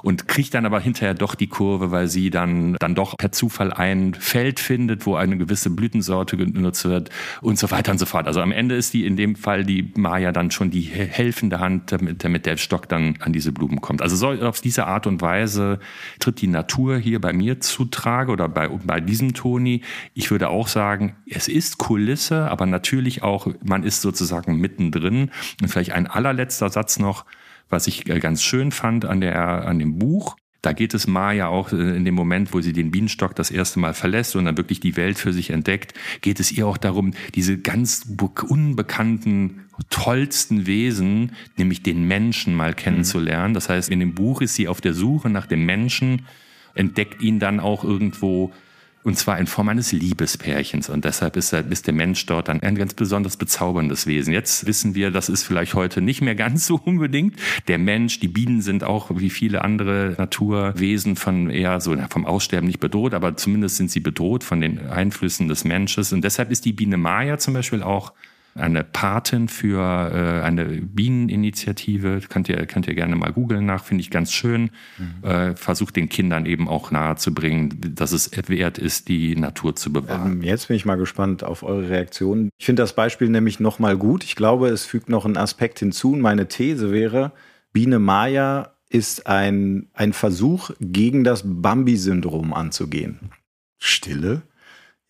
und 0.03 0.27
kriegt 0.27 0.53
dann 0.53 0.65
aber 0.65 0.79
hinterher 0.79 1.13
doch 1.13 1.35
die 1.35 1.47
Kurve, 1.47 1.91
weil 1.91 2.07
sie 2.07 2.29
dann, 2.29 2.75
dann 2.79 2.95
doch 2.95 3.17
per 3.17 3.31
Zufall 3.31 3.73
ein 3.73 4.13
Feld 4.13 4.59
findet, 4.59 5.05
wo 5.05 5.15
eine 5.15 5.37
gewisse 5.37 5.69
Blütensorte 5.69 6.37
genutzt 6.37 6.85
wird 6.85 7.09
und 7.41 7.57
so 7.59 7.71
weiter 7.71 7.91
und 7.91 7.97
so 7.97 8.05
fort. 8.05 8.27
Also 8.27 8.41
am 8.41 8.51
Ende 8.51 8.75
ist 8.75 8.93
die 8.93 9.05
in 9.05 9.15
dem 9.15 9.35
Fall 9.41 9.65
die 9.65 9.91
Maya 9.95 10.31
dann 10.31 10.51
schon 10.51 10.71
die 10.71 10.81
helfende 10.81 11.59
Hand, 11.59 11.91
damit, 11.91 12.23
damit 12.23 12.45
der 12.45 12.55
Stock 12.57 12.87
dann 12.87 13.17
an 13.19 13.33
diese 13.33 13.51
Blumen 13.51 13.81
kommt. 13.81 14.01
Also 14.01 14.15
so 14.15 14.29
auf 14.29 14.61
diese 14.61 14.87
Art 14.87 15.07
und 15.07 15.21
Weise 15.21 15.79
tritt 16.19 16.39
die 16.41 16.47
Natur 16.47 16.97
hier 16.97 17.19
bei 17.19 17.33
mir 17.33 17.59
zutrage 17.59 18.31
oder 18.31 18.47
bei, 18.47 18.69
bei 18.69 19.01
diesem 19.01 19.33
Toni. 19.33 19.81
Ich 20.13 20.31
würde 20.31 20.49
auch 20.49 20.67
sagen, 20.67 21.15
es 21.29 21.47
ist 21.47 21.77
Kulisse, 21.77 22.49
aber 22.49 22.65
natürlich 22.65 23.23
auch, 23.23 23.47
man 23.63 23.83
ist 23.83 24.01
sozusagen 24.01 24.57
mittendrin. 24.57 25.31
Und 25.61 25.67
vielleicht 25.67 25.91
ein 25.91 26.07
allerletzter 26.07 26.69
Satz 26.69 26.99
noch, 26.99 27.25
was 27.69 27.87
ich 27.87 28.09
äh, 28.09 28.19
ganz 28.19 28.43
schön 28.43 28.71
fand 28.71 29.05
an, 29.05 29.21
der, 29.21 29.67
an 29.67 29.79
dem 29.79 29.97
Buch. 29.97 30.37
Da 30.61 30.73
geht 30.73 30.93
es 30.93 31.07
Maya 31.07 31.47
auch 31.47 31.71
äh, 31.73 31.95
in 31.95 32.05
dem 32.05 32.15
Moment, 32.15 32.53
wo 32.53 32.61
sie 32.61 32.73
den 32.73 32.91
Bienenstock 32.91 33.35
das 33.35 33.51
erste 33.51 33.79
Mal 33.79 33.93
verlässt 33.93 34.35
und 34.35 34.45
dann 34.45 34.57
wirklich 34.57 34.79
die 34.79 34.95
Welt 34.95 35.17
für 35.17 35.33
sich 35.33 35.49
entdeckt, 35.49 35.93
geht 36.21 36.39
es 36.39 36.51
ihr 36.51 36.67
auch 36.67 36.77
darum, 36.77 37.13
diese 37.33 37.57
ganz 37.57 38.05
unbekannten, 38.47 39.65
tollsten 39.89 40.67
Wesen, 40.67 41.31
nämlich 41.57 41.81
den 41.81 42.07
Menschen 42.07 42.55
mal 42.55 42.75
kennenzulernen. 42.75 43.53
Das 43.53 43.69
heißt, 43.69 43.89
in 43.89 43.99
dem 43.99 44.13
Buch 44.13 44.41
ist 44.41 44.55
sie 44.55 44.67
auf 44.67 44.81
der 44.81 44.93
Suche 44.93 45.29
nach 45.29 45.47
dem 45.47 45.65
Menschen, 45.65 46.27
entdeckt 46.75 47.21
ihn 47.21 47.39
dann 47.39 47.59
auch 47.59 47.83
irgendwo 47.83 48.53
und 49.03 49.17
zwar 49.17 49.39
in 49.39 49.47
Form 49.47 49.69
eines 49.69 49.91
Liebespärchens. 49.91 50.89
Und 50.89 51.05
deshalb 51.05 51.35
ist, 51.35 51.53
er, 51.53 51.69
ist 51.71 51.87
der 51.87 51.93
Mensch 51.93 52.25
dort 52.25 52.47
dann 52.47 52.61
ein 52.61 52.75
ganz 52.75 52.93
besonders 52.93 53.37
bezauberndes 53.37 54.07
Wesen. 54.07 54.33
Jetzt 54.33 54.65
wissen 54.67 54.93
wir, 54.95 55.11
das 55.11 55.29
ist 55.29 55.43
vielleicht 55.43 55.73
heute 55.73 56.01
nicht 56.01 56.21
mehr 56.21 56.35
ganz 56.41 56.65
so 56.65 56.79
unbedingt. 56.83 57.35
Der 57.67 57.77
Mensch, 57.77 58.19
die 58.19 58.27
Bienen 58.27 58.61
sind 58.61 58.83
auch 58.83 59.09
wie 59.13 59.29
viele 59.29 59.63
andere 59.63 60.15
Naturwesen 60.17 61.15
von 61.15 61.49
eher 61.49 61.81
so 61.81 61.95
vom 62.09 62.25
Aussterben 62.25 62.67
nicht 62.67 62.79
bedroht, 62.79 63.13
aber 63.13 63.35
zumindest 63.35 63.77
sind 63.77 63.91
sie 63.91 63.99
bedroht 63.99 64.43
von 64.43 64.61
den 64.61 64.89
Einflüssen 64.89 65.47
des 65.47 65.63
Menschen. 65.63 65.91
Und 66.11 66.23
deshalb 66.23 66.51
ist 66.51 66.65
die 66.65 66.73
Biene 66.73 66.97
Maya 66.97 67.37
zum 67.37 67.53
Beispiel 67.53 67.83
auch 67.83 68.13
eine 68.55 68.83
Patin 68.83 69.47
für 69.47 69.79
äh, 69.79 70.45
eine 70.45 70.65
Bieneninitiative. 70.65 72.21
Könnt 72.27 72.49
ihr, 72.49 72.65
könnt 72.65 72.87
ihr 72.87 72.95
gerne 72.95 73.15
mal 73.15 73.31
googeln 73.31 73.65
nach, 73.65 73.83
finde 73.83 74.01
ich 74.01 74.09
ganz 74.09 74.33
schön. 74.33 74.71
Mhm. 74.97 75.23
Äh, 75.23 75.55
versucht 75.55 75.95
den 75.95 76.09
Kindern 76.09 76.45
eben 76.45 76.67
auch 76.67 76.91
nahezubringen, 76.91 77.95
dass 77.95 78.11
es 78.11 78.31
wert 78.47 78.77
ist, 78.77 79.07
die 79.07 79.35
Natur 79.35 79.75
zu 79.75 79.93
bewahren. 79.93 80.33
Ähm, 80.33 80.43
jetzt 80.43 80.67
bin 80.67 80.75
ich 80.75 80.85
mal 80.85 80.95
gespannt 80.95 81.43
auf 81.43 81.63
eure 81.63 81.89
Reaktion. 81.89 82.49
Ich 82.57 82.65
finde 82.65 82.83
das 82.83 82.93
Beispiel 82.93 83.29
nämlich 83.29 83.59
nochmal 83.59 83.97
gut. 83.97 84.23
Ich 84.23 84.35
glaube, 84.35 84.69
es 84.69 84.85
fügt 84.85 85.09
noch 85.09 85.25
einen 85.25 85.37
Aspekt 85.37 85.79
hinzu. 85.79 86.13
Und 86.13 86.21
meine 86.21 86.47
These 86.47 86.91
wäre, 86.91 87.31
Biene 87.73 87.99
Maya 87.99 88.75
ist 88.89 89.27
ein, 89.27 89.87
ein 89.93 90.11
Versuch, 90.11 90.71
gegen 90.81 91.23
das 91.23 91.43
Bambi-Syndrom 91.45 92.53
anzugehen. 92.53 93.31
Stille? 93.77 94.43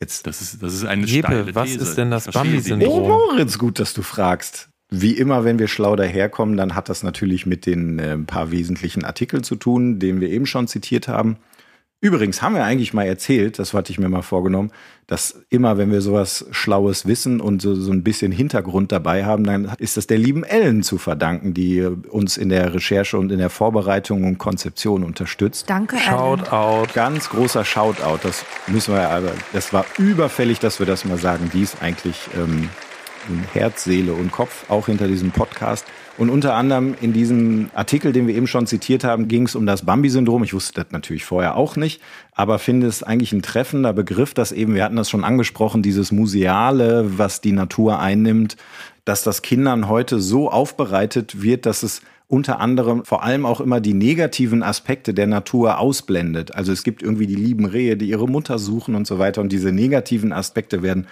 Jetzt, 0.01 0.25
das 0.25 0.41
ist, 0.41 0.63
das 0.63 0.73
ist 0.73 0.83
eine 0.83 1.05
Jeppe, 1.05 1.27
steile 1.27 1.55
was 1.55 1.69
These. 1.69 1.83
ist 1.83 1.95
denn 1.95 2.09
das. 2.09 2.25
Bambi-Syndrom? 2.25 3.03
Oh, 3.03 3.07
Moritz, 3.07 3.59
gut, 3.59 3.79
dass 3.79 3.93
du 3.93 4.01
fragst. 4.01 4.69
Wie 4.89 5.13
immer, 5.13 5.45
wenn 5.45 5.59
wir 5.59 5.67
schlau 5.67 5.95
daherkommen, 5.95 6.57
dann 6.57 6.75
hat 6.75 6.89
das 6.89 7.03
natürlich 7.03 7.45
mit 7.45 7.65
den 7.65 7.99
äh, 7.99 8.17
paar 8.17 8.51
wesentlichen 8.51 9.05
Artikeln 9.05 9.43
zu 9.43 9.55
tun, 9.55 9.99
den 9.99 10.19
wir 10.19 10.29
eben 10.29 10.47
schon 10.47 10.67
zitiert 10.67 11.07
haben. 11.07 11.37
Übrigens 12.03 12.41
haben 12.41 12.55
wir 12.55 12.63
eigentlich 12.63 12.95
mal 12.95 13.05
erzählt, 13.05 13.59
das 13.59 13.75
hatte 13.75 13.91
ich 13.91 13.99
mir 13.99 14.09
mal 14.09 14.23
vorgenommen, 14.23 14.71
dass 15.05 15.43
immer, 15.49 15.77
wenn 15.77 15.91
wir 15.91 16.01
sowas 16.01 16.47
Schlaues 16.49 17.05
wissen 17.05 17.39
und 17.39 17.61
so, 17.61 17.75
so 17.75 17.91
ein 17.91 18.01
bisschen 18.01 18.31
Hintergrund 18.31 18.91
dabei 18.91 19.23
haben, 19.23 19.43
dann 19.43 19.71
ist 19.77 19.97
das 19.97 20.07
der 20.07 20.17
lieben 20.17 20.43
Ellen 20.43 20.81
zu 20.81 20.97
verdanken, 20.97 21.53
die 21.53 21.83
uns 21.83 22.37
in 22.37 22.49
der 22.49 22.73
Recherche 22.73 23.19
und 23.19 23.31
in 23.31 23.37
der 23.37 23.51
Vorbereitung 23.51 24.23
und 24.23 24.39
Konzeption 24.39 25.03
unterstützt. 25.03 25.69
Danke, 25.69 25.97
Ellen. 25.97 26.05
Shoutout. 26.05 26.91
Ganz 26.95 27.29
großer 27.29 27.63
Shoutout. 27.63 28.19
Das 28.23 28.45
müssen 28.65 28.95
wir 28.95 29.07
aber, 29.07 29.33
das 29.53 29.71
war 29.71 29.85
überfällig, 29.99 30.57
dass 30.57 30.79
wir 30.79 30.87
das 30.87 31.05
mal 31.05 31.19
sagen. 31.19 31.51
Die 31.53 31.61
ist 31.61 31.83
eigentlich 31.83 32.17
ähm, 32.35 32.69
Herz, 33.53 33.83
Seele 33.83 34.13
und 34.13 34.31
Kopf 34.31 34.65
auch 34.69 34.87
hinter 34.87 35.07
diesem 35.07 35.29
Podcast. 35.29 35.85
Und 36.17 36.29
unter 36.29 36.55
anderem 36.55 36.93
in 37.01 37.13
diesem 37.13 37.69
Artikel, 37.73 38.11
den 38.11 38.27
wir 38.27 38.35
eben 38.35 38.47
schon 38.47 38.67
zitiert 38.67 39.03
haben, 39.03 39.27
ging 39.27 39.45
es 39.45 39.55
um 39.55 39.65
das 39.65 39.85
Bambi-Syndrom. 39.85 40.43
Ich 40.43 40.53
wusste 40.53 40.83
das 40.83 40.91
natürlich 40.91 41.25
vorher 41.25 41.55
auch 41.55 41.77
nicht, 41.77 42.01
aber 42.33 42.59
finde 42.59 42.87
es 42.87 43.01
eigentlich 43.01 43.31
ein 43.31 43.41
treffender 43.41 43.93
Begriff, 43.93 44.33
dass 44.33 44.51
eben, 44.51 44.75
wir 44.75 44.83
hatten 44.83 44.97
das 44.97 45.09
schon 45.09 45.23
angesprochen, 45.23 45.81
dieses 45.81 46.11
Museale, 46.11 47.17
was 47.17 47.41
die 47.41 47.53
Natur 47.53 47.99
einnimmt, 47.99 48.57
dass 49.05 49.23
das 49.23 49.41
Kindern 49.41 49.87
heute 49.87 50.19
so 50.19 50.51
aufbereitet 50.51 51.41
wird, 51.41 51.65
dass 51.65 51.81
es 51.81 52.01
unter 52.27 52.61
anderem 52.61 53.03
vor 53.03 53.23
allem 53.23 53.45
auch 53.45 53.59
immer 53.59 53.81
die 53.81 53.93
negativen 53.93 54.63
Aspekte 54.63 55.13
der 55.13 55.27
Natur 55.27 55.79
ausblendet. 55.79 56.55
Also 56.55 56.71
es 56.71 56.83
gibt 56.83 57.03
irgendwie 57.03 57.27
die 57.27 57.35
lieben 57.35 57.65
Rehe, 57.65 57.97
die 57.97 58.07
ihre 58.07 58.27
Mutter 58.27 58.57
suchen 58.57 58.95
und 58.95 59.05
so 59.05 59.19
weiter. 59.19 59.41
Und 59.41 59.51
diese 59.51 59.73
negativen 59.73 60.31
Aspekte 60.31 60.81
werden 60.81 61.07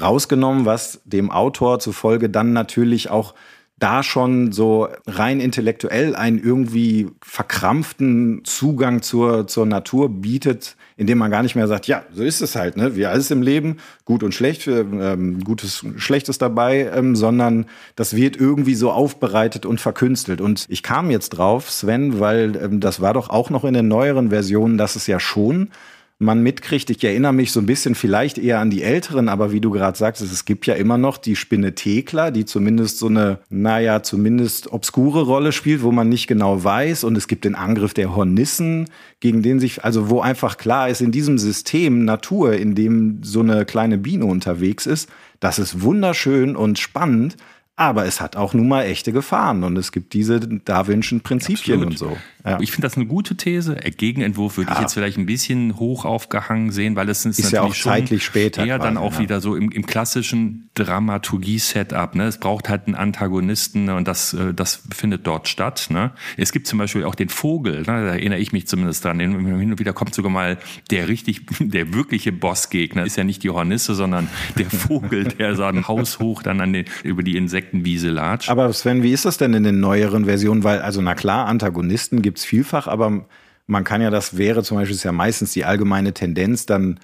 rausgenommen, 0.00 0.64
was 0.64 1.00
dem 1.04 1.30
Autor 1.30 1.78
zufolge 1.78 2.28
dann 2.28 2.52
natürlich 2.52 3.08
auch 3.08 3.34
da 3.78 4.04
schon 4.04 4.52
so 4.52 4.88
rein 5.06 5.40
intellektuell 5.40 6.14
einen 6.14 6.42
irgendwie 6.42 7.08
verkrampften 7.20 8.42
Zugang 8.44 9.02
zur, 9.02 9.48
zur 9.48 9.66
Natur 9.66 10.08
bietet, 10.08 10.76
indem 10.96 11.18
man 11.18 11.30
gar 11.30 11.42
nicht 11.42 11.56
mehr 11.56 11.66
sagt, 11.66 11.88
ja, 11.88 12.04
so 12.12 12.22
ist 12.22 12.40
es 12.40 12.54
halt, 12.54 12.76
ne? 12.76 12.94
Wie 12.94 13.04
alles 13.04 13.32
im 13.32 13.42
Leben, 13.42 13.78
gut 14.04 14.22
und 14.22 14.32
schlecht, 14.32 14.68
ähm, 14.68 15.42
Gutes, 15.42 15.84
Schlechtes 15.96 16.38
dabei, 16.38 16.90
ähm, 16.94 17.16
sondern 17.16 17.66
das 17.96 18.14
wird 18.14 18.36
irgendwie 18.36 18.76
so 18.76 18.92
aufbereitet 18.92 19.66
und 19.66 19.80
verkünstelt. 19.80 20.40
Und 20.40 20.66
ich 20.68 20.84
kam 20.84 21.10
jetzt 21.10 21.30
drauf, 21.30 21.68
Sven, 21.68 22.20
weil 22.20 22.56
ähm, 22.56 22.78
das 22.78 23.00
war 23.00 23.12
doch 23.12 23.28
auch 23.28 23.50
noch 23.50 23.64
in 23.64 23.74
den 23.74 23.88
neueren 23.88 24.30
Versionen, 24.30 24.78
dass 24.78 24.94
es 24.94 25.08
ja 25.08 25.18
schon 25.18 25.70
man 26.18 26.42
mitkriegt. 26.42 26.90
Ich 26.90 27.02
erinnere 27.02 27.32
mich 27.32 27.50
so 27.50 27.60
ein 27.60 27.66
bisschen 27.66 27.94
vielleicht 27.94 28.38
eher 28.38 28.60
an 28.60 28.70
die 28.70 28.82
Älteren, 28.82 29.28
aber 29.28 29.52
wie 29.52 29.60
du 29.60 29.70
gerade 29.70 29.98
sagst, 29.98 30.22
es 30.22 30.44
gibt 30.44 30.66
ja 30.66 30.74
immer 30.74 30.96
noch 30.96 31.18
die 31.18 31.36
Spinne 31.36 31.74
Thekla, 31.74 32.30
die 32.30 32.44
zumindest 32.44 32.98
so 32.98 33.06
eine, 33.06 33.40
naja, 33.50 34.02
zumindest 34.02 34.72
obskure 34.72 35.22
Rolle 35.22 35.52
spielt, 35.52 35.82
wo 35.82 35.90
man 35.90 36.08
nicht 36.08 36.26
genau 36.26 36.62
weiß. 36.62 37.04
Und 37.04 37.16
es 37.16 37.26
gibt 37.26 37.44
den 37.44 37.54
Angriff 37.54 37.94
der 37.94 38.14
Hornissen, 38.14 38.88
gegen 39.20 39.42
den 39.42 39.58
sich, 39.58 39.84
also 39.84 40.08
wo 40.08 40.20
einfach 40.20 40.56
klar 40.56 40.88
ist, 40.88 41.00
in 41.00 41.12
diesem 41.12 41.38
System 41.38 42.04
Natur, 42.04 42.54
in 42.54 42.74
dem 42.74 43.22
so 43.22 43.40
eine 43.40 43.64
kleine 43.64 43.98
Biene 43.98 44.26
unterwegs 44.26 44.86
ist, 44.86 45.08
das 45.40 45.58
ist 45.58 45.82
wunderschön 45.82 46.56
und 46.56 46.78
spannend. 46.78 47.36
Aber 47.76 48.06
es 48.06 48.20
hat 48.20 48.36
auch 48.36 48.54
nun 48.54 48.68
mal 48.68 48.84
echte 48.84 49.12
Gefahren 49.12 49.64
und 49.64 49.76
es 49.76 49.90
gibt 49.90 50.12
diese 50.12 50.38
Darwinschen 50.38 51.22
Prinzipien 51.22 51.82
Absolut. 51.82 51.86
und 51.86 51.98
so. 51.98 52.16
Ja. 52.44 52.60
Ich 52.60 52.70
finde 52.70 52.86
das 52.86 52.96
eine 52.96 53.06
gute 53.06 53.36
These. 53.36 53.74
Gegenentwurf 53.74 54.58
würde 54.58 54.70
ja. 54.70 54.76
ich 54.76 54.82
jetzt 54.82 54.94
vielleicht 54.94 55.18
ein 55.18 55.26
bisschen 55.26 55.76
hoch 55.76 56.04
aufgehangen 56.04 56.70
sehen, 56.70 56.94
weil 56.94 57.08
es 57.08 57.24
ist, 57.24 57.40
ist 57.40 57.50
ja 57.50 57.62
auch 57.62 57.74
zeitlich 57.74 58.24
später. 58.24 58.64
Eher 58.64 58.78
dann 58.78 58.96
auch 58.96 59.14
ja. 59.14 59.18
wieder 59.20 59.40
so 59.40 59.56
im, 59.56 59.72
im 59.72 59.86
klassischen 59.86 60.68
Dramaturgie-Setup. 60.74 62.16
Ne? 62.16 62.24
Es 62.24 62.38
braucht 62.38 62.68
halt 62.68 62.86
einen 62.86 62.96
Antagonisten 62.96 63.84
ne? 63.84 63.94
und 63.94 64.08
das, 64.08 64.34
äh, 64.34 64.52
das 64.52 64.82
findet 64.92 65.26
dort 65.26 65.48
statt. 65.48 65.86
Ne? 65.90 66.10
Es 66.36 66.50
gibt 66.52 66.66
zum 66.66 66.78
Beispiel 66.78 67.04
auch 67.04 67.14
den 67.14 67.28
Vogel, 67.28 67.78
ne? 67.78 67.84
da 67.84 68.06
erinnere 68.06 68.40
ich 68.40 68.52
mich 68.52 68.66
zumindest 68.66 69.04
dran. 69.04 69.20
Hin 69.20 69.34
und 69.34 69.78
wieder 69.78 69.92
kommt 69.92 70.14
sogar 70.14 70.32
mal 70.32 70.58
der 70.90 71.08
richtig, 71.08 71.46
der 71.60 71.94
wirkliche 71.94 72.32
Bossgegner. 72.32 73.04
Ist 73.04 73.16
ja 73.16 73.24
nicht 73.24 73.44
die 73.44 73.50
Hornisse, 73.50 73.94
sondern 73.94 74.28
der 74.58 74.68
Vogel, 74.68 75.24
der 75.24 75.54
so 75.54 75.62
ein 75.64 75.86
Haus 75.86 76.18
hoch 76.18 76.42
dann 76.42 76.60
an 76.60 76.72
den, 76.72 76.86
über 77.04 77.22
die 77.22 77.36
Insektenwiese 77.36 78.10
latscht. 78.10 78.50
Aber 78.50 78.72
Sven, 78.72 79.02
wie 79.04 79.12
ist 79.12 79.24
das 79.24 79.38
denn 79.38 79.54
in 79.54 79.62
den 79.62 79.78
neueren 79.78 80.24
Versionen? 80.24 80.64
Weil, 80.64 80.80
also 80.80 81.00
na 81.00 81.14
klar, 81.14 81.46
Antagonisten 81.46 82.20
gibt 82.20 82.38
es 82.38 82.44
vielfach, 82.44 82.88
aber 82.88 83.26
man 83.66 83.84
kann 83.84 84.02
ja, 84.02 84.10
das 84.10 84.36
wäre 84.36 84.62
zum 84.64 84.76
Beispiel, 84.76 84.96
ist 84.96 85.04
ja 85.04 85.12
meistens 85.12 85.52
die 85.52 85.64
allgemeine 85.64 86.12
Tendenz, 86.12 86.66
dann 86.66 86.98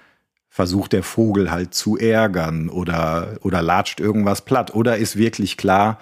versucht 0.51 0.93
der 0.93 1.05
Vogel 1.05 1.51
halt 1.51 1.73
zu 1.73 1.97
ärgern 1.97 2.69
oder, 2.69 3.39
oder 3.43 3.63
latscht 3.63 4.01
irgendwas 4.01 4.45
platt. 4.45 4.75
Oder 4.75 4.99
ist 4.99 5.17
wirklich 5.17 5.57
klar, 5.57 5.99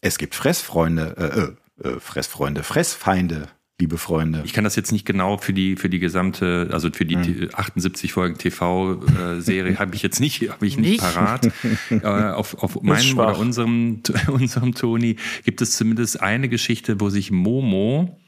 es 0.00 0.18
gibt 0.18 0.36
Fressfreunde, 0.36 1.56
äh, 1.82 1.88
äh, 1.88 1.98
Fressfreunde, 1.98 2.62
Fressfeinde, 2.62 3.48
liebe 3.80 3.98
Freunde. 3.98 4.42
Ich 4.44 4.52
kann 4.52 4.62
das 4.62 4.76
jetzt 4.76 4.92
nicht 4.92 5.04
genau 5.04 5.36
für 5.36 5.52
die 5.52 5.74
für 5.74 5.88
die 5.88 5.98
gesamte, 5.98 6.68
also 6.72 6.90
für 6.92 7.04
die 7.04 7.16
hm. 7.16 7.50
78 7.52 8.12
Folgen 8.12 8.38
TV-Serie 8.38 9.76
habe 9.80 9.96
ich 9.96 10.02
jetzt 10.02 10.20
nicht, 10.20 10.48
habe 10.48 10.64
ich 10.64 10.76
nicht, 10.76 10.90
nicht? 10.90 11.00
parat. 11.00 11.50
äh, 11.90 12.06
auf 12.06 12.62
auf 12.62 12.80
meinem 12.82 13.18
oder 13.18 13.36
unserem 13.36 14.02
unserem 14.28 14.74
Toni 14.74 15.16
gibt 15.44 15.60
es 15.60 15.76
zumindest 15.76 16.20
eine 16.20 16.48
Geschichte, 16.48 17.00
wo 17.00 17.10
sich 17.10 17.32
Momo 17.32 18.21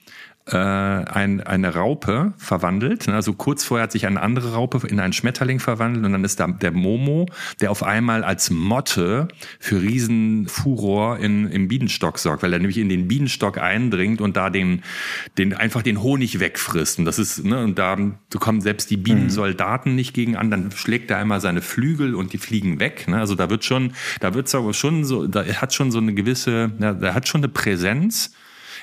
äh, 0.47 0.57
ein, 0.57 1.40
eine 1.40 1.74
Raupe 1.74 2.34
verwandelt. 2.36 3.09
Also 3.09 3.32
kurz 3.32 3.64
vorher 3.64 3.84
hat 3.84 3.92
sich 3.92 4.07
eine 4.07 4.20
andere 4.20 4.53
Raupe 4.53 4.86
in 4.86 5.01
einen 5.01 5.14
Schmetterling 5.14 5.59
verwandelt 5.59 6.05
und 6.05 6.12
dann 6.12 6.24
ist 6.24 6.38
da 6.38 6.47
der 6.47 6.72
Momo, 6.72 7.26
der 7.61 7.70
auf 7.70 7.82
einmal 7.82 8.24
als 8.24 8.51
Motte 8.51 9.28
für 9.59 9.80
Riesenfuror 9.80 11.18
in, 11.18 11.51
im 11.51 11.68
Bienenstock 11.68 12.18
sorgt, 12.18 12.42
weil 12.42 12.53
er 12.53 12.59
nämlich 12.59 12.76
in 12.76 12.90
den 12.90 13.09
Bienenstock 13.09 13.57
eindringt 13.59 14.20
und 14.20 14.36
da 14.36 14.51
den, 14.51 14.82
den 15.38 15.55
einfach 15.55 15.82
den 15.82 16.03
Honig 16.03 16.40
wegfrisst. 16.40 16.99
Und 16.99 17.07
das 17.07 17.18
ist, 17.18 17.42
ne, 17.42 17.64
und 17.64 17.78
da 17.78 17.97
kommen 18.38 18.61
selbst 18.61 18.90
die 18.90 18.99
Bienensoldaten 18.99 19.95
nicht 19.95 20.12
gegen 20.12 20.36
an, 20.36 20.51
dann 20.51 20.70
schlägt 20.72 21.11
er 21.11 21.18
einmal 21.18 21.40
seine 21.40 21.62
Flügel 21.62 22.14
und 22.14 22.34
die 22.34 22.38
fliegen 22.38 22.80
weg. 22.80 23.09
Ne? 23.09 23.18
Also 23.18 23.34
da 23.34 23.49
wird 23.49 23.64
schon, 23.64 23.95
da 24.20 24.34
wird's 24.34 24.55
aber 24.55 24.74
schon 24.74 25.05
so, 25.05 25.26
da 25.26 25.45
hat 25.45 25.72
schon 25.72 25.90
so 25.90 25.99
eine 25.99 26.12
gewisse, 26.12 26.72
ja, 26.78 26.92
da 26.92 27.14
hat 27.14 27.28
schon 27.28 27.40
eine 27.40 27.49
Präsenz 27.49 28.32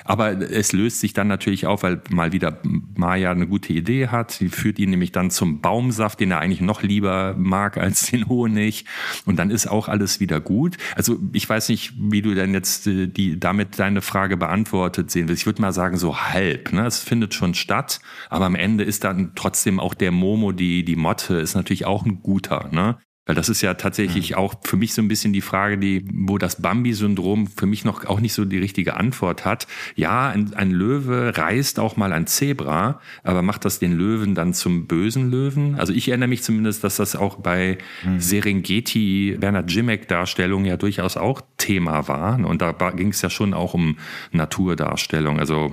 aber 0.04 0.40
es 0.50 0.72
löst 0.72 1.00
sich 1.00 1.12
dann 1.12 1.28
natürlich 1.28 1.66
auf, 1.66 1.82
weil 1.82 2.02
mal 2.10 2.32
wieder 2.32 2.58
Maya 2.94 3.30
eine 3.30 3.46
gute 3.46 3.72
Idee 3.72 4.08
hat. 4.08 4.32
Sie 4.32 4.48
führt 4.48 4.78
ihn 4.78 4.90
nämlich 4.90 5.12
dann 5.12 5.30
zum 5.30 5.60
Baumsaft, 5.60 6.20
den 6.20 6.30
er 6.30 6.40
eigentlich 6.40 6.60
noch 6.60 6.82
lieber 6.82 7.34
mag 7.36 7.78
als 7.78 8.06
den 8.10 8.28
Honig. 8.28 8.84
Und 9.26 9.36
dann 9.36 9.50
ist 9.50 9.66
auch 9.66 9.88
alles 9.88 10.20
wieder 10.20 10.40
gut. 10.40 10.76
Also 10.96 11.18
ich 11.32 11.48
weiß 11.48 11.68
nicht, 11.68 11.94
wie 11.98 12.22
du 12.22 12.34
denn 12.34 12.52
jetzt 12.52 12.86
äh, 12.86 13.06
die, 13.06 13.38
damit 13.38 13.78
deine 13.78 14.02
Frage 14.02 14.36
beantwortet 14.36 15.10
sehen 15.10 15.28
willst. 15.28 15.42
Ich 15.42 15.46
würde 15.46 15.62
mal 15.62 15.72
sagen, 15.72 15.96
so 15.96 16.18
halb. 16.18 16.72
Ne? 16.72 16.86
Es 16.86 17.00
findet 17.00 17.34
schon 17.34 17.54
statt, 17.54 18.00
aber 18.30 18.46
am 18.46 18.54
Ende 18.54 18.84
ist 18.84 19.04
dann 19.04 19.32
trotzdem 19.34 19.80
auch 19.80 19.94
der 19.94 20.12
Momo, 20.12 20.52
die, 20.52 20.84
die 20.84 20.96
Motte, 20.96 21.36
ist 21.36 21.54
natürlich 21.54 21.86
auch 21.86 22.04
ein 22.04 22.22
guter. 22.22 22.68
Ne? 22.72 22.98
Weil 23.24 23.36
das 23.36 23.48
ist 23.48 23.62
ja 23.62 23.74
tatsächlich 23.74 24.30
mhm. 24.30 24.36
auch 24.36 24.54
für 24.64 24.76
mich 24.76 24.94
so 24.94 25.02
ein 25.02 25.06
bisschen 25.06 25.32
die 25.32 25.42
Frage, 25.42 25.78
die, 25.78 26.04
wo 26.12 26.38
das 26.38 26.60
Bambi-Syndrom 26.60 27.46
für 27.46 27.66
mich 27.66 27.84
noch 27.84 28.04
auch 28.06 28.18
nicht 28.18 28.32
so 28.32 28.44
die 28.44 28.58
richtige 28.58 28.96
Antwort 28.96 29.44
hat. 29.44 29.68
Ja, 29.94 30.30
ein, 30.30 30.54
ein, 30.54 30.72
Löwe 30.72 31.36
reißt 31.36 31.78
auch 31.78 31.96
mal 31.96 32.12
ein 32.12 32.26
Zebra, 32.26 33.00
aber 33.22 33.42
macht 33.42 33.64
das 33.64 33.78
den 33.78 33.92
Löwen 33.92 34.34
dann 34.34 34.54
zum 34.54 34.88
bösen 34.88 35.30
Löwen? 35.30 35.76
Also 35.76 35.92
ich 35.92 36.08
erinnere 36.08 36.30
mich 36.30 36.42
zumindest, 36.42 36.82
dass 36.82 36.96
das 36.96 37.14
auch 37.14 37.36
bei 37.36 37.78
mhm. 38.04 38.18
Serengeti, 38.18 39.36
Bernhard 39.38 39.70
Jimek-Darstellung 39.70 40.64
ja 40.64 40.76
durchaus 40.76 41.16
auch 41.16 41.42
Thema 41.58 42.08
war. 42.08 42.44
Und 42.44 42.60
da 42.60 42.72
ging 42.90 43.10
es 43.10 43.22
ja 43.22 43.30
schon 43.30 43.54
auch 43.54 43.74
um 43.74 43.98
Naturdarstellung. 44.32 45.38
Also 45.38 45.70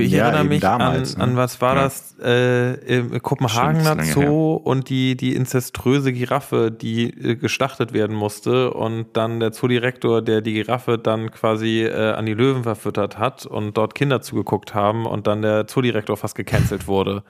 ich 0.00 0.12
ja, 0.12 0.24
erinnere 0.24 0.44
mich 0.44 0.60
damals, 0.60 1.14
an, 1.14 1.18
ne? 1.18 1.24
an, 1.24 1.36
was 1.36 1.60
war 1.60 1.76
ja. 1.76 1.82
das, 1.82 2.18
äh, 2.18 3.20
Kopenhagener 3.20 4.02
Zoo 4.04 4.54
und 4.54 4.88
die, 4.88 5.16
die 5.16 5.34
inzeströse 5.34 6.12
Giraffe, 6.12 6.70
die 6.70 7.10
äh, 7.10 7.36
geschlachtet 7.36 7.92
werden 7.92 8.16
musste 8.16 8.72
und 8.72 9.16
dann 9.16 9.40
der 9.40 9.52
Zoodirektor, 9.52 10.22
der 10.22 10.40
die 10.40 10.54
Giraffe 10.54 10.98
dann 10.98 11.30
quasi 11.30 11.82
äh, 11.82 12.12
an 12.12 12.26
die 12.26 12.34
Löwen 12.34 12.62
verfüttert 12.62 13.18
hat 13.18 13.46
und 13.46 13.76
dort 13.76 13.94
Kinder 13.94 14.20
zugeguckt 14.20 14.74
haben 14.74 15.06
und 15.06 15.26
dann 15.26 15.42
der 15.42 15.66
Zoodirektor 15.66 16.16
fast 16.16 16.34
gecancelt 16.34 16.86
wurde. 16.86 17.22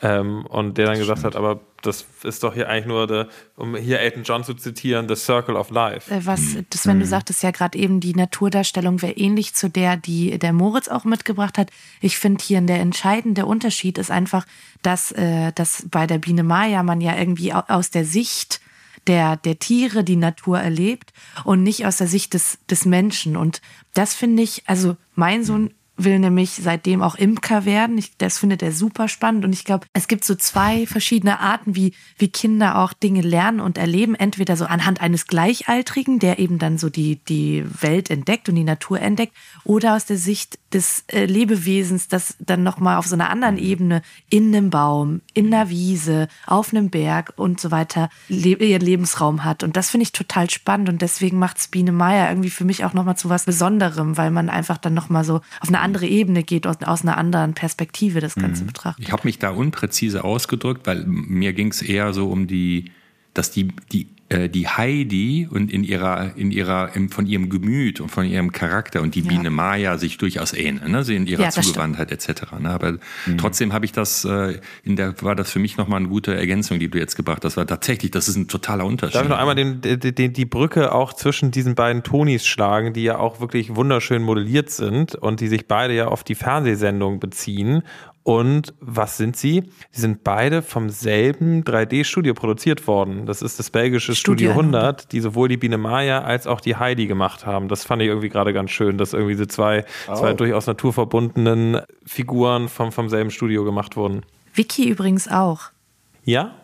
Ähm, 0.00 0.46
und 0.46 0.78
der 0.78 0.86
dann 0.86 0.98
gesagt 0.98 1.24
hat, 1.24 1.34
aber 1.34 1.60
das 1.82 2.06
ist 2.22 2.42
doch 2.42 2.54
hier 2.54 2.68
eigentlich 2.68 2.86
nur, 2.86 3.08
the, 3.08 3.24
um 3.56 3.76
hier 3.76 4.00
Elton 4.00 4.22
John 4.22 4.44
zu 4.44 4.54
zitieren, 4.54 5.08
The 5.08 5.16
Circle 5.16 5.56
of 5.56 5.70
Life. 5.70 6.12
Äh, 6.12 6.24
was, 6.24 6.40
das, 6.70 6.86
wenn 6.86 6.98
du 6.98 7.04
mhm. 7.04 7.10
sagtest 7.10 7.42
ja 7.42 7.50
gerade 7.50 7.78
eben, 7.78 8.00
die 8.00 8.14
Naturdarstellung 8.14 9.02
wäre 9.02 9.12
ähnlich 9.12 9.54
zu 9.54 9.68
der, 9.68 9.96
die 9.96 10.38
der 10.38 10.52
Moritz 10.52 10.88
auch 10.88 11.04
mitgebracht 11.04 11.58
hat. 11.58 11.70
Ich 12.00 12.18
finde 12.18 12.44
hier 12.44 12.60
der 12.60 12.80
entscheidende 12.80 13.46
Unterschied 13.46 13.98
ist 13.98 14.10
einfach, 14.10 14.46
dass, 14.82 15.12
äh, 15.12 15.52
dass 15.52 15.86
bei 15.90 16.06
der 16.06 16.18
Biene 16.18 16.42
Maya 16.42 16.82
man 16.82 17.00
ja 17.00 17.16
irgendwie 17.16 17.52
aus 17.52 17.90
der 17.90 18.04
Sicht 18.04 18.60
der, 19.08 19.36
der 19.36 19.58
Tiere 19.58 20.04
die 20.04 20.16
Natur 20.16 20.58
erlebt 20.60 21.12
und 21.44 21.62
nicht 21.62 21.86
aus 21.86 21.96
der 21.96 22.06
Sicht 22.06 22.34
des, 22.34 22.58
des 22.70 22.84
Menschen. 22.84 23.36
Und 23.36 23.62
das 23.94 24.14
finde 24.14 24.42
ich, 24.42 24.62
also 24.66 24.96
mein 25.14 25.44
Sohn 25.44 25.72
will 25.98 26.18
nämlich 26.18 26.50
seitdem 26.50 27.02
auch 27.02 27.16
Imker 27.16 27.64
werden. 27.64 27.98
Ich, 27.98 28.16
das 28.16 28.38
findet 28.38 28.62
er 28.62 28.72
super 28.72 29.08
spannend 29.08 29.44
und 29.44 29.52
ich 29.52 29.64
glaube, 29.64 29.86
es 29.92 30.08
gibt 30.08 30.24
so 30.24 30.34
zwei 30.34 30.86
verschiedene 30.86 31.40
Arten, 31.40 31.74
wie, 31.74 31.94
wie 32.16 32.28
Kinder 32.28 32.78
auch 32.78 32.92
Dinge 32.92 33.20
lernen 33.20 33.60
und 33.60 33.76
erleben. 33.76 34.14
Entweder 34.14 34.56
so 34.56 34.64
anhand 34.64 35.00
eines 35.00 35.26
Gleichaltrigen, 35.26 36.18
der 36.18 36.38
eben 36.38 36.58
dann 36.58 36.78
so 36.78 36.88
die, 36.88 37.16
die 37.24 37.64
Welt 37.80 38.10
entdeckt 38.10 38.48
und 38.48 38.54
die 38.54 38.64
Natur 38.64 39.00
entdeckt, 39.00 39.34
oder 39.64 39.96
aus 39.96 40.06
der 40.06 40.16
Sicht 40.16 40.58
des 40.72 41.04
äh, 41.08 41.24
Lebewesens, 41.24 42.08
das 42.08 42.36
dann 42.40 42.62
nochmal 42.62 42.98
auf 42.98 43.06
so 43.06 43.14
einer 43.14 43.30
anderen 43.30 43.56
Ebene 43.56 44.02
in 44.28 44.54
einem 44.54 44.70
Baum, 44.70 45.22
in 45.32 45.52
einer 45.52 45.70
Wiese, 45.70 46.28
auf 46.46 46.72
einem 46.72 46.90
Berg 46.90 47.32
und 47.36 47.58
so 47.60 47.70
weiter 47.70 48.10
le 48.28 48.54
ihren 48.54 48.82
Lebensraum 48.82 49.44
hat. 49.44 49.62
Und 49.62 49.76
das 49.76 49.90
finde 49.90 50.02
ich 50.02 50.12
total 50.12 50.50
spannend 50.50 50.88
und 50.88 51.00
deswegen 51.00 51.38
macht 51.38 51.58
es 51.58 51.68
Biene 51.68 51.92
Meier 51.92 52.28
irgendwie 52.28 52.50
für 52.50 52.64
mich 52.64 52.84
auch 52.84 52.92
nochmal 52.92 53.16
zu 53.16 53.28
was 53.28 53.44
Besonderem, 53.44 54.16
weil 54.16 54.30
man 54.30 54.50
einfach 54.50 54.76
dann 54.76 54.94
nochmal 54.94 55.24
so 55.24 55.36
auf 55.60 55.68
eine 55.68 55.80
andere 55.80 56.06
Ebene 56.06 56.42
geht, 56.42 56.66
aus, 56.66 56.76
aus 56.82 57.02
einer 57.02 57.16
anderen 57.16 57.54
Perspektive 57.54 58.20
das 58.20 58.34
Ganze 58.34 58.62
mhm. 58.62 58.68
betrachtet. 58.68 59.04
Ich 59.06 59.12
habe 59.12 59.22
mich 59.24 59.38
da 59.38 59.50
unpräzise 59.50 60.24
ausgedrückt, 60.24 60.86
weil 60.86 61.04
mir 61.06 61.54
ging 61.54 61.70
es 61.70 61.80
eher 61.80 62.12
so 62.12 62.28
um 62.28 62.46
die, 62.46 62.92
dass 63.32 63.50
die, 63.50 63.68
die 63.90 64.08
die 64.30 64.68
Heidi 64.68 65.48
und 65.50 65.72
in 65.72 65.84
ihrer, 65.84 66.36
in 66.36 66.50
ihrer, 66.50 66.90
von 67.10 67.26
ihrem 67.26 67.48
Gemüt 67.48 68.00
und 68.00 68.10
von 68.10 68.26
ihrem 68.26 68.52
Charakter 68.52 69.00
und 69.00 69.14
die 69.14 69.22
Ja. 69.22 69.28
Biene 69.28 69.50
Maya 69.50 69.96
sich 69.96 70.18
durchaus 70.18 70.52
ähneln, 70.52 70.92
ne? 70.92 71.02
sie 71.02 71.16
in 71.16 71.26
ihrer 71.26 71.44
Ja, 71.44 71.50
Zugewandtheit 71.50 72.12
etc. 72.12 72.52
Ne? 72.60 72.68
Aber 72.68 72.98
trotzdem 73.38 73.72
habe 73.72 73.86
ich 73.86 73.92
das, 73.92 74.24
äh, 74.24 74.60
in 74.84 74.96
der, 74.96 75.14
war 75.22 75.34
das 75.34 75.50
für 75.50 75.58
mich 75.58 75.78
nochmal 75.78 76.00
eine 76.00 76.08
gute 76.08 76.34
Ergänzung, 76.34 76.78
die 76.78 76.88
du 76.88 76.98
jetzt 76.98 77.16
gebracht 77.16 77.44
hast. 77.44 77.56
War 77.56 77.66
tatsächlich, 77.66 78.10
das 78.10 78.28
ist 78.28 78.36
ein 78.36 78.48
totaler 78.48 78.84
Unterschied. 78.84 79.14
Darf 79.14 79.24
ich 79.24 79.30
noch 79.30 79.38
einmal 79.38 79.54
den, 79.54 79.80
den, 79.80 79.98
den, 79.98 80.32
die 80.32 80.44
Brücke 80.44 80.92
auch 80.92 81.14
zwischen 81.14 81.50
diesen 81.50 81.74
beiden 81.74 82.02
Tonis 82.02 82.46
schlagen, 82.46 82.92
die 82.92 83.04
ja 83.04 83.18
auch 83.18 83.40
wirklich 83.40 83.76
wunderschön 83.76 84.22
modelliert 84.22 84.70
sind 84.70 85.14
und 85.14 85.40
die 85.40 85.48
sich 85.48 85.66
beide 85.66 85.94
ja 85.94 86.08
auf 86.08 86.22
die 86.22 86.34
Fernsehsendung 86.34 87.18
beziehen. 87.18 87.82
Und 88.28 88.74
was 88.78 89.16
sind 89.16 89.38
sie? 89.38 89.62
Die 89.62 90.00
sind 90.00 90.22
beide 90.22 90.60
vom 90.60 90.90
selben 90.90 91.64
3D-Studio 91.64 92.34
produziert 92.34 92.86
worden. 92.86 93.24
Das 93.24 93.40
ist 93.40 93.58
das 93.58 93.70
belgische 93.70 94.14
Studio, 94.14 94.50
Studio 94.50 94.60
100, 94.60 95.12
die 95.12 95.20
sowohl 95.20 95.48
die 95.48 95.56
Biene 95.56 95.78
Maya 95.78 96.20
als 96.20 96.46
auch 96.46 96.60
die 96.60 96.76
Heidi 96.76 97.06
gemacht 97.06 97.46
haben. 97.46 97.68
Das 97.68 97.86
fand 97.86 98.02
ich 98.02 98.08
irgendwie 98.08 98.28
gerade 98.28 98.52
ganz 98.52 98.70
schön, 98.70 98.98
dass 98.98 99.14
irgendwie 99.14 99.32
diese 99.32 99.48
zwei, 99.48 99.86
zwei 100.14 100.34
durchaus 100.34 100.66
naturverbundenen 100.66 101.80
Figuren 102.04 102.68
vom, 102.68 102.92
vom 102.92 103.08
selben 103.08 103.30
Studio 103.30 103.64
gemacht 103.64 103.96
wurden. 103.96 104.26
Vicky 104.52 104.90
übrigens 104.90 105.26
auch. 105.28 105.70
Ja? 106.22 106.54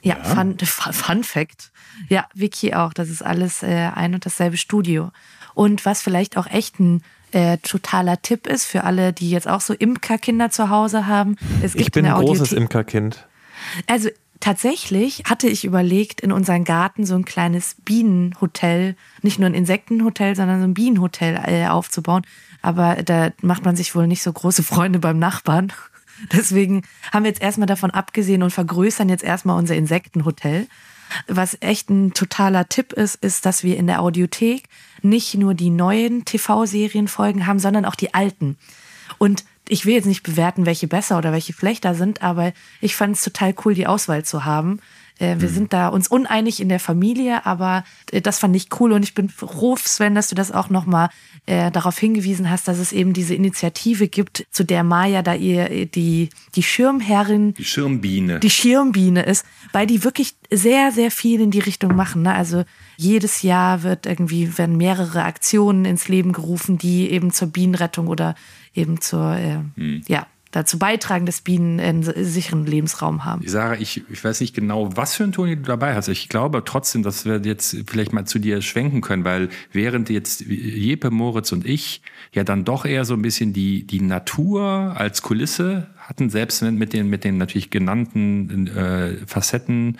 Ja, 0.00 0.14
Fun, 0.24 0.56
Fun 0.58 1.22
Fact. 1.22 1.70
Ja, 2.08 2.28
Vicky 2.32 2.72
auch. 2.72 2.94
Das 2.94 3.10
ist 3.10 3.20
alles 3.20 3.62
äh, 3.62 3.90
ein 3.94 4.14
und 4.14 4.24
dasselbe 4.24 4.56
Studio. 4.56 5.10
Und 5.52 5.84
was 5.84 6.00
vielleicht 6.00 6.38
auch 6.38 6.46
echt 6.46 6.80
ein 6.80 7.02
äh, 7.32 7.58
totaler 7.58 8.20
Tipp 8.22 8.46
ist 8.46 8.64
für 8.64 8.84
alle, 8.84 9.12
die 9.12 9.30
jetzt 9.30 9.48
auch 9.48 9.60
so 9.60 9.74
Imkerkinder 9.74 10.50
zu 10.50 10.70
Hause 10.70 11.06
haben. 11.06 11.36
Es 11.62 11.72
gibt 11.72 11.88
Ich 11.88 11.92
bin 11.92 12.04
in 12.04 12.12
ein 12.12 12.20
großes 12.20 12.52
Imkerkind. 12.52 13.26
Also 13.86 14.08
tatsächlich 14.40 15.24
hatte 15.26 15.48
ich 15.48 15.64
überlegt, 15.64 16.20
in 16.20 16.32
unseren 16.32 16.64
Garten 16.64 17.06
so 17.06 17.14
ein 17.14 17.24
kleines 17.24 17.76
Bienenhotel, 17.84 18.96
nicht 19.22 19.38
nur 19.38 19.48
ein 19.48 19.54
Insektenhotel, 19.54 20.34
sondern 20.34 20.60
so 20.60 20.66
ein 20.66 20.74
Bienenhotel 20.74 21.40
äh, 21.46 21.66
aufzubauen. 21.66 22.22
Aber 22.62 22.96
da 23.02 23.30
macht 23.40 23.64
man 23.64 23.76
sich 23.76 23.94
wohl 23.94 24.06
nicht 24.06 24.22
so 24.22 24.32
große 24.32 24.62
Freunde 24.62 24.98
beim 24.98 25.18
Nachbarn. 25.18 25.72
Deswegen 26.32 26.82
haben 27.12 27.24
wir 27.24 27.30
jetzt 27.30 27.42
erstmal 27.42 27.66
davon 27.66 27.90
abgesehen 27.90 28.42
und 28.42 28.50
vergrößern 28.50 29.08
jetzt 29.08 29.24
erstmal 29.24 29.56
unser 29.56 29.76
Insektenhotel. 29.76 30.66
Was 31.26 31.56
echt 31.60 31.90
ein 31.90 32.12
totaler 32.12 32.68
Tipp 32.68 32.92
ist, 32.92 33.16
ist, 33.16 33.46
dass 33.46 33.64
wir 33.64 33.76
in 33.76 33.86
der 33.86 34.00
Audiothek 34.00 34.64
nicht 35.02 35.34
nur 35.34 35.54
die 35.54 35.70
neuen 35.70 36.24
TV-Serienfolgen 36.24 37.46
haben, 37.46 37.58
sondern 37.58 37.84
auch 37.84 37.94
die 37.94 38.14
alten. 38.14 38.56
Und 39.18 39.44
ich 39.68 39.86
will 39.86 39.94
jetzt 39.94 40.06
nicht 40.06 40.22
bewerten, 40.22 40.66
welche 40.66 40.88
besser 40.88 41.18
oder 41.18 41.32
welche 41.32 41.52
schlechter 41.52 41.94
sind, 41.94 42.22
aber 42.22 42.52
ich 42.80 42.96
fand 42.96 43.16
es 43.16 43.22
total 43.22 43.54
cool, 43.64 43.74
die 43.74 43.86
Auswahl 43.86 44.24
zu 44.24 44.44
haben. 44.44 44.80
Äh, 45.20 45.36
Wir 45.38 45.48
sind 45.48 45.72
da 45.72 45.88
uns 45.88 46.08
uneinig 46.08 46.60
in 46.60 46.68
der 46.68 46.80
Familie, 46.80 47.46
aber 47.46 47.84
äh, 48.10 48.20
das 48.20 48.38
fand 48.38 48.56
ich 48.56 48.68
cool 48.80 48.92
und 48.92 49.02
ich 49.02 49.14
bin 49.14 49.28
froh, 49.28 49.76
Sven, 49.76 50.14
dass 50.14 50.28
du 50.28 50.34
das 50.34 50.50
auch 50.50 50.70
nochmal 50.70 51.10
äh, 51.46 51.70
darauf 51.70 51.98
hingewiesen 51.98 52.50
hast, 52.50 52.68
dass 52.68 52.78
es 52.78 52.92
eben 52.92 53.12
diese 53.12 53.34
Initiative 53.34 54.08
gibt, 54.08 54.46
zu 54.50 54.64
der 54.64 54.82
Maya 54.84 55.22
da 55.22 55.34
ihr 55.34 55.70
äh, 55.70 55.86
die, 55.86 56.30
die 56.54 56.62
Schirmherrin 56.62 57.54
die 57.54 57.64
Schirmbiene. 57.64 58.40
die 58.40 58.50
Schirmbiene 58.50 59.22
ist, 59.22 59.44
weil 59.72 59.86
die 59.86 60.04
wirklich 60.04 60.34
sehr, 60.50 60.92
sehr 60.92 61.10
viel 61.10 61.40
in 61.40 61.50
die 61.50 61.60
Richtung 61.60 61.94
machen. 61.94 62.22
Ne? 62.22 62.34
Also 62.34 62.64
jedes 62.96 63.42
Jahr 63.42 63.82
wird 63.82 64.06
irgendwie, 64.06 64.58
werden 64.58 64.76
mehrere 64.76 65.24
Aktionen 65.24 65.84
ins 65.84 66.08
Leben 66.08 66.32
gerufen, 66.32 66.78
die 66.78 67.10
eben 67.10 67.30
zur 67.30 67.48
Bienenrettung 67.48 68.08
oder 68.08 68.34
eben 68.74 69.00
zur, 69.00 69.36
äh, 69.36 69.60
ja, 70.08 70.26
dazu 70.50 70.78
beitragen, 70.78 71.26
dass 71.26 71.40
Bienen 71.40 71.78
einen 71.78 72.02
sicheren 72.02 72.66
Lebensraum 72.66 73.24
haben. 73.24 73.46
Sarah, 73.46 73.74
ich, 73.74 74.02
ich 74.10 74.24
weiß 74.24 74.40
nicht 74.40 74.54
genau, 74.54 74.96
was 74.96 75.14
für 75.14 75.24
ein 75.24 75.32
Toni 75.32 75.56
du 75.56 75.62
dabei 75.62 75.94
hast. 75.94 76.08
Ich 76.08 76.28
glaube 76.28 76.62
trotzdem, 76.64 77.02
dass 77.02 77.24
wir 77.24 77.40
jetzt 77.44 77.76
vielleicht 77.86 78.12
mal 78.12 78.24
zu 78.24 78.38
dir 78.38 78.60
schwenken 78.62 79.00
können, 79.00 79.24
weil 79.24 79.48
während 79.72 80.10
jetzt 80.10 80.40
Jeppe, 80.40 81.10
Moritz 81.10 81.52
und 81.52 81.64
ich 81.64 82.02
ja 82.32 82.44
dann 82.44 82.64
doch 82.64 82.84
eher 82.84 83.04
so 83.04 83.14
ein 83.14 83.22
bisschen 83.22 83.52
die, 83.52 83.86
die 83.86 84.00
Natur 84.00 84.94
als 84.96 85.22
Kulisse 85.22 85.88
hatten, 85.98 86.30
selbst 86.30 86.62
mit 86.62 86.92
den, 86.92 87.08
mit 87.08 87.24
den 87.24 87.38
natürlich 87.38 87.70
genannten 87.70 88.66
äh, 88.66 89.16
Facetten, 89.26 89.98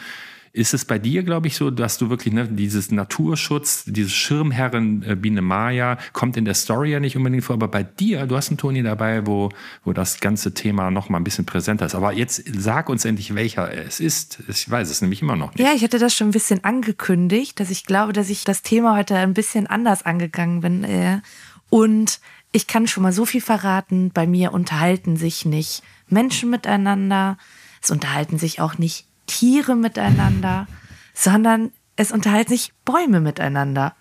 ist 0.52 0.74
es 0.74 0.84
bei 0.84 0.98
dir, 0.98 1.22
glaube 1.22 1.46
ich, 1.46 1.54
so, 1.56 1.70
dass 1.70 1.96
du 1.96 2.10
wirklich 2.10 2.34
ne, 2.34 2.48
dieses 2.48 2.90
Naturschutz, 2.90 3.84
dieses 3.86 4.12
Schirmherren 4.12 5.04
äh, 5.06 5.14
Biene 5.14 5.42
Maya 5.42 5.96
kommt 6.12 6.36
in 6.36 6.44
der 6.44 6.54
Story 6.54 6.90
ja 6.90 7.00
nicht 7.00 7.16
unbedingt 7.16 7.44
vor, 7.44 7.54
aber 7.54 7.68
bei 7.68 7.84
dir, 7.84 8.26
du 8.26 8.36
hast 8.36 8.48
einen 8.48 8.58
Toni 8.58 8.82
dabei, 8.82 9.26
wo, 9.26 9.50
wo 9.84 9.92
das 9.92 10.18
ganze 10.18 10.52
Thema 10.52 10.90
noch 10.90 11.08
mal 11.08 11.18
ein 11.18 11.24
bisschen 11.24 11.46
präsenter 11.46 11.86
ist. 11.86 11.94
Aber 11.94 12.12
jetzt 12.12 12.42
sag 12.52 12.88
uns 12.88 13.04
endlich, 13.04 13.34
welcher 13.34 13.72
es 13.72 14.00
ist. 14.00 14.42
Ich 14.48 14.68
weiß 14.68 14.90
es 14.90 15.00
nämlich 15.02 15.22
immer 15.22 15.36
noch 15.36 15.54
nicht. 15.54 15.64
Ja, 15.64 15.72
ich 15.72 15.84
hatte 15.84 15.98
das 16.00 16.14
schon 16.14 16.28
ein 16.28 16.32
bisschen 16.32 16.64
angekündigt, 16.64 17.60
dass 17.60 17.70
ich 17.70 17.84
glaube, 17.84 18.12
dass 18.12 18.28
ich 18.28 18.44
das 18.44 18.62
Thema 18.62 18.96
heute 18.96 19.16
ein 19.16 19.34
bisschen 19.34 19.68
anders 19.68 20.04
angegangen 20.04 20.62
bin. 20.62 20.82
äh, 20.82 21.20
Und 21.68 22.18
ich 22.50 22.66
kann 22.66 22.88
schon 22.88 23.04
mal 23.04 23.12
so 23.12 23.24
viel 23.24 23.40
verraten, 23.40 24.10
bei 24.12 24.26
mir 24.26 24.52
unterhalten 24.52 25.16
sich 25.16 25.44
nicht 25.44 25.82
Menschen 26.08 26.50
miteinander, 26.50 27.38
es 27.80 27.90
unterhalten 27.90 28.38
sich 28.38 28.60
auch 28.60 28.76
nicht 28.78 29.06
Tiere 29.30 29.76
miteinander, 29.76 30.66
sondern 31.14 31.70
es 31.94 32.10
unterhalten 32.10 32.50
sich 32.50 32.72
Bäume 32.84 33.20
miteinander. 33.20 33.94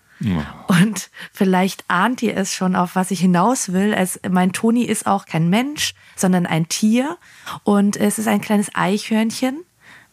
Und 0.66 1.10
vielleicht 1.32 1.84
ahnt 1.88 2.22
ihr 2.22 2.36
es 2.36 2.52
schon, 2.52 2.76
auf 2.76 2.94
was 2.94 3.10
ich 3.10 3.20
hinaus 3.20 3.72
will. 3.72 3.94
Es, 3.94 4.20
mein 4.28 4.52
Toni 4.52 4.82
ist 4.82 5.06
auch 5.06 5.24
kein 5.24 5.48
Mensch, 5.48 5.94
sondern 6.14 6.46
ein 6.46 6.68
Tier. 6.68 7.16
Und 7.64 7.96
es 7.96 8.18
ist 8.18 8.28
ein 8.28 8.40
kleines 8.40 8.74
Eichhörnchen 8.74 9.64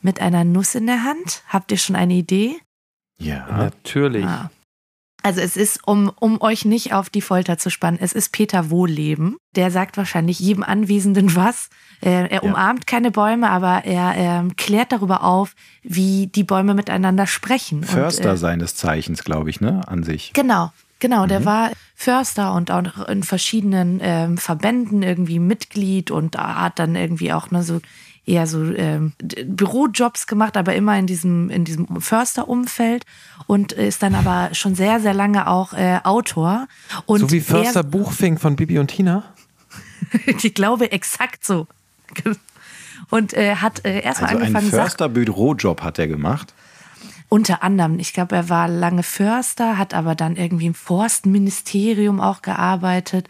mit 0.02 0.22
einer 0.22 0.44
Nuss 0.46 0.76
in 0.76 0.88
der 0.88 1.04
Hand. 1.04 1.44
Habt 1.50 1.72
ihr 1.72 1.78
schon 1.78 1.96
eine 1.96 2.14
Idee? 2.14 2.56
Ja. 3.20 3.48
Natürlich. 3.48 4.26
Ah. 4.26 4.50
Also 5.28 5.42
es 5.42 5.58
ist, 5.58 5.86
um, 5.86 6.10
um 6.22 6.40
euch 6.40 6.64
nicht 6.64 6.94
auf 6.94 7.10
die 7.10 7.20
Folter 7.20 7.58
zu 7.58 7.70
spannen, 7.70 8.00
es 8.02 8.14
ist 8.14 8.32
Peter 8.32 8.70
Wohlleben. 8.70 9.36
Der 9.58 9.72
sagt 9.72 9.98
wahrscheinlich 9.98 10.40
jedem 10.40 10.64
Anwesenden 10.64 11.36
was. 11.36 11.68
Äh, 12.00 12.30
er 12.30 12.46
umarmt 12.46 12.88
keine 12.88 13.12
Bäume, 13.12 13.50
aber 13.50 13.84
er 13.84 14.14
ähm, 14.16 14.56
klärt 14.56 14.94
darüber 14.94 15.26
auf, 15.26 15.54
wie 15.84 16.28
die 16.28 16.46
Bäume 16.46 16.76
miteinander 16.76 17.28
sprechen. 17.28 17.80
Und, 17.80 17.90
Förster 17.90 18.32
äh, 18.32 18.38
seines 18.38 18.76
Zeichens, 18.76 19.26
glaube 19.26 19.50
ich, 19.50 19.60
ne? 19.60 19.86
An 19.86 20.04
sich. 20.04 20.32
Genau, 20.32 20.72
genau. 21.00 21.26
Der 21.26 21.44
war 21.44 21.72
Förster 21.94 22.54
und 22.54 22.72
auch 22.72 23.10
in 23.10 23.24
verschiedenen 23.24 24.00
ähm, 24.02 24.38
Verbänden 24.38 25.04
irgendwie 25.04 25.40
Mitglied 25.40 26.10
und 26.10 26.38
hat 26.38 26.80
dann 26.80 26.96
irgendwie 26.96 27.34
auch 27.34 27.52
ne, 27.52 27.64
so 27.64 27.82
eher 28.28 28.46
so 28.46 28.62
ähm, 28.64 29.14
Bürojobs 29.46 30.28
gemacht, 30.28 30.58
aber 30.58 30.76
immer 30.76 30.98
in 31.00 31.08
diesem 31.08 31.50
in 31.50 31.64
diesem 31.66 32.02
Försterumfeld 32.02 33.06
und 33.48 33.72
ist 33.72 34.04
dann 34.04 34.14
aber 34.16 34.50
schon 34.54 34.76
sehr 34.76 35.00
sehr 35.00 35.14
lange 35.14 35.48
auch 35.48 35.74
äh, 35.74 36.00
Autor 36.04 36.68
und 37.06 37.20
so 37.22 37.32
wie 37.32 37.38
er- 37.40 37.44
Förster 37.44 37.84
Buchfink 37.84 38.40
von 38.40 38.56
Bibi 38.56 38.78
und 38.80 38.88
Tina? 38.88 39.24
ich 40.26 40.54
glaube 40.54 40.92
exakt 40.92 41.46
so 41.46 41.68
und 43.10 43.34
äh, 43.34 43.56
hat 43.56 43.86
äh, 43.86 44.02
erstmal 44.02 44.32
Also 44.32 44.40
ein 44.42 44.48
angefangen 44.48 44.72
Sach 44.72 44.84
Försterbürojob 44.84 45.82
hat 45.82 46.00
er 46.00 46.08
gemacht. 46.08 46.54
Unter 47.30 47.62
anderem, 47.62 48.00
ich 48.00 48.14
glaube, 48.14 48.36
er 48.38 48.48
war 48.50 48.70
lange 48.70 49.04
Förster, 49.04 49.78
hat 49.78 49.94
aber 49.94 50.16
dann 50.16 50.38
irgendwie 50.38 50.68
im 50.68 50.74
Forstministerium 50.74 52.22
auch 52.22 52.42
gearbeitet. 52.42 53.28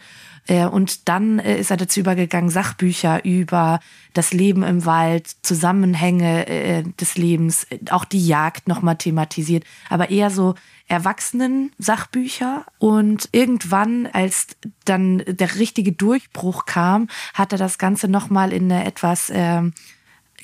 Äh, 0.48 0.64
Und 0.64 1.08
dann 1.08 1.38
äh, 1.38 1.58
ist 1.58 1.70
er 1.70 1.76
dazu 1.76 2.00
übergegangen, 2.00 2.50
Sachbücher 2.50 3.24
über 3.24 3.78
das 4.14 4.32
Leben 4.32 4.64
im 4.64 4.84
Wald, 4.84 5.30
Zusammenhänge 5.42 6.48
äh, 6.48 6.82
des 6.98 7.16
Lebens, 7.16 7.66
auch 7.90 8.04
die 8.04 8.26
Jagd 8.26 8.66
nochmal 8.66 8.96
thematisiert, 8.96 9.64
aber 9.88 10.10
eher 10.10 10.30
so 10.30 10.54
Erwachsenen-Sachbücher. 10.88 12.64
Und 12.78 13.28
irgendwann, 13.32 14.06
als 14.06 14.48
dann 14.84 15.22
der 15.26 15.56
richtige 15.56 15.92
Durchbruch 15.92 16.64
kam, 16.64 17.08
hat 17.34 17.52
er 17.52 17.58
das 17.58 17.78
Ganze 17.78 18.08
nochmal 18.08 18.52
in 18.52 18.72
eine 18.72 18.86
etwas 18.86 19.30
ähm, 19.32 19.74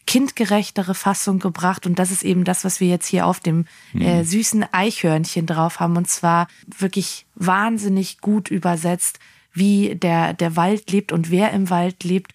kindgerechtere 0.06 0.94
Fassung 0.94 1.38
gebracht. 1.38 1.86
Und 1.86 1.98
das 1.98 2.10
ist 2.10 2.22
eben 2.22 2.44
das, 2.44 2.62
was 2.62 2.78
wir 2.78 2.88
jetzt 2.88 3.06
hier 3.06 3.26
auf 3.26 3.40
dem 3.40 3.64
äh, 3.94 4.22
süßen 4.22 4.66
Eichhörnchen 4.70 5.46
drauf 5.46 5.80
haben. 5.80 5.96
Und 5.96 6.10
zwar 6.10 6.46
wirklich 6.78 7.24
wahnsinnig 7.34 8.20
gut 8.20 8.50
übersetzt, 8.50 9.18
wie 9.54 9.94
der, 9.94 10.34
der 10.34 10.56
Wald 10.56 10.90
lebt 10.90 11.12
und 11.12 11.30
wer 11.30 11.52
im 11.52 11.70
Wald 11.70 12.04
lebt. 12.04 12.34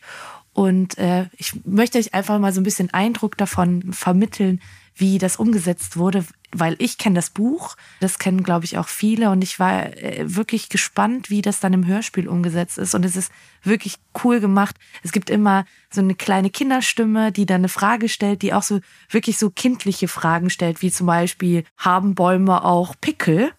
Und 0.53 0.97
äh, 0.97 1.27
ich 1.37 1.53
möchte 1.65 1.99
euch 1.99 2.13
einfach 2.13 2.39
mal 2.39 2.51
so 2.51 2.59
ein 2.59 2.65
bisschen 2.65 2.93
Eindruck 2.93 3.37
davon 3.37 3.93
vermitteln, 3.93 4.59
wie 4.95 5.17
das 5.17 5.37
umgesetzt 5.37 5.95
wurde, 5.95 6.25
weil 6.51 6.75
ich 6.79 6.97
kenne 6.97 7.15
das 7.15 7.29
Buch, 7.29 7.77
das 7.99 8.19
kennen, 8.19 8.43
glaube 8.43 8.65
ich, 8.65 8.77
auch 8.77 8.87
viele 8.87 9.29
und 9.29 9.43
ich 9.43 9.59
war 9.59 9.85
äh, 9.97 10.23
wirklich 10.25 10.67
gespannt, 10.67 11.29
wie 11.29 11.41
das 11.41 11.59
dann 11.59 11.73
im 11.73 11.85
Hörspiel 11.85 12.27
umgesetzt 12.27 12.77
ist 12.77 12.95
und 12.95 13.05
es 13.05 13.15
ist 13.15 13.31
wirklich 13.63 13.95
cool 14.23 14.39
gemacht. 14.39 14.75
Es 15.03 15.11
gibt 15.11 15.29
immer 15.29 15.65
so 15.89 16.01
eine 16.01 16.15
kleine 16.15 16.49
Kinderstimme, 16.49 17.31
die 17.31 17.45
dann 17.45 17.61
eine 17.61 17.69
Frage 17.69 18.09
stellt, 18.09 18.41
die 18.41 18.53
auch 18.53 18.63
so 18.63 18.81
wirklich 19.09 19.37
so 19.37 19.49
kindliche 19.49 20.07
Fragen 20.07 20.49
stellt, 20.49 20.81
wie 20.81 20.91
zum 20.91 21.07
Beispiel, 21.07 21.63
haben 21.77 22.15
Bäume 22.15 22.65
auch 22.65 22.95
Pickel? 22.99 23.51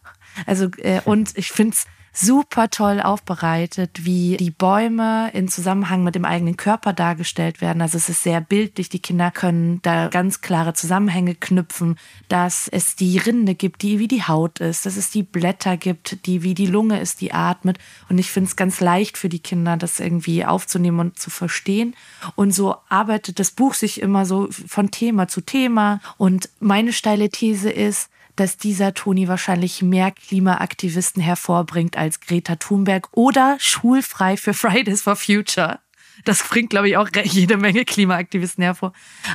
Also, 0.47 0.69
äh, 0.79 1.01
und 1.05 1.37
ich 1.39 1.53
finde 1.53 1.75
es 1.75 1.87
super 2.13 2.71
toll 2.71 3.01
aufbereitet, 3.01 4.05
wie 4.05 4.37
die 4.37 4.51
Bäume 4.51 5.31
in 5.33 5.49
Zusammenhang 5.49 6.03
mit 6.03 6.15
dem 6.15 6.25
eigenen 6.25 6.57
Körper 6.57 6.93
dargestellt 6.93 7.61
werden. 7.61 7.83
Also 7.83 7.99
es 7.99 8.09
ist 8.09 8.23
sehr 8.23 8.41
bildlich. 8.41 8.89
Die 8.89 8.99
Kinder 8.99 9.31
können 9.31 9.81
da 9.83 10.09
ganz 10.09 10.41
klare 10.41 10.75
Zusammenhänge 10.75 11.35
knüpfen, 11.35 11.97
dass 12.29 12.69
es 12.69 12.97
die 12.97 13.19
Rinde 13.19 13.55
gibt, 13.55 13.83
die 13.83 13.99
wie 13.99 14.09
die 14.09 14.25
Haut 14.25 14.59
ist, 14.61 14.87
dass 14.87 14.97
es 14.97 15.11
die 15.11 15.23
Blätter 15.23 15.77
gibt, 15.77 16.27
die 16.27 16.43
wie 16.43 16.55
die 16.55 16.67
Lunge 16.67 17.01
ist, 17.01 17.21
die 17.21 17.33
atmet. 17.33 17.79
Und 18.09 18.19
ich 18.19 18.31
finde 18.31 18.49
es 18.49 18.57
ganz 18.57 18.81
leicht 18.81 19.17
für 19.17 19.29
die 19.29 19.39
Kinder, 19.39 19.77
das 19.77 20.01
irgendwie 20.01 20.45
aufzunehmen 20.45 21.01
und 21.01 21.19
zu 21.19 21.31
verstehen. 21.31 21.95
Und 22.35 22.53
so 22.53 22.77
arbeitet 22.89 23.39
das 23.39 23.53
Buch 23.53 23.75
sich 23.75 24.01
immer 24.01 24.27
so 24.27 24.49
von 24.51 24.91
Thema 24.91 25.29
zu 25.29 25.41
Thema. 25.41 26.01
Und 26.17 26.49
meine 26.59 26.93
steile 26.93 27.31
These 27.31 27.71
ist, 27.71 28.11
dass 28.41 28.57
dieser 28.57 28.95
Toni 28.95 29.29
wahrscheinlich 29.29 29.83
mehr 29.83 30.13
Klimaaktivisten 30.13 31.23
hervorbringt 31.23 31.99
als 31.99 32.21
Greta 32.21 32.57
Thunberg 32.57 33.09
oder 33.13 33.59
schulfrei 33.61 34.39
für 34.39 34.55
Fridays 34.55 35.03
for 35.03 35.15
Future. 35.15 35.79
Das 36.25 36.43
bringt, 36.49 36.71
glaube 36.71 36.89
ich, 36.89 36.97
auch 36.97 37.09
jede 37.25 37.57
Menge 37.57 37.85
Klimaaktivisten 37.85 38.63
hervor. 38.63 38.93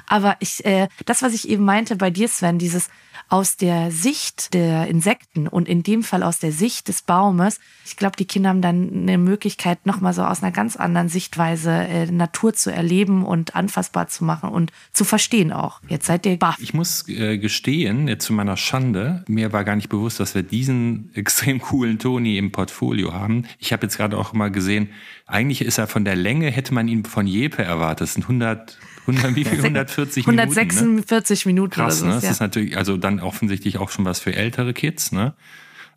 Aber 0.08 0.38
ich, 0.40 0.64
äh, 0.66 0.88
das, 1.06 1.22
was 1.22 1.34
ich 1.34 1.50
eben 1.50 1.66
meinte 1.66 1.96
bei 1.96 2.10
dir, 2.10 2.28
Sven, 2.28 2.60
dieses 2.60 2.90
aus 3.30 3.58
der 3.58 3.92
Sicht 3.92 4.54
der 4.54 4.88
Insekten 4.88 5.48
und 5.48 5.68
in 5.68 5.84
dem 5.84 6.04
Fall 6.04 6.22
aus 6.22 6.40
der 6.40 6.52
Sicht 6.52 6.88
des 6.88 7.02
Baumes, 7.02 7.60
ich 7.86 7.98
glaube, 7.98 8.16
die 8.18 8.26
Kinder 8.26 8.50
haben 8.50 8.62
dann 8.62 8.92
eine 8.94 9.18
Möglichkeit, 9.18 9.86
nochmal 9.86 10.14
so 10.14 10.24
aus 10.24 10.44
einer 10.44 10.52
ganz 10.52 10.76
anderen 10.76 11.10
Sichtweise 11.10 11.72
äh, 11.72 12.06
Natur 12.12 12.54
zu 12.54 12.72
erleben 12.72 13.26
und 13.26 13.56
anfassbar 13.56 14.08
zu 14.08 14.24
machen 14.24 14.50
und 14.50 14.72
zu 14.94 15.06
verstehen 15.06 15.52
auch. 15.52 15.82
Jetzt 15.88 16.06
seid 16.06 16.26
ihr 16.26 16.38
baff. 16.38 16.58
Ich 16.60 16.74
muss 16.74 17.08
äh, 17.10 17.38
gestehen, 17.38 18.08
jetzt 18.08 18.26
zu 18.26 18.34
meiner 18.34 18.58
Schande, 18.58 19.24
mir 19.28 19.54
war 19.54 19.64
gar 19.64 19.76
nicht 19.76 19.90
bewusst, 19.90 20.20
dass 20.20 20.36
wir 20.36 20.44
diesen 20.44 21.12
extrem 21.16 21.60
coolen 21.60 21.98
Toni 21.98 22.38
im 22.38 22.52
Portfolio 22.52 23.14
haben. 23.14 23.46
Ich 23.58 23.74
habe 23.74 23.84
jetzt 23.84 23.98
gerade 23.98 24.18
auch 24.18 24.34
mal 24.34 24.52
gesehen, 24.52 24.90
eigentlich 25.26 25.62
ist 25.62 25.80
er 25.80 25.88
von 25.88 26.06
der 26.06 26.16
Länge, 26.16 26.52
hätte 26.52 26.74
man 26.76 26.88
ihn 26.88 27.05
von 27.05 27.26
Jepe 27.26 27.63
erwartet. 27.63 28.01
Das 28.01 28.13
sind 28.13 28.23
100 28.23 28.78
100, 29.07 29.36
wie 29.36 29.45
viel? 29.45 29.59
140 29.63 30.28
Minuten. 30.28 30.41
146 30.41 31.45
ne? 31.45 31.49
Minuten. 31.49 31.73
Krass, 31.73 32.01
ne? 32.03 32.11
Das 32.11 32.23
ja. 32.23 32.32
ist 32.32 32.39
natürlich, 32.39 32.78
also 32.78 32.97
dann 32.97 33.19
offensichtlich 33.19 33.78
auch 33.78 33.89
schon 33.89 34.05
was 34.05 34.19
für 34.19 34.36
ältere 34.36 34.73
Kids, 34.73 35.11
ne? 35.11 35.34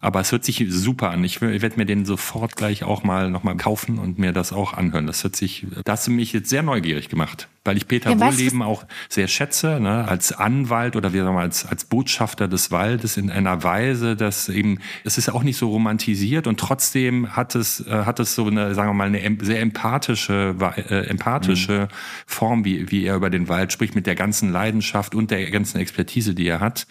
Aber 0.00 0.20
es 0.20 0.30
hört 0.30 0.44
sich 0.44 0.64
super 0.68 1.10
an. 1.10 1.24
Ich, 1.24 1.42
ich 1.42 1.62
werde 1.62 1.76
mir 1.76 1.84
den 1.84 2.04
sofort 2.04 2.54
gleich 2.54 2.84
auch 2.84 3.02
mal 3.02 3.30
nochmal 3.30 3.56
kaufen 3.56 3.98
und 3.98 4.16
mir 4.16 4.32
das 4.32 4.52
auch 4.52 4.72
anhören. 4.72 5.08
Das 5.08 5.24
hört 5.24 5.34
sich, 5.34 5.66
das 5.84 6.06
hat 6.06 6.14
mich 6.14 6.32
jetzt 6.32 6.50
sehr 6.50 6.62
neugierig 6.62 7.08
gemacht, 7.08 7.48
weil 7.64 7.76
ich 7.76 7.88
Peter 7.88 8.10
ja, 8.10 8.20
Wohlleben 8.20 8.62
auch 8.62 8.84
sehr 9.08 9.26
schätze, 9.26 9.80
ne, 9.80 10.06
als 10.06 10.30
Anwalt 10.30 10.94
oder 10.94 11.12
wie 11.12 11.18
sagen 11.18 11.34
wir, 11.34 11.40
als, 11.40 11.66
als 11.66 11.84
Botschafter 11.84 12.46
des 12.46 12.70
Waldes 12.70 13.16
in 13.16 13.28
einer 13.28 13.64
Weise, 13.64 14.14
dass 14.14 14.48
eben, 14.48 14.78
es 15.02 15.18
ist 15.18 15.30
auch 15.30 15.42
nicht 15.42 15.56
so 15.56 15.68
romantisiert 15.68 16.46
und 16.46 16.60
trotzdem 16.60 17.34
hat 17.34 17.56
es, 17.56 17.84
äh, 17.84 18.04
hat 18.04 18.20
es 18.20 18.36
so 18.36 18.46
eine, 18.46 18.76
sagen 18.76 18.90
wir 18.90 18.94
mal, 18.94 19.12
eine 19.12 19.38
sehr 19.44 19.60
empathische, 19.60 20.54
äh, 20.76 21.08
empathische 21.08 21.88
mhm. 21.90 21.94
Form, 22.24 22.64
wie, 22.64 22.88
wie 22.92 23.04
er 23.04 23.16
über 23.16 23.30
den 23.30 23.48
Wald 23.48 23.72
spricht, 23.72 23.96
mit 23.96 24.06
der 24.06 24.14
ganzen 24.14 24.52
Leidenschaft 24.52 25.16
und 25.16 25.32
der 25.32 25.50
ganzen 25.50 25.78
Expertise, 25.78 26.34
die 26.34 26.46
er 26.46 26.60
hat. 26.60 26.86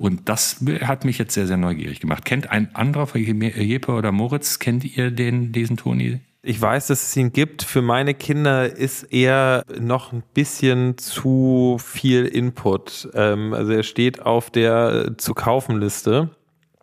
Und 0.00 0.30
das 0.30 0.64
hat 0.80 1.04
mich 1.04 1.18
jetzt 1.18 1.34
sehr, 1.34 1.46
sehr 1.46 1.58
neugierig 1.58 2.00
gemacht. 2.00 2.24
Kennt 2.24 2.50
ein 2.50 2.74
anderer 2.74 3.06
von 3.06 3.20
Jeppe 3.20 3.92
oder 3.92 4.12
Moritz, 4.12 4.58
kennt 4.58 4.82
ihr 4.82 5.10
den, 5.10 5.52
diesen 5.52 5.76
Toni? 5.76 6.20
Ich 6.42 6.58
weiß, 6.58 6.86
dass 6.86 7.02
es 7.02 7.16
ihn 7.18 7.34
gibt. 7.34 7.62
Für 7.62 7.82
meine 7.82 8.14
Kinder 8.14 8.64
ist 8.64 9.02
er 9.12 9.66
noch 9.78 10.14
ein 10.14 10.22
bisschen 10.32 10.96
zu 10.96 11.76
viel 11.84 12.24
Input. 12.24 13.10
Ähm, 13.12 13.52
also 13.52 13.72
er 13.72 13.82
steht 13.82 14.22
auf 14.22 14.48
der 14.48 15.18
zu 15.18 15.34
kaufen 15.34 15.78
Liste. 15.78 16.30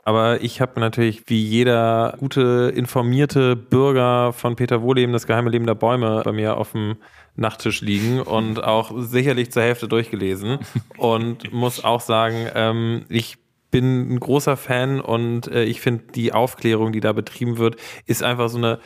Aber 0.04 0.44
ich 0.44 0.62
habe 0.62 0.80
natürlich 0.80 1.24
wie 1.26 1.44
jeder 1.44 2.16
gute, 2.20 2.72
informierte 2.76 3.56
Bürger 3.56 4.32
von 4.32 4.56
Peter 4.56 4.84
Wohleben 4.84 5.12
das 5.12 5.26
geheime 5.26 5.50
Leben 5.50 5.66
der 5.66 5.74
Bäume 5.74 6.22
bei 6.24 6.32
mir 6.32 6.56
auf 6.56 6.74
dem 6.74 6.98
Nachttisch 7.38 7.82
liegen 7.82 8.20
und 8.20 8.64
auch 8.64 8.92
sicherlich 8.98 9.52
zur 9.52 9.62
Hälfte 9.62 9.88
durchgelesen 9.88 10.60
und 10.98 11.54
muss 11.54 11.84
auch 11.84 12.02
sagen, 12.02 12.48
ähm, 12.54 13.06
ich 13.10 13.38
bin 13.72 14.14
ein 14.14 14.20
großer 14.20 14.58
Fan 14.58 15.00
und 15.00 15.48
äh, 15.48 15.64
ich 15.64 15.82
finde 15.82 16.06
die 16.16 16.34
Aufklärung, 16.34 16.92
die 16.92 17.00
da 17.00 17.14
betrieben 17.14 17.58
wird, 17.58 17.76
ist 18.06 18.24
einfach 18.24 18.50
so 18.50 18.58
eine 18.58 18.80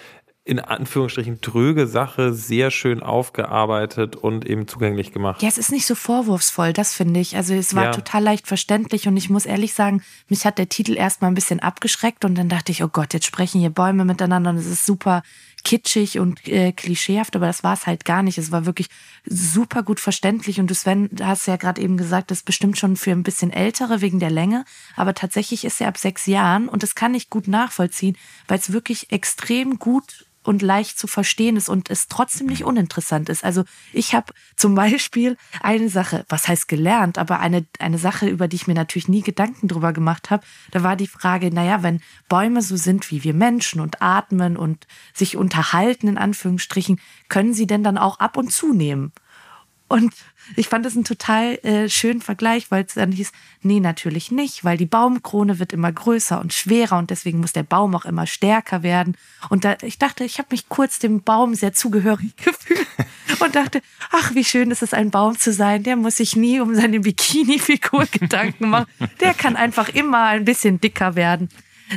in 0.43 0.59
Anführungsstrichen 0.59 1.39
tröge 1.41 1.85
Sache 1.85 2.33
sehr 2.33 2.71
schön 2.71 3.03
aufgearbeitet 3.03 4.15
und 4.15 4.43
eben 4.47 4.67
zugänglich 4.67 5.11
gemacht. 5.11 5.43
Ja, 5.43 5.47
es 5.47 5.59
ist 5.59 5.71
nicht 5.71 5.85
so 5.85 5.93
vorwurfsvoll, 5.93 6.73
das 6.73 6.95
finde 6.95 7.19
ich. 7.19 7.35
Also 7.35 7.53
es 7.53 7.75
war 7.75 7.85
ja. 7.85 7.91
total 7.91 8.23
leicht 8.23 8.47
verständlich 8.47 9.07
und 9.07 9.15
ich 9.17 9.29
muss 9.29 9.45
ehrlich 9.45 9.75
sagen, 9.75 10.01
mich 10.29 10.45
hat 10.45 10.57
der 10.57 10.67
Titel 10.67 10.97
erstmal 10.97 11.29
ein 11.29 11.35
bisschen 11.35 11.59
abgeschreckt 11.59 12.25
und 12.25 12.35
dann 12.35 12.49
dachte 12.49 12.71
ich, 12.71 12.83
oh 12.83 12.87
Gott, 12.87 13.13
jetzt 13.13 13.27
sprechen 13.27 13.61
hier 13.61 13.69
Bäume 13.69 14.03
miteinander 14.03 14.49
und 14.49 14.57
es 14.57 14.65
ist 14.65 14.83
super 14.83 15.21
kitschig 15.63 16.19
und 16.19 16.47
äh, 16.47 16.71
klischeehaft, 16.71 17.35
aber 17.35 17.47
das 17.47 17.63
war 17.63 17.73
es 17.73 17.87
halt 17.87 18.05
gar 18.05 18.23
nicht. 18.23 18.37
Es 18.37 18.51
war 18.51 18.65
wirklich 18.65 18.87
super 19.25 19.83
gut 19.83 19.99
verständlich 19.99 20.59
und 20.59 20.67
du 20.67 20.75
Sven, 20.75 21.09
hast 21.21 21.47
ja 21.47 21.55
gerade 21.55 21.81
eben 21.81 21.97
gesagt, 21.97 22.31
das 22.31 22.39
ist 22.39 22.45
bestimmt 22.45 22.77
schon 22.77 22.95
für 22.95 23.11
ein 23.11 23.23
bisschen 23.23 23.51
ältere 23.51 24.01
wegen 24.01 24.19
der 24.19 24.31
Länge, 24.31 24.65
aber 24.95 25.13
tatsächlich 25.13 25.65
ist 25.65 25.81
er 25.81 25.87
ab 25.87 25.97
sechs 25.97 26.25
Jahren 26.25 26.67
und 26.67 26.83
das 26.83 26.95
kann 26.95 27.15
ich 27.15 27.29
gut 27.29 27.47
nachvollziehen, 27.47 28.17
weil 28.47 28.59
es 28.59 28.73
wirklich 28.73 29.11
extrem 29.11 29.79
gut 29.79 30.25
und 30.43 30.61
leicht 30.61 30.97
zu 30.97 31.07
verstehen 31.07 31.55
ist 31.55 31.69
und 31.69 31.89
es 31.89 32.07
trotzdem 32.07 32.47
nicht 32.47 32.63
uninteressant 32.63 33.29
ist. 33.29 33.43
Also 33.43 33.63
ich 33.93 34.15
habe 34.15 34.33
zum 34.55 34.75
Beispiel 34.75 35.37
eine 35.61 35.89
Sache, 35.89 36.25
was 36.29 36.47
heißt 36.47 36.67
gelernt, 36.67 37.17
aber 37.17 37.39
eine, 37.39 37.65
eine 37.79 37.97
Sache, 37.97 38.27
über 38.27 38.47
die 38.47 38.55
ich 38.55 38.67
mir 38.67 38.73
natürlich 38.73 39.07
nie 39.07 39.21
Gedanken 39.21 39.67
drüber 39.67 39.93
gemacht 39.93 40.29
habe, 40.29 40.43
da 40.71 40.83
war 40.83 40.95
die 40.95 41.07
Frage, 41.07 41.53
naja, 41.53 41.83
wenn 41.83 42.01
Bäume 42.29 42.61
so 42.61 42.75
sind 42.75 43.11
wie 43.11 43.23
wir 43.23 43.33
Menschen 43.33 43.81
und 43.81 44.01
atmen 44.01 44.57
und 44.57 44.87
sich 45.13 45.37
unterhalten, 45.37 46.07
in 46.07 46.17
Anführungsstrichen, 46.17 46.99
können 47.29 47.53
sie 47.53 47.67
denn 47.67 47.83
dann 47.83 47.97
auch 47.97 48.19
ab 48.19 48.37
und 48.37 48.51
zunehmen? 48.51 49.11
Und 49.91 50.13
ich 50.55 50.69
fand 50.69 50.85
das 50.85 50.95
einen 50.95 51.03
total 51.03 51.55
äh, 51.63 51.89
schönen 51.89 52.21
Vergleich, 52.21 52.71
weil 52.71 52.85
es 52.85 52.93
dann 52.93 53.11
hieß, 53.11 53.33
nee, 53.61 53.81
natürlich 53.81 54.31
nicht, 54.31 54.63
weil 54.63 54.77
die 54.77 54.85
Baumkrone 54.85 55.59
wird 55.59 55.73
immer 55.73 55.91
größer 55.91 56.39
und 56.39 56.53
schwerer 56.53 56.97
und 56.97 57.09
deswegen 57.09 57.41
muss 57.41 57.51
der 57.51 57.63
Baum 57.63 57.93
auch 57.93 58.05
immer 58.05 58.25
stärker 58.25 58.83
werden. 58.83 59.17
Und 59.49 59.65
da, 59.65 59.75
ich 59.81 59.99
dachte, 59.99 60.23
ich 60.23 60.37
habe 60.37 60.47
mich 60.51 60.69
kurz 60.69 60.99
dem 60.99 61.23
Baum 61.23 61.55
sehr 61.55 61.73
zugehörig 61.73 62.35
gefühlt 62.37 62.87
und 63.39 63.53
dachte, 63.53 63.81
ach, 64.11 64.33
wie 64.33 64.45
schön 64.45 64.71
ist 64.71 64.81
es, 64.81 64.93
ein 64.93 65.11
Baum 65.11 65.37
zu 65.37 65.51
sein. 65.51 65.83
Der 65.83 65.97
muss 65.97 66.15
sich 66.17 66.37
nie 66.37 66.61
um 66.61 66.73
seine 66.73 67.01
Bikini-Figur 67.01 68.05
Gedanken 68.11 68.69
machen. 68.69 68.87
Der 69.19 69.33
kann 69.33 69.57
einfach 69.57 69.89
immer 69.89 70.23
ein 70.27 70.45
bisschen 70.45 70.79
dicker 70.79 71.15
werden. 71.15 71.49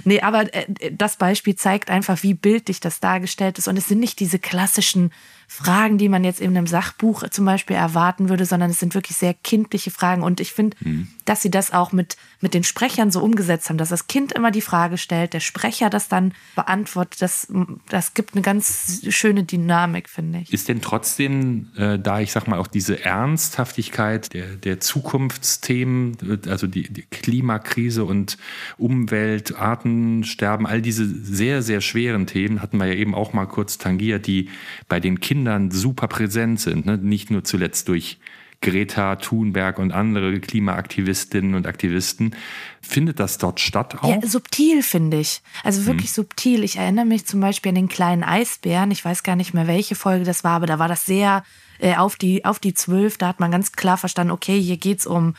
Nee, 0.03 0.21
aber 0.21 0.53
äh, 0.53 0.67
das 0.91 1.17
Beispiel 1.17 1.55
zeigt 1.55 1.91
einfach, 1.91 2.25
wie 2.25 2.35
bildlich 2.35 2.81
das 2.81 2.99
dargestellt 2.99 3.59
ist. 3.59 3.69
Und 3.69 3.77
es 3.77 3.87
sind 3.87 4.01
nicht 4.01 4.19
diese 4.19 4.41
klassischen 4.41 5.13
Fragen, 5.47 5.99
die 5.99 6.09
man 6.09 6.25
jetzt 6.25 6.41
in 6.41 6.57
einem 6.57 6.67
Sachbuch 6.67 7.29
zum 7.29 7.45
Beispiel 7.45 7.77
erwarten 7.77 8.29
würde, 8.29 8.47
sondern 8.47 8.71
es 8.71 8.81
sind 8.81 8.95
wirklich 8.95 9.17
sehr 9.17 9.35
kindliche 9.35 9.91
Fragen. 9.91 10.23
Und 10.23 10.41
ich 10.41 10.53
finde, 10.53 10.77
mhm. 10.81 11.09
dass 11.25 11.43
sie 11.43 11.51
das 11.51 11.73
auch 11.73 11.93
mit, 11.93 12.17
mit 12.41 12.55
den 12.55 12.65
Sprechern 12.65 13.11
so 13.11 13.21
umgesetzt 13.21 13.69
haben, 13.69 13.79
dass 13.79 13.91
das 13.91 14.07
Kind 14.07 14.33
immer 14.33 14.51
die 14.51 14.61
Frage 14.61 14.99
stellt, 14.99 15.33
der 15.33 15.41
Sprecher 15.41 15.91
das 15.91 16.09
dann 16.09 16.33
beantwortet, 16.55 17.23
das, 17.23 17.47
das 17.89 18.15
gibt 18.15 18.35
eine 18.35 18.43
ganz 18.43 19.03
schöne 19.09 19.45
Dynamik, 19.45 20.09
finde 20.09 20.41
ich. 20.41 20.53
Ist 20.53 20.69
denn 20.69 20.81
trotzdem 20.81 21.71
äh, 21.77 21.99
da, 21.99 22.21
ich 22.21 22.33
sag 22.33 22.49
mal, 22.49 22.59
auch 22.59 22.67
diese 22.67 23.05
Ernsthaftigkeit 23.05 24.33
der, 24.35 24.57
der 24.57 24.81
Zukunftsthemen, 24.81 26.41
also 26.49 26.67
die, 26.67 26.93
die 26.93 27.03
Klimakrise 27.03 28.05
und 28.05 28.39
Umwelt, 28.79 29.57
Artensterben, 29.57 30.67
all 30.67 30.83
diese 30.83 31.07
sehr, 31.07 31.63
sehr 31.63 31.81
schweren 31.81 32.27
Themen 32.27 32.63
hatten 32.63 32.79
wir 32.79 32.87
ja 32.87 32.95
eben 32.95 33.15
auch 33.15 33.33
mal 33.33 33.47
kurz 33.47 33.79
tangiert, 33.79 34.27
die 34.27 34.49
bei 34.89 35.01
den 35.01 35.21
Kindern 35.21 35.34
Kindern 35.35 35.73
super 35.73 36.07
präsent 36.07 36.61
sind. 36.61 36.87
Ne? 36.87 36.97
Nicht 36.97 37.29
nur 37.29 37.43
zuletzt 37.43 37.89
durch 37.89 38.19
Greta 38.61 39.17
Thunberg 39.17 39.81
und 39.81 39.91
andere 39.91 40.39
Klimaaktivistinnen 40.39 41.57
und 41.57 41.67
Aktivisten. 41.67 42.37
Findet 42.81 43.19
das 43.19 43.37
dort 43.37 43.59
statt 43.59 43.97
auch? 44.01 44.09
Ja, 44.09 44.25
subtil 44.25 44.85
finde 44.85 45.19
ich. 45.19 45.43
Also 45.65 45.87
wirklich 45.87 46.11
hm. 46.11 46.15
subtil. 46.15 46.63
Ich 46.63 46.77
erinnere 46.77 47.05
mich 47.05 47.27
zum 47.27 47.41
Beispiel 47.41 47.71
an 47.71 47.75
den 47.75 47.89
kleinen 47.89 48.23
Eisbären. 48.23 48.93
Ich 48.93 49.05
weiß 49.05 49.25
gar 49.25 49.35
nicht 49.35 49.55
mehr, 49.55 49.67
welche 49.67 49.97
Folge 49.97 50.25
das 50.25 50.45
war, 50.45 50.53
aber 50.53 50.67
da 50.67 50.79
war 50.79 50.87
das 50.87 51.05
sehr 51.05 51.43
äh, 51.81 51.97
auf 51.97 52.15
die 52.15 52.45
auf 52.45 52.61
die 52.61 52.75
zwölf. 52.75 53.19
Da 53.19 53.27
hat 53.27 53.41
man 53.41 53.51
ganz 53.51 53.73
klar 53.73 53.97
verstanden, 53.97 54.31
okay, 54.31 54.61
hier 54.61 54.77
geht 54.77 55.01
es 55.01 55.07
um 55.07 55.35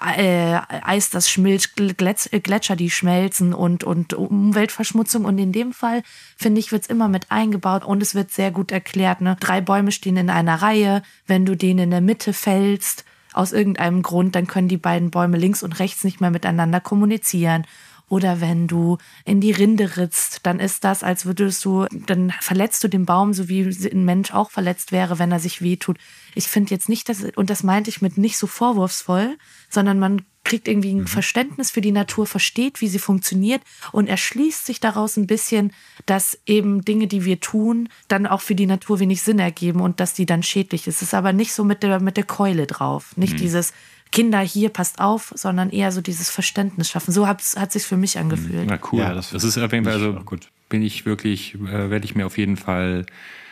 Eis, 0.00 1.10
das 1.10 1.30
schmilzt, 1.30 1.76
Gletscher, 1.76 2.76
die 2.76 2.90
schmelzen 2.90 3.54
und, 3.54 3.84
und 3.84 4.14
Umweltverschmutzung. 4.14 5.24
Und 5.24 5.38
in 5.38 5.52
dem 5.52 5.72
Fall, 5.72 6.02
finde 6.36 6.60
ich, 6.60 6.72
wird 6.72 6.82
es 6.82 6.88
immer 6.88 7.08
mit 7.08 7.30
eingebaut 7.30 7.84
und 7.84 8.02
es 8.02 8.14
wird 8.14 8.30
sehr 8.30 8.50
gut 8.50 8.72
erklärt. 8.72 9.20
Ne? 9.20 9.36
Drei 9.40 9.60
Bäume 9.60 9.92
stehen 9.92 10.16
in 10.16 10.30
einer 10.30 10.62
Reihe. 10.62 11.02
Wenn 11.26 11.46
du 11.46 11.56
den 11.56 11.78
in 11.78 11.90
der 11.90 12.00
Mitte 12.00 12.32
fällst, 12.32 13.04
aus 13.34 13.52
irgendeinem 13.52 14.02
Grund, 14.02 14.36
dann 14.36 14.46
können 14.46 14.68
die 14.68 14.76
beiden 14.76 15.10
Bäume 15.10 15.36
links 15.36 15.62
und 15.62 15.78
rechts 15.78 16.04
nicht 16.04 16.20
mehr 16.20 16.30
miteinander 16.30 16.80
kommunizieren. 16.80 17.66
Oder 18.14 18.40
wenn 18.40 18.68
du 18.68 18.98
in 19.24 19.40
die 19.40 19.50
Rinde 19.50 19.96
ritzt, 19.96 20.38
dann 20.44 20.60
ist 20.60 20.84
das, 20.84 21.02
als 21.02 21.26
würdest 21.26 21.64
du, 21.64 21.86
dann 22.06 22.32
verletzt 22.40 22.84
du 22.84 22.88
den 22.88 23.06
Baum, 23.06 23.34
so 23.34 23.48
wie 23.48 23.62
ein 23.62 24.04
Mensch 24.04 24.32
auch 24.32 24.52
verletzt 24.52 24.92
wäre, 24.92 25.18
wenn 25.18 25.32
er 25.32 25.40
sich 25.40 25.62
wehtut. 25.62 25.98
Ich 26.36 26.46
finde 26.46 26.70
jetzt 26.70 26.88
nicht, 26.88 27.08
dass, 27.08 27.24
und 27.34 27.50
das 27.50 27.64
meinte 27.64 27.90
ich 27.90 28.02
mit 28.02 28.16
nicht 28.16 28.38
so 28.38 28.46
vorwurfsvoll, 28.46 29.36
sondern 29.68 29.98
man 29.98 30.22
kriegt 30.44 30.68
irgendwie 30.68 30.94
ein 30.94 31.08
Verständnis 31.08 31.72
für 31.72 31.80
die 31.80 31.90
Natur, 31.90 32.24
versteht, 32.24 32.80
wie 32.80 32.86
sie 32.86 33.00
funktioniert 33.00 33.62
und 33.90 34.06
erschließt 34.06 34.64
sich 34.64 34.78
daraus 34.78 35.16
ein 35.16 35.26
bisschen, 35.26 35.72
dass 36.06 36.38
eben 36.46 36.84
Dinge, 36.84 37.08
die 37.08 37.24
wir 37.24 37.40
tun, 37.40 37.88
dann 38.06 38.28
auch 38.28 38.42
für 38.42 38.54
die 38.54 38.66
Natur 38.66 39.00
wenig 39.00 39.22
Sinn 39.22 39.40
ergeben 39.40 39.80
und 39.80 39.98
dass 39.98 40.14
die 40.14 40.26
dann 40.26 40.44
schädlich 40.44 40.86
ist. 40.86 40.96
Es 40.96 41.08
ist 41.08 41.14
aber 41.14 41.32
nicht 41.32 41.52
so 41.52 41.64
mit 41.64 41.82
der, 41.82 41.98
mit 41.98 42.16
der 42.16 42.24
Keule 42.24 42.68
drauf. 42.68 43.16
Nicht 43.16 43.40
dieses 43.40 43.72
Kinder 44.14 44.38
hier, 44.38 44.68
passt 44.68 45.00
auf, 45.00 45.32
sondern 45.34 45.70
eher 45.70 45.90
so 45.90 46.00
dieses 46.00 46.30
Verständnis 46.30 46.88
schaffen. 46.88 47.10
So 47.10 47.26
hat 47.26 47.40
es 47.40 47.72
sich 47.72 47.82
für 47.82 47.96
mich 47.96 48.16
angefühlt. 48.16 48.66
Na 48.66 48.78
cool. 48.92 49.00
Ja, 49.00 49.12
das, 49.12 49.30
das 49.30 49.42
ist 49.42 49.58
auf 49.58 49.72
jeden 49.72 49.84
Fall, 49.84 49.94
also 49.94 50.16
auch 50.16 50.24
gut. 50.24 50.50
bin 50.68 50.82
ich 50.82 51.04
wirklich, 51.04 51.56
äh, 51.56 51.90
werde 51.90 52.04
ich 52.04 52.14
mir 52.14 52.24
auf 52.24 52.38
jeden 52.38 52.56
Fall 52.56 53.06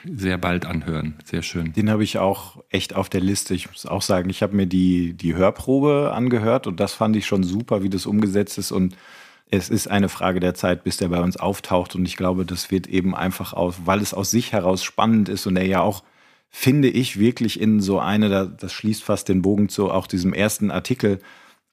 sehr 0.04 0.38
bald 0.38 0.64
anhören. 0.64 1.16
Sehr 1.24 1.42
schön. 1.42 1.72
Den 1.72 1.90
habe 1.90 2.04
ich 2.04 2.18
auch 2.18 2.62
echt 2.70 2.94
auf 2.94 3.08
der 3.08 3.20
Liste. 3.20 3.54
Ich 3.54 3.68
muss 3.68 3.86
auch 3.86 4.02
sagen, 4.02 4.30
ich 4.30 4.40
habe 4.40 4.54
mir 4.54 4.66
die, 4.66 5.14
die 5.14 5.34
Hörprobe 5.34 6.12
angehört 6.14 6.68
und 6.68 6.78
das 6.78 6.92
fand 6.92 7.16
ich 7.16 7.26
schon 7.26 7.42
super, 7.42 7.82
wie 7.82 7.90
das 7.90 8.06
umgesetzt 8.06 8.56
ist. 8.56 8.70
Und 8.70 8.96
es 9.50 9.68
ist 9.68 9.88
eine 9.88 10.08
Frage 10.08 10.38
der 10.38 10.54
Zeit, 10.54 10.84
bis 10.84 10.96
der 10.96 11.08
bei 11.08 11.20
uns 11.20 11.36
auftaucht. 11.36 11.96
Und 11.96 12.06
ich 12.06 12.16
glaube, 12.16 12.44
das 12.44 12.70
wird 12.70 12.86
eben 12.86 13.16
einfach 13.16 13.52
aus, 13.52 13.80
weil 13.84 14.00
es 14.00 14.14
aus 14.14 14.30
sich 14.30 14.52
heraus 14.52 14.84
spannend 14.84 15.28
ist 15.28 15.46
und 15.46 15.56
er 15.56 15.66
ja 15.66 15.80
auch, 15.80 16.04
finde 16.52 16.88
ich, 16.88 17.18
wirklich 17.18 17.58
in 17.58 17.80
so 17.80 17.98
eine, 17.98 18.46
das 18.48 18.72
schließt 18.72 19.02
fast 19.02 19.28
den 19.28 19.42
Bogen 19.42 19.70
zu 19.70 19.90
auch 19.90 20.06
diesem 20.06 20.34
ersten 20.34 20.70
Artikel, 20.70 21.18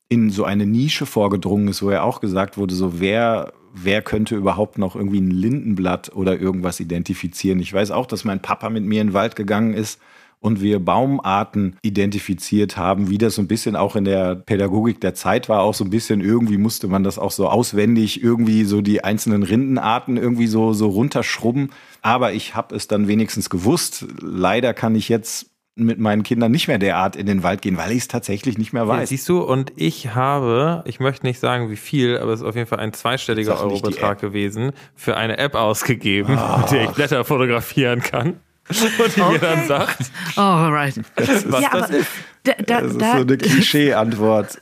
in 0.08 0.32
so 0.32 0.46
eine 0.46 0.66
Nische 0.66 1.06
vorgedrungen 1.06 1.68
ist, 1.68 1.84
wo 1.84 1.92
ja 1.92 2.02
auch 2.02 2.22
gesagt 2.22 2.58
wurde, 2.58 2.74
so 2.74 3.00
wer, 3.00 3.54
wer 3.74 4.02
könnte 4.02 4.36
überhaupt 4.36 4.80
noch 4.80 4.96
irgendwie 4.96 5.22
ein 5.22 5.30
Lindenblatt 5.30 6.16
oder 6.16 6.40
irgendwas 6.40 6.80
identifizieren. 6.80 7.60
Ich 7.60 7.72
weiß 7.72 7.92
auch, 7.92 8.08
dass 8.08 8.24
mein 8.24 8.42
Papa 8.42 8.72
mit 8.72 8.84
mir 8.84 9.02
in 9.02 9.10
den 9.10 9.14
Wald 9.14 9.36
gegangen 9.36 9.74
ist 9.74 10.00
und 10.40 10.62
wir 10.62 10.80
Baumarten 10.80 11.76
identifiziert 11.82 12.78
haben, 12.78 13.10
wie 13.10 13.18
das 13.18 13.36
so 13.36 13.42
ein 13.42 13.48
bisschen 13.48 13.76
auch 13.76 13.96
in 13.96 14.06
der 14.06 14.36
Pädagogik 14.36 15.02
der 15.02 15.14
Zeit 15.14 15.50
war, 15.50 15.62
auch 15.62 15.74
so 15.74 15.84
ein 15.84 15.90
bisschen 15.90 16.22
irgendwie 16.22 16.58
musste 16.58 16.88
man 16.88 17.04
das 17.04 17.20
auch 17.20 17.32
so 17.32 17.50
auswendig 17.50 18.24
irgendwie 18.24 18.64
so 18.64 18.82
die 18.82 19.04
einzelnen 19.04 19.44
Rindenarten 19.44 20.18
irgendwie 20.18 20.48
so 20.48 20.74
so 20.74 20.88
runterschrubben, 20.88 21.72
aber 22.02 22.34
ich 22.34 22.56
habe 22.56 22.76
es 22.76 22.88
dann 22.88 23.08
wenigstens 23.08 23.50
gewusst. 23.50 24.06
Leider 24.22 24.74
kann 24.74 24.96
ich 24.96 25.10
jetzt 25.10 25.48
mit 25.76 25.98
meinen 25.98 26.24
Kindern 26.24 26.52
nicht 26.52 26.68
mehr 26.68 26.78
derart 26.78 27.16
in 27.16 27.26
den 27.26 27.42
Wald 27.42 27.62
gehen, 27.62 27.78
weil 27.78 27.92
ich 27.92 28.00
es 28.00 28.08
tatsächlich 28.10 28.58
nicht 28.58 28.74
mehr 28.74 28.84
Ja, 28.84 28.88
weiß. 28.90 29.10
siehst 29.10 29.30
du, 29.30 29.40
und 29.42 29.72
ich 29.78 30.14
habe, 30.14 30.84
ich 30.86 31.00
möchte 31.00 31.26
nicht 31.26 31.40
sagen 31.40 31.70
wie 31.72 31.78
viel, 31.78 32.18
aber 32.18 32.34
es 32.34 32.42
ist 32.42 32.46
auf 32.46 32.56
jeden 32.56 32.68
Fall 32.68 32.80
ein 32.80 32.92
zweistelliger 32.92 33.58
Eurobetrag 33.62 34.20
gewesen, 34.20 34.74
für 34.96 35.16
eine 35.16 35.38
App 35.38 35.56
ausgegeben, 35.56 36.36
mit 36.60 36.72
der 36.72 36.84
ich 36.84 36.90
Blätter 36.92 37.24
fotografieren 37.24 38.02
kann. 38.02 38.36
Und 38.70 39.16
die 39.16 39.22
mir 39.22 39.40
dann 39.40 39.66
sagt, 39.68 40.12
Oh, 40.38 40.42
right. 40.42 40.94
was 41.16 41.62
ja, 41.62 41.70
das 41.72 41.84
aber 41.86 41.98
ist. 41.98 42.08
da, 42.44 42.52
da, 42.66 42.82
Das 42.82 42.92
ist 42.92 43.02
da, 43.02 43.12
so 43.16 43.22
eine 43.22 43.38
Klischee-Antwort. 43.38 44.62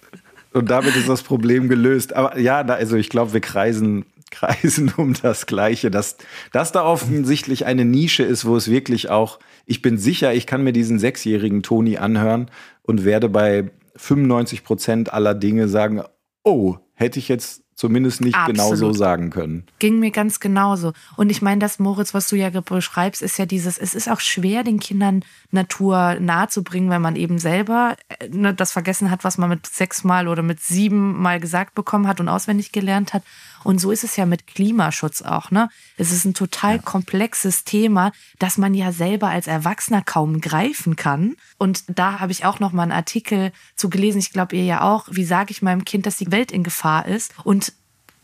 Und 0.53 0.69
damit 0.69 0.95
ist 0.95 1.09
das 1.09 1.23
Problem 1.23 1.67
gelöst. 1.67 2.15
Aber 2.15 2.37
ja, 2.39 2.63
da, 2.63 2.75
also 2.75 2.95
ich 2.95 3.09
glaube, 3.09 3.33
wir 3.33 3.41
kreisen, 3.41 4.05
kreisen 4.31 4.93
um 4.97 5.13
das 5.13 5.45
Gleiche, 5.45 5.91
dass, 5.91 6.17
dass 6.51 6.71
da 6.71 6.83
offensichtlich 6.83 7.65
eine 7.65 7.85
Nische 7.85 8.23
ist, 8.23 8.45
wo 8.45 8.55
es 8.55 8.69
wirklich 8.69 9.09
auch, 9.09 9.39
ich 9.65 9.81
bin 9.81 9.97
sicher, 9.97 10.33
ich 10.33 10.47
kann 10.47 10.63
mir 10.63 10.73
diesen 10.73 10.99
sechsjährigen 10.99 11.63
Toni 11.63 11.97
anhören 11.97 12.49
und 12.83 13.05
werde 13.05 13.29
bei 13.29 13.71
95 13.95 14.63
Prozent 14.63 15.13
aller 15.13 15.33
Dinge 15.33 15.67
sagen, 15.67 16.03
oh, 16.43 16.77
hätte 16.93 17.19
ich 17.19 17.27
jetzt 17.27 17.63
zumindest 17.77 18.21
nicht 18.21 18.37
genau 18.47 18.69
so 18.69 18.87
Absolut. 18.87 18.97
sagen 18.97 19.29
können. 19.29 19.65
ging 19.77 19.99
mir 19.99 20.09
ganz 20.09 20.39
genauso. 20.39 20.93
Und 21.15 21.29
ich 21.29 21.43
meine, 21.43 21.59
das 21.59 21.77
Moritz, 21.77 22.13
was 22.13 22.27
du 22.27 22.35
ja 22.35 22.49
beschreibst, 22.49 23.21
ist 23.21 23.37
ja 23.37 23.45
dieses, 23.45 23.77
es 23.77 23.93
ist 23.93 24.09
auch 24.09 24.19
schwer, 24.19 24.63
den 24.63 24.79
Kindern 24.79 25.23
Natur 25.51 26.17
nahezubringen, 26.19 26.89
wenn 26.89 27.03
man 27.03 27.15
eben 27.15 27.37
selber 27.37 27.95
äh, 28.09 28.29
ne, 28.29 28.53
das 28.53 28.71
vergessen 28.71 29.11
hat, 29.11 29.23
was 29.23 29.37
man 29.37 29.49
mit 29.49 29.67
sechsmal 29.67 30.27
oder 30.27 30.41
mit 30.41 30.59
siebenmal 30.59 31.39
gesagt 31.39 31.75
bekommen 31.75 32.07
hat 32.07 32.19
und 32.19 32.29
auswendig 32.29 32.71
gelernt 32.71 33.13
hat. 33.13 33.21
Und 33.63 33.79
so 33.79 33.91
ist 33.91 34.03
es 34.03 34.15
ja 34.15 34.25
mit 34.25 34.47
Klimaschutz 34.47 35.21
auch, 35.21 35.51
ne? 35.51 35.69
Es 35.97 36.11
ist 36.11 36.25
ein 36.25 36.33
total 36.33 36.79
komplexes 36.79 37.63
Thema, 37.63 38.11
das 38.39 38.57
man 38.57 38.73
ja 38.73 38.91
selber 38.91 39.29
als 39.29 39.47
Erwachsener 39.47 40.01
kaum 40.01 40.41
greifen 40.41 40.95
kann. 40.95 41.35
Und 41.57 41.83
da 41.87 42.19
habe 42.19 42.31
ich 42.31 42.45
auch 42.45 42.59
noch 42.59 42.71
mal 42.71 42.83
einen 42.83 42.91
Artikel 42.91 43.51
zu 43.75 43.89
gelesen. 43.89 44.19
Ich 44.19 44.31
glaube, 44.31 44.55
ihr 44.55 44.65
ja 44.65 44.81
auch. 44.81 45.07
Wie 45.11 45.25
sage 45.25 45.51
ich 45.51 45.61
meinem 45.61 45.85
Kind, 45.85 46.05
dass 46.05 46.17
die 46.17 46.31
Welt 46.31 46.51
in 46.51 46.63
Gefahr 46.63 47.05
ist? 47.05 47.33
Und 47.43 47.73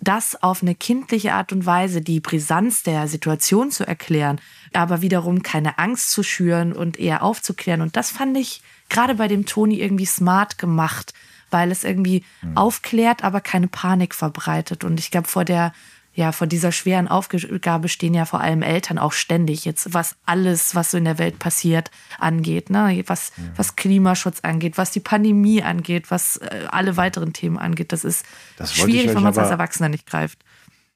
das 0.03 0.41
auf 0.43 0.61
eine 0.61 0.75
kindliche 0.75 1.33
Art 1.33 1.51
und 1.51 1.65
Weise, 1.65 2.01
die 2.01 2.19
Brisanz 2.19 2.83
der 2.83 3.07
Situation 3.07 3.71
zu 3.71 3.87
erklären, 3.87 4.39
aber 4.73 5.01
wiederum 5.01 5.43
keine 5.43 5.79
Angst 5.79 6.11
zu 6.11 6.23
schüren 6.23 6.73
und 6.73 6.99
eher 6.99 7.23
aufzuklären. 7.23 7.81
Und 7.81 7.95
das 7.95 8.11
fand 8.11 8.37
ich 8.37 8.61
gerade 8.89 9.15
bei 9.15 9.27
dem 9.27 9.45
Toni 9.45 9.79
irgendwie 9.79 10.05
smart 10.05 10.57
gemacht, 10.57 11.13
weil 11.53 11.71
es 11.71 11.83
irgendwie 11.83 12.23
aufklärt, 12.55 13.23
aber 13.23 13.39
keine 13.39 13.67
Panik 13.67 14.15
verbreitet. 14.15 14.83
Und 14.83 14.99
ich 14.99 15.11
glaube, 15.11 15.27
vor 15.27 15.45
der 15.45 15.71
ja, 16.15 16.31
vor 16.31 16.45
dieser 16.45 16.71
schweren 16.71 17.07
Aufgabe 17.07 17.89
stehen 17.89 18.13
ja 18.13 18.25
vor 18.25 18.39
allem 18.39 18.61
Eltern 18.61 18.99
auch 18.99 19.13
ständig 19.13 19.65
jetzt, 19.65 19.95
was 19.95 20.15
alles, 20.25 20.75
was 20.75 20.91
so 20.91 20.97
in 20.97 21.05
der 21.05 21.17
Welt 21.17 21.39
passiert, 21.39 21.89
angeht, 22.19 22.69
ne? 22.69 23.03
was, 23.07 23.31
was 23.55 23.75
Klimaschutz 23.75 24.41
angeht, 24.41 24.77
was 24.77 24.91
die 24.91 24.99
Pandemie 24.99 25.63
angeht, 25.63 26.11
was 26.11 26.37
äh, 26.37 26.65
alle 26.69 26.97
weiteren 26.97 27.33
Themen 27.33 27.57
angeht. 27.57 27.91
Das 27.91 28.03
ist 28.03 28.25
Das 28.57 28.75
schwierig, 28.75 29.15
wenn 29.15 29.23
man 29.23 29.31
es 29.31 29.39
als 29.39 29.49
Erwachsener 29.49 29.89
nicht 29.89 30.05
greift. 30.05 30.37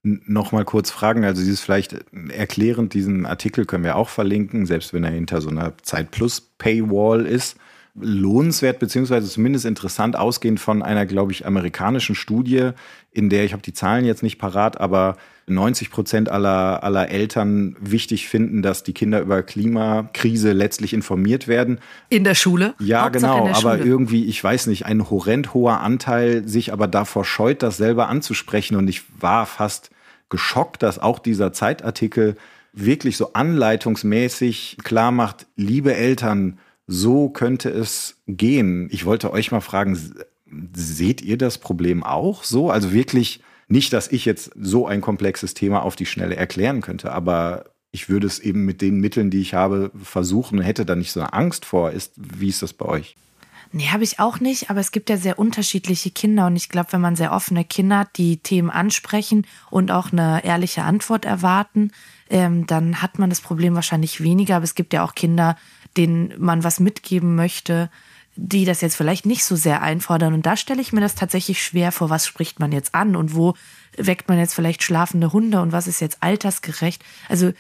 noch 0.03 0.51
mal 0.51 0.65
kurz 0.65 0.91
fragen. 0.91 1.25
Also 1.25 1.41
dieses 1.41 1.61
vielleicht 1.61 1.95
erklärend, 2.29 2.93
diesen 2.93 3.25
Artikel 3.25 3.65
können 3.65 3.83
wir 3.83 3.95
auch 3.95 4.09
verlinken, 4.09 4.67
selbst 4.67 4.93
wenn 4.93 5.03
er 5.03 5.11
hinter 5.11 5.41
so 5.41 5.49
einer 5.49 5.75
Zeit 5.81 6.11
Plus 6.11 6.41
Paywall 6.41 7.25
ist. 7.25 7.57
Lohnenswert 7.99 8.79
beziehungsweise 8.79 9.27
zumindest 9.29 9.65
interessant 9.65 10.15
ausgehend 10.15 10.59
von 10.59 10.83
einer, 10.83 11.05
glaube 11.05 11.31
ich, 11.31 11.45
amerikanischen 11.45 12.15
Studie, 12.15 12.71
in 13.11 13.29
der 13.29 13.43
ich 13.43 13.53
habe 13.53 13.63
die 13.63 13.73
Zahlen 13.73 14.05
jetzt 14.05 14.23
nicht 14.23 14.37
parat, 14.37 14.79
aber 14.79 15.17
90 15.47 15.89
Prozent 15.91 16.29
aller, 16.29 16.83
aller 16.83 17.09
Eltern 17.09 17.75
wichtig 17.79 18.27
finden, 18.27 18.61
dass 18.61 18.83
die 18.83 18.93
Kinder 18.93 19.21
über 19.21 19.43
Klimakrise 19.43 20.51
letztlich 20.51 20.93
informiert 20.93 21.47
werden. 21.47 21.79
In 22.09 22.25
der 22.25 22.35
Schule? 22.35 22.75
Ja, 22.79 23.05
Hauptsache 23.05 23.43
genau, 23.43 23.57
aber 23.57 23.77
Schule. 23.77 23.89
irgendwie, 23.89 24.25
ich 24.25 24.43
weiß 24.43 24.67
nicht, 24.67 24.85
ein 24.85 25.09
horrend 25.09 25.53
hoher 25.53 25.79
Anteil 25.79 26.47
sich 26.47 26.73
aber 26.73 26.87
davor 26.87 27.23
scheut, 27.23 27.63
das 27.63 27.77
selber 27.77 28.09
anzusprechen. 28.09 28.75
Und 28.75 28.89
ich 28.89 29.03
war 29.19 29.45
fast 29.45 29.89
geschockt, 30.29 30.83
dass 30.83 30.99
auch 30.99 31.19
dieser 31.19 31.53
Zeitartikel 31.53 32.35
wirklich 32.73 33.15
so 33.15 33.33
anleitungsmäßig 33.33 34.77
klar 34.83 35.11
macht, 35.11 35.47
liebe 35.55 35.95
Eltern, 35.95 36.59
so 36.87 37.29
könnte 37.29 37.69
es 37.69 38.15
gehen. 38.27 38.87
Ich 38.91 39.05
wollte 39.05 39.31
euch 39.31 39.51
mal 39.51 39.61
fragen, 39.61 39.99
seht 40.73 41.21
ihr 41.21 41.37
das 41.37 41.57
Problem 41.57 42.03
auch 42.03 42.43
so? 42.43 42.71
Also 42.71 42.91
wirklich 42.91 43.41
nicht, 43.67 43.91
dass 43.91 44.07
ich 44.07 44.25
jetzt 44.25 44.51
so 44.59 44.87
ein 44.87 45.01
komplexes 45.01 45.53
Thema 45.53 45.83
auf 45.83 45.97
die 45.97 46.05
Schnelle 46.05 46.37
erklären 46.37 46.81
könnte, 46.81 47.11
aber 47.11 47.65
ich 47.91 48.09
würde 48.09 48.27
es 48.27 48.39
eben 48.39 48.65
mit 48.65 48.81
den 48.81 48.99
Mitteln, 48.99 49.29
die 49.29 49.41
ich 49.41 49.53
habe, 49.53 49.91
versuchen, 50.01 50.61
hätte 50.61 50.85
da 50.85 50.95
nicht 50.95 51.11
so 51.11 51.19
eine 51.19 51.33
Angst 51.33 51.65
vor. 51.65 51.91
Ist, 51.91 52.13
wie 52.15 52.49
ist 52.49 52.61
das 52.61 52.73
bei 52.73 52.85
euch? 52.85 53.15
Nee, 53.73 53.87
habe 53.87 54.03
ich 54.03 54.19
auch 54.19 54.39
nicht, 54.39 54.69
aber 54.69 54.79
es 54.79 54.91
gibt 54.91 55.09
ja 55.09 55.17
sehr 55.17 55.37
unterschiedliche 55.37 56.11
Kinder 56.11 56.47
und 56.47 56.55
ich 56.55 56.69
glaube, 56.69 56.93
wenn 56.93 57.01
man 57.01 57.17
sehr 57.17 57.33
offene 57.33 57.65
Kinder 57.65 57.99
hat, 57.99 58.17
die 58.17 58.37
Themen 58.37 58.69
ansprechen 58.69 59.45
und 59.69 59.91
auch 59.91 60.11
eine 60.11 60.43
ehrliche 60.45 60.83
Antwort 60.83 61.25
erwarten, 61.25 61.91
ähm, 62.29 62.65
dann 62.67 63.01
hat 63.01 63.19
man 63.19 63.29
das 63.29 63.41
Problem 63.41 63.75
wahrscheinlich 63.75 64.21
weniger. 64.21 64.57
Aber 64.57 64.63
es 64.63 64.75
gibt 64.75 64.93
ja 64.93 65.03
auch 65.03 65.15
Kinder, 65.15 65.57
denen 65.97 66.33
man 66.37 66.63
was 66.63 66.79
mitgeben 66.79 67.35
möchte, 67.35 67.89
die 68.35 68.65
das 68.65 68.81
jetzt 68.81 68.95
vielleicht 68.95 69.25
nicht 69.25 69.43
so 69.43 69.55
sehr 69.55 69.81
einfordern. 69.81 70.33
Und 70.33 70.45
da 70.45 70.55
stelle 70.55 70.81
ich 70.81 70.93
mir 70.93 71.01
das 71.01 71.15
tatsächlich 71.15 71.61
schwer 71.63 71.91
vor, 71.91 72.09
was 72.09 72.27
spricht 72.27 72.59
man 72.59 72.71
jetzt 72.71 72.93
an 72.93 73.15
und 73.15 73.35
wo 73.35 73.55
weckt 73.97 74.29
man 74.29 74.37
jetzt 74.37 74.53
vielleicht 74.53 74.83
schlafende 74.83 75.33
Hunde 75.33 75.59
und 75.59 75.71
was 75.71 75.87
ist 75.87 75.99
jetzt 75.99 76.21
altersgerecht. 76.21 77.03
Also 77.29 77.51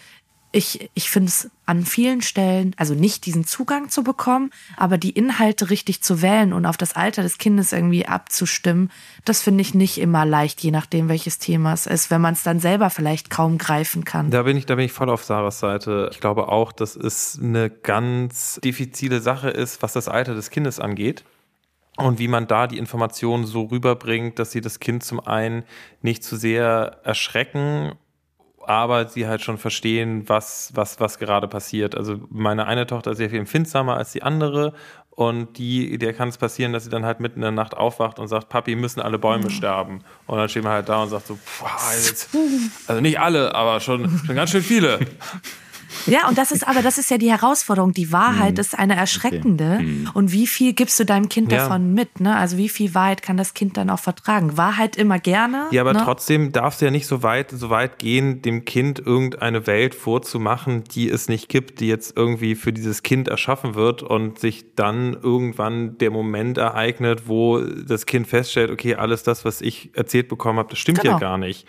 ich, 0.57 0.89
ich 0.95 1.09
finde 1.11 1.29
es 1.29 1.51
an 1.67 1.85
vielen 1.85 2.21
Stellen, 2.23 2.73
also 2.77 2.95
nicht 2.95 3.27
diesen 3.27 3.45
Zugang 3.45 3.89
zu 3.89 4.03
bekommen, 4.03 4.49
aber 4.75 4.97
die 4.97 5.11
Inhalte 5.11 5.69
richtig 5.69 6.01
zu 6.01 6.23
wählen 6.23 6.51
und 6.51 6.65
auf 6.65 6.77
das 6.77 6.95
Alter 6.95 7.21
des 7.21 7.37
Kindes 7.37 7.73
irgendwie 7.73 8.07
abzustimmen, 8.07 8.89
das 9.23 9.41
finde 9.43 9.61
ich 9.61 9.75
nicht 9.75 9.99
immer 9.99 10.25
leicht, 10.25 10.61
je 10.61 10.71
nachdem, 10.71 11.09
welches 11.09 11.37
Thema 11.37 11.73
es 11.73 11.85
ist, 11.85 12.09
wenn 12.09 12.21
man 12.21 12.33
es 12.33 12.41
dann 12.41 12.59
selber 12.59 12.89
vielleicht 12.89 13.29
kaum 13.29 13.59
greifen 13.59 14.03
kann. 14.03 14.31
Da 14.31 14.43
bin 14.43 14.57
ich, 14.57 14.65
da 14.65 14.75
bin 14.75 14.85
ich 14.85 14.93
voll 14.93 15.11
auf 15.11 15.23
Sarahs 15.23 15.59
Seite. 15.59 16.09
Ich 16.11 16.19
glaube 16.19 16.47
auch, 16.49 16.71
dass 16.71 16.95
es 16.95 17.39
eine 17.39 17.69
ganz 17.69 18.59
diffizile 18.63 19.21
Sache 19.21 19.49
ist, 19.49 19.83
was 19.83 19.93
das 19.93 20.07
Alter 20.07 20.33
des 20.33 20.49
Kindes 20.49 20.79
angeht. 20.79 21.23
Und 21.97 22.19
wie 22.19 22.27
man 22.27 22.47
da 22.47 22.67
die 22.67 22.77
Informationen 22.77 23.45
so 23.45 23.63
rüberbringt, 23.63 24.37
dass 24.37 24.51
sie 24.51 24.61
das 24.61 24.79
Kind 24.79 25.03
zum 25.03 25.19
einen 25.19 25.63
nicht 26.01 26.23
zu 26.23 26.35
sehr 26.35 26.99
erschrecken, 27.03 27.93
aber 28.67 29.07
sie 29.07 29.27
halt 29.27 29.41
schon 29.41 29.57
verstehen, 29.57 30.27
was, 30.27 30.71
was, 30.75 30.99
was 30.99 31.19
gerade 31.19 31.47
passiert. 31.47 31.95
Also 31.95 32.19
meine 32.29 32.67
eine 32.67 32.85
Tochter 32.85 33.11
ist 33.11 33.17
sehr 33.17 33.29
viel 33.29 33.39
empfindsamer 33.39 33.95
als 33.95 34.11
die 34.11 34.23
andere 34.23 34.73
und 35.11 35.57
die, 35.57 35.97
der 35.97 36.13
kann 36.13 36.29
es 36.29 36.37
passieren, 36.37 36.73
dass 36.73 36.83
sie 36.83 36.89
dann 36.89 37.05
halt 37.05 37.19
mitten 37.19 37.37
in 37.37 37.41
der 37.41 37.51
Nacht 37.51 37.75
aufwacht 37.75 38.19
und 38.19 38.27
sagt, 38.27 38.49
Papi, 38.49 38.75
müssen 38.75 38.99
alle 38.99 39.17
Bäume 39.17 39.49
sterben. 39.49 40.03
Und 40.27 40.37
dann 40.37 40.47
steht 40.47 40.63
man 40.63 40.73
halt 40.73 40.89
da 40.89 41.01
und 41.01 41.09
sagt 41.09 41.27
so, 41.27 41.39
boah, 41.59 41.71
jetzt, 41.95 42.29
also 42.85 43.01
nicht 43.01 43.19
alle, 43.19 43.55
aber 43.55 43.79
schon, 43.79 44.21
schon 44.25 44.35
ganz 44.35 44.51
schön 44.51 44.61
viele. 44.61 44.99
Ja, 46.05 46.27
und 46.27 46.37
das 46.37 46.51
ist 46.51 46.67
aber, 46.67 46.81
das 46.81 46.97
ist 46.97 47.09
ja 47.11 47.17
die 47.17 47.31
Herausforderung. 47.31 47.91
Die 47.93 48.11
Wahrheit 48.11 48.53
Mhm. 48.55 48.59
ist 48.59 48.77
eine 48.77 48.95
erschreckende. 48.95 49.79
Und 50.13 50.31
wie 50.31 50.47
viel 50.47 50.73
gibst 50.73 50.99
du 50.99 51.05
deinem 51.05 51.29
Kind 51.29 51.51
Ja. 51.51 51.59
davon 51.59 51.93
mit? 51.93 52.19
Ne? 52.19 52.35
Also 52.35 52.57
wie 52.57 52.69
viel 52.69 52.93
Wahrheit 52.93 53.21
kann 53.21 53.37
das 53.37 53.53
Kind 53.53 53.77
dann 53.77 53.89
auch 53.89 53.99
vertragen? 53.99 54.57
Wahrheit 54.57 54.95
immer 54.97 55.19
gerne. 55.19 55.65
Ja, 55.71 55.81
aber 55.81 55.93
ne? 55.93 56.01
trotzdem 56.03 56.51
darfst 56.51 56.81
du 56.81 56.85
ja 56.85 56.91
nicht 56.91 57.07
so 57.07 57.23
weit, 57.23 57.51
so 57.51 57.69
weit 57.69 57.99
gehen, 57.99 58.41
dem 58.41 58.65
Kind 58.65 58.99
irgendeine 58.99 59.67
Welt 59.67 59.95
vorzumachen, 59.95 60.83
die 60.83 61.09
es 61.09 61.29
nicht 61.29 61.49
gibt, 61.49 61.79
die 61.79 61.87
jetzt 61.87 62.17
irgendwie 62.17 62.55
für 62.55 62.73
dieses 62.73 63.03
Kind 63.03 63.27
erschaffen 63.27 63.75
wird 63.75 64.03
und 64.03 64.39
sich 64.39 64.75
dann 64.75 65.13
irgendwann 65.13 65.97
der 65.97 66.11
Moment 66.11 66.57
ereignet, 66.57 67.23
wo 67.27 67.59
das 67.59 68.05
Kind 68.05 68.27
feststellt, 68.27 68.71
okay, 68.71 68.95
alles 68.95 69.23
das, 69.23 69.45
was 69.45 69.61
ich 69.61 69.91
erzählt 69.93 70.27
bekommen 70.27 70.59
habe, 70.59 70.69
das 70.69 70.79
stimmt 70.79 70.97
ja 70.99 71.03
Genau. 71.11 71.19
gar 71.19 71.37
nicht. 71.37 71.65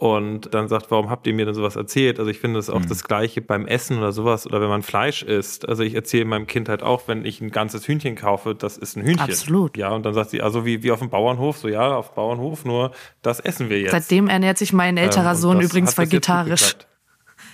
Und 0.00 0.54
dann 0.54 0.66
sagt, 0.68 0.90
warum 0.90 1.10
habt 1.10 1.26
ihr 1.26 1.34
mir 1.34 1.44
denn 1.44 1.52
sowas 1.52 1.76
erzählt? 1.76 2.18
Also 2.18 2.30
ich 2.30 2.38
finde 2.38 2.58
das 2.58 2.70
auch 2.70 2.82
das 2.86 3.04
Gleiche 3.04 3.42
beim 3.42 3.66
Essen 3.66 3.98
oder 3.98 4.12
sowas 4.12 4.46
oder 4.46 4.58
wenn 4.62 4.70
man 4.70 4.80
Fleisch 4.80 5.22
isst. 5.22 5.68
Also 5.68 5.82
ich 5.82 5.94
erzähle 5.94 6.24
meinem 6.24 6.46
Kind 6.46 6.70
halt 6.70 6.82
auch, 6.82 7.02
wenn 7.06 7.26
ich 7.26 7.42
ein 7.42 7.50
ganzes 7.50 7.86
Hühnchen 7.86 8.16
kaufe, 8.16 8.54
das 8.54 8.78
ist 8.78 8.96
ein 8.96 9.02
Hühnchen. 9.02 9.28
Absolut. 9.28 9.76
Ja, 9.76 9.90
und 9.90 10.06
dann 10.06 10.14
sagt 10.14 10.30
sie, 10.30 10.40
also 10.40 10.64
wie, 10.64 10.82
wie 10.82 10.90
auf 10.90 11.00
dem 11.00 11.10
Bauernhof, 11.10 11.58
so 11.58 11.68
ja, 11.68 11.96
auf 11.96 12.12
dem 12.12 12.14
Bauernhof, 12.14 12.64
nur 12.64 12.92
das 13.20 13.40
essen 13.40 13.68
wir 13.68 13.78
jetzt. 13.78 13.90
Seitdem 13.90 14.28
ernährt 14.28 14.56
sich 14.56 14.72
mein 14.72 14.96
älterer 14.96 15.32
Ähm, 15.32 15.36
Sohn 15.36 15.60
übrigens 15.60 15.98
vegetarisch. 15.98 16.76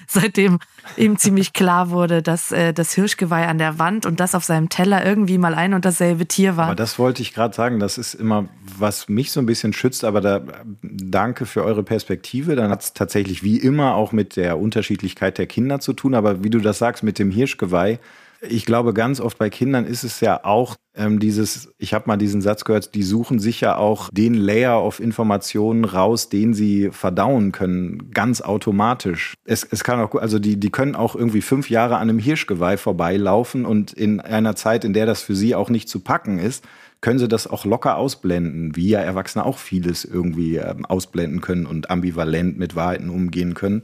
Seitdem 0.07 0.59
ihm 0.97 1.19
ziemlich 1.19 1.53
klar 1.53 1.91
wurde, 1.91 2.23
dass 2.23 2.53
äh, 2.53 2.73
das 2.73 2.93
Hirschgeweih 2.93 3.47
an 3.49 3.59
der 3.59 3.79
Wand 3.79 4.07
und 4.07 4.21
das 4.21 4.35
auf 4.35 4.45
seinem 4.45 4.69
Teller 4.69 5.05
irgendwie 5.05 5.39
mal 5.39 5.55
ein 5.55 5.75
und 5.75 5.85
dasselbe 5.85 6.27
Tier 6.27 6.57
war. 6.57 6.67
Aber 6.67 6.75
das 6.75 6.99
wollte 6.99 7.23
ich 7.23 7.35
gerade 7.35 7.55
sagen, 7.55 7.81
das 7.81 7.99
ist 7.99 8.15
immer, 8.15 8.49
was 8.79 9.09
mich 9.09 9.33
so 9.33 9.41
ein 9.41 9.47
bisschen 9.47 9.73
schützt, 9.73 10.05
aber 10.05 10.21
da 10.21 10.43
danke 10.83 11.47
für 11.47 11.65
eure 11.65 11.83
Perspektive. 11.83 12.57
Dann 12.57 12.71
hat 12.71 12.83
es 12.83 12.93
tatsächlich 12.95 13.43
wie 13.43 13.59
immer 13.59 13.95
auch 13.95 14.13
mit 14.13 14.37
der 14.37 14.59
Unterschiedlichkeit 14.59 15.39
der 15.39 15.47
Kinder 15.47 15.81
zu 15.81 15.93
tun, 15.93 16.15
aber 16.15 16.45
wie 16.45 16.51
du 16.51 16.61
das 16.61 16.79
sagst 16.79 17.03
mit 17.03 17.19
dem 17.19 17.31
Hirschgeweih, 17.31 17.99
ich 18.41 18.67
glaube, 18.67 18.93
ganz 18.93 19.21
oft 19.21 19.39
bei 19.39 19.51
Kindern 19.51 19.87
ist 19.87 20.05
es 20.05 20.21
ja 20.21 20.45
auch 20.45 20.77
ähm, 20.97 21.19
dieses, 21.19 21.73
ich 21.79 21.95
habe 21.95 22.05
mal 22.07 22.17
diesen 22.17 22.41
Satz 22.41 22.65
gehört, 22.65 22.95
die 22.95 23.03
suchen 23.03 23.39
sich 23.39 23.61
ja 23.61 23.77
auch 23.77 24.09
den 24.13 24.35
Layer 24.35 24.83
of 24.83 25.01
Informationen 25.01 25.85
raus, 25.85 26.29
den 26.29 26.55
sie 26.55 26.91
verdauen 26.91 27.53
können, 27.53 28.11
ganz 28.11 28.41
automatisch. 28.41 29.35
Es, 29.45 29.65
es 29.65 29.85
kann 29.85 30.01
auch, 30.01 30.15
also 30.15 30.39
die, 30.39 30.59
die 30.59 30.71
können 30.71 30.95
auch 30.95 31.15
irgendwie 31.15 31.43
fünf 31.43 31.71
Jahre 31.71 31.97
an 31.97 32.09
einem 32.09 32.19
Hirschgeweih 32.19 32.77
vorbeilaufen 32.77 33.67
und 33.67 33.93
in 33.93 34.21
einer 34.21 34.57
Zeit, 34.57 34.85
in 34.85 34.93
der 34.93 35.07
das 35.07 35.23
für 35.23 35.35
sie 35.35 35.55
auch 35.55 35.69
nicht 35.69 35.89
zu 35.89 36.01
packen 36.01 36.39
ist, 36.39 36.65
können 37.03 37.19
sie 37.19 37.29
das 37.29 37.47
auch 37.47 37.65
locker 37.65 37.99
ausblenden, 37.99 38.75
wie 38.75 38.89
ja 38.89 39.01
Erwachsene 39.01 39.45
auch 39.45 39.59
vieles 39.59 40.05
irgendwie 40.05 40.57
ähm, 40.57 40.87
ausblenden 40.87 41.41
können 41.41 41.67
und 41.67 41.91
ambivalent 41.91 42.59
mit 42.59 42.75
Wahrheiten 42.75 43.11
umgehen 43.11 43.55
können. 43.55 43.83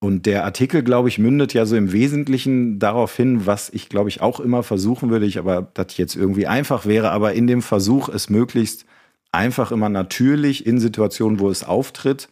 Und 0.00 0.26
der 0.26 0.44
Artikel, 0.44 0.82
glaube 0.82 1.08
ich, 1.08 1.18
mündet 1.18 1.54
ja 1.54 1.66
so 1.66 1.74
im 1.74 1.92
Wesentlichen 1.92 2.78
darauf 2.78 3.16
hin, 3.16 3.46
was 3.46 3.68
ich, 3.70 3.88
glaube 3.88 4.08
ich, 4.08 4.20
auch 4.20 4.38
immer 4.38 4.62
versuchen 4.62 5.10
würde, 5.10 5.26
ich 5.26 5.38
aber 5.38 5.68
das 5.74 5.96
jetzt 5.96 6.14
irgendwie 6.14 6.46
einfach 6.46 6.86
wäre, 6.86 7.10
aber 7.10 7.32
in 7.32 7.48
dem 7.48 7.62
Versuch, 7.62 8.08
es 8.08 8.30
möglichst 8.30 8.84
einfach 9.32 9.72
immer 9.72 9.88
natürlich 9.88 10.66
in 10.66 10.78
Situationen, 10.78 11.40
wo 11.40 11.50
es 11.50 11.64
auftritt, 11.64 12.28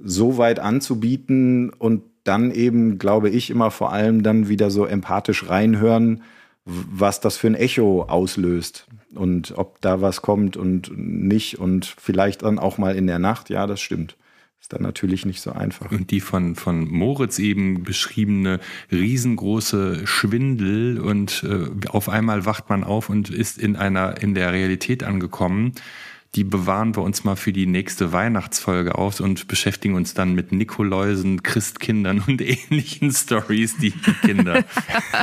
so 0.00 0.38
weit 0.38 0.60
anzubieten 0.60 1.70
und 1.70 2.02
dann 2.22 2.52
eben, 2.52 2.98
glaube 2.98 3.30
ich, 3.30 3.50
immer 3.50 3.70
vor 3.72 3.92
allem 3.92 4.22
dann 4.22 4.48
wieder 4.48 4.70
so 4.70 4.84
empathisch 4.84 5.48
reinhören, 5.48 6.22
was 6.64 7.20
das 7.20 7.36
für 7.36 7.48
ein 7.48 7.54
Echo 7.54 8.02
auslöst 8.02 8.86
und 9.14 9.54
ob 9.56 9.80
da 9.80 10.00
was 10.00 10.22
kommt 10.22 10.56
und 10.56 10.92
nicht 10.96 11.58
und 11.58 11.86
vielleicht 11.86 12.42
dann 12.42 12.58
auch 12.58 12.78
mal 12.78 12.94
in 12.94 13.06
der 13.06 13.18
Nacht, 13.18 13.50
ja, 13.50 13.66
das 13.66 13.80
stimmt. 13.80 14.16
Ist 14.60 14.72
dann 14.72 14.82
natürlich 14.82 15.24
nicht 15.24 15.40
so 15.40 15.52
einfach. 15.52 15.92
Und 15.92 16.10
die 16.10 16.20
von, 16.20 16.56
von 16.56 16.88
Moritz 16.88 17.38
eben 17.38 17.84
beschriebene 17.84 18.58
riesengroße 18.90 20.06
Schwindel 20.06 21.00
und 21.00 21.44
äh, 21.44 21.88
auf 21.88 22.08
einmal 22.08 22.44
wacht 22.44 22.68
man 22.68 22.82
auf 22.82 23.08
und 23.08 23.30
ist 23.30 23.58
in 23.58 23.76
einer, 23.76 24.20
in 24.20 24.34
der 24.34 24.52
Realität 24.52 25.04
angekommen. 25.04 25.72
Die 26.34 26.44
bewahren 26.44 26.94
wir 26.94 27.02
uns 27.02 27.24
mal 27.24 27.36
für 27.36 27.52
die 27.54 27.64
nächste 27.66 28.12
Weihnachtsfolge 28.12 28.96
aus 28.96 29.20
und 29.20 29.48
beschäftigen 29.48 29.94
uns 29.94 30.12
dann 30.12 30.34
mit 30.34 30.52
Nikoläusen, 30.52 31.42
Christkindern 31.42 32.22
und 32.26 32.42
ähnlichen 32.70 33.10
Stories, 33.12 33.78
die 33.78 33.92
Kinder, 34.22 34.62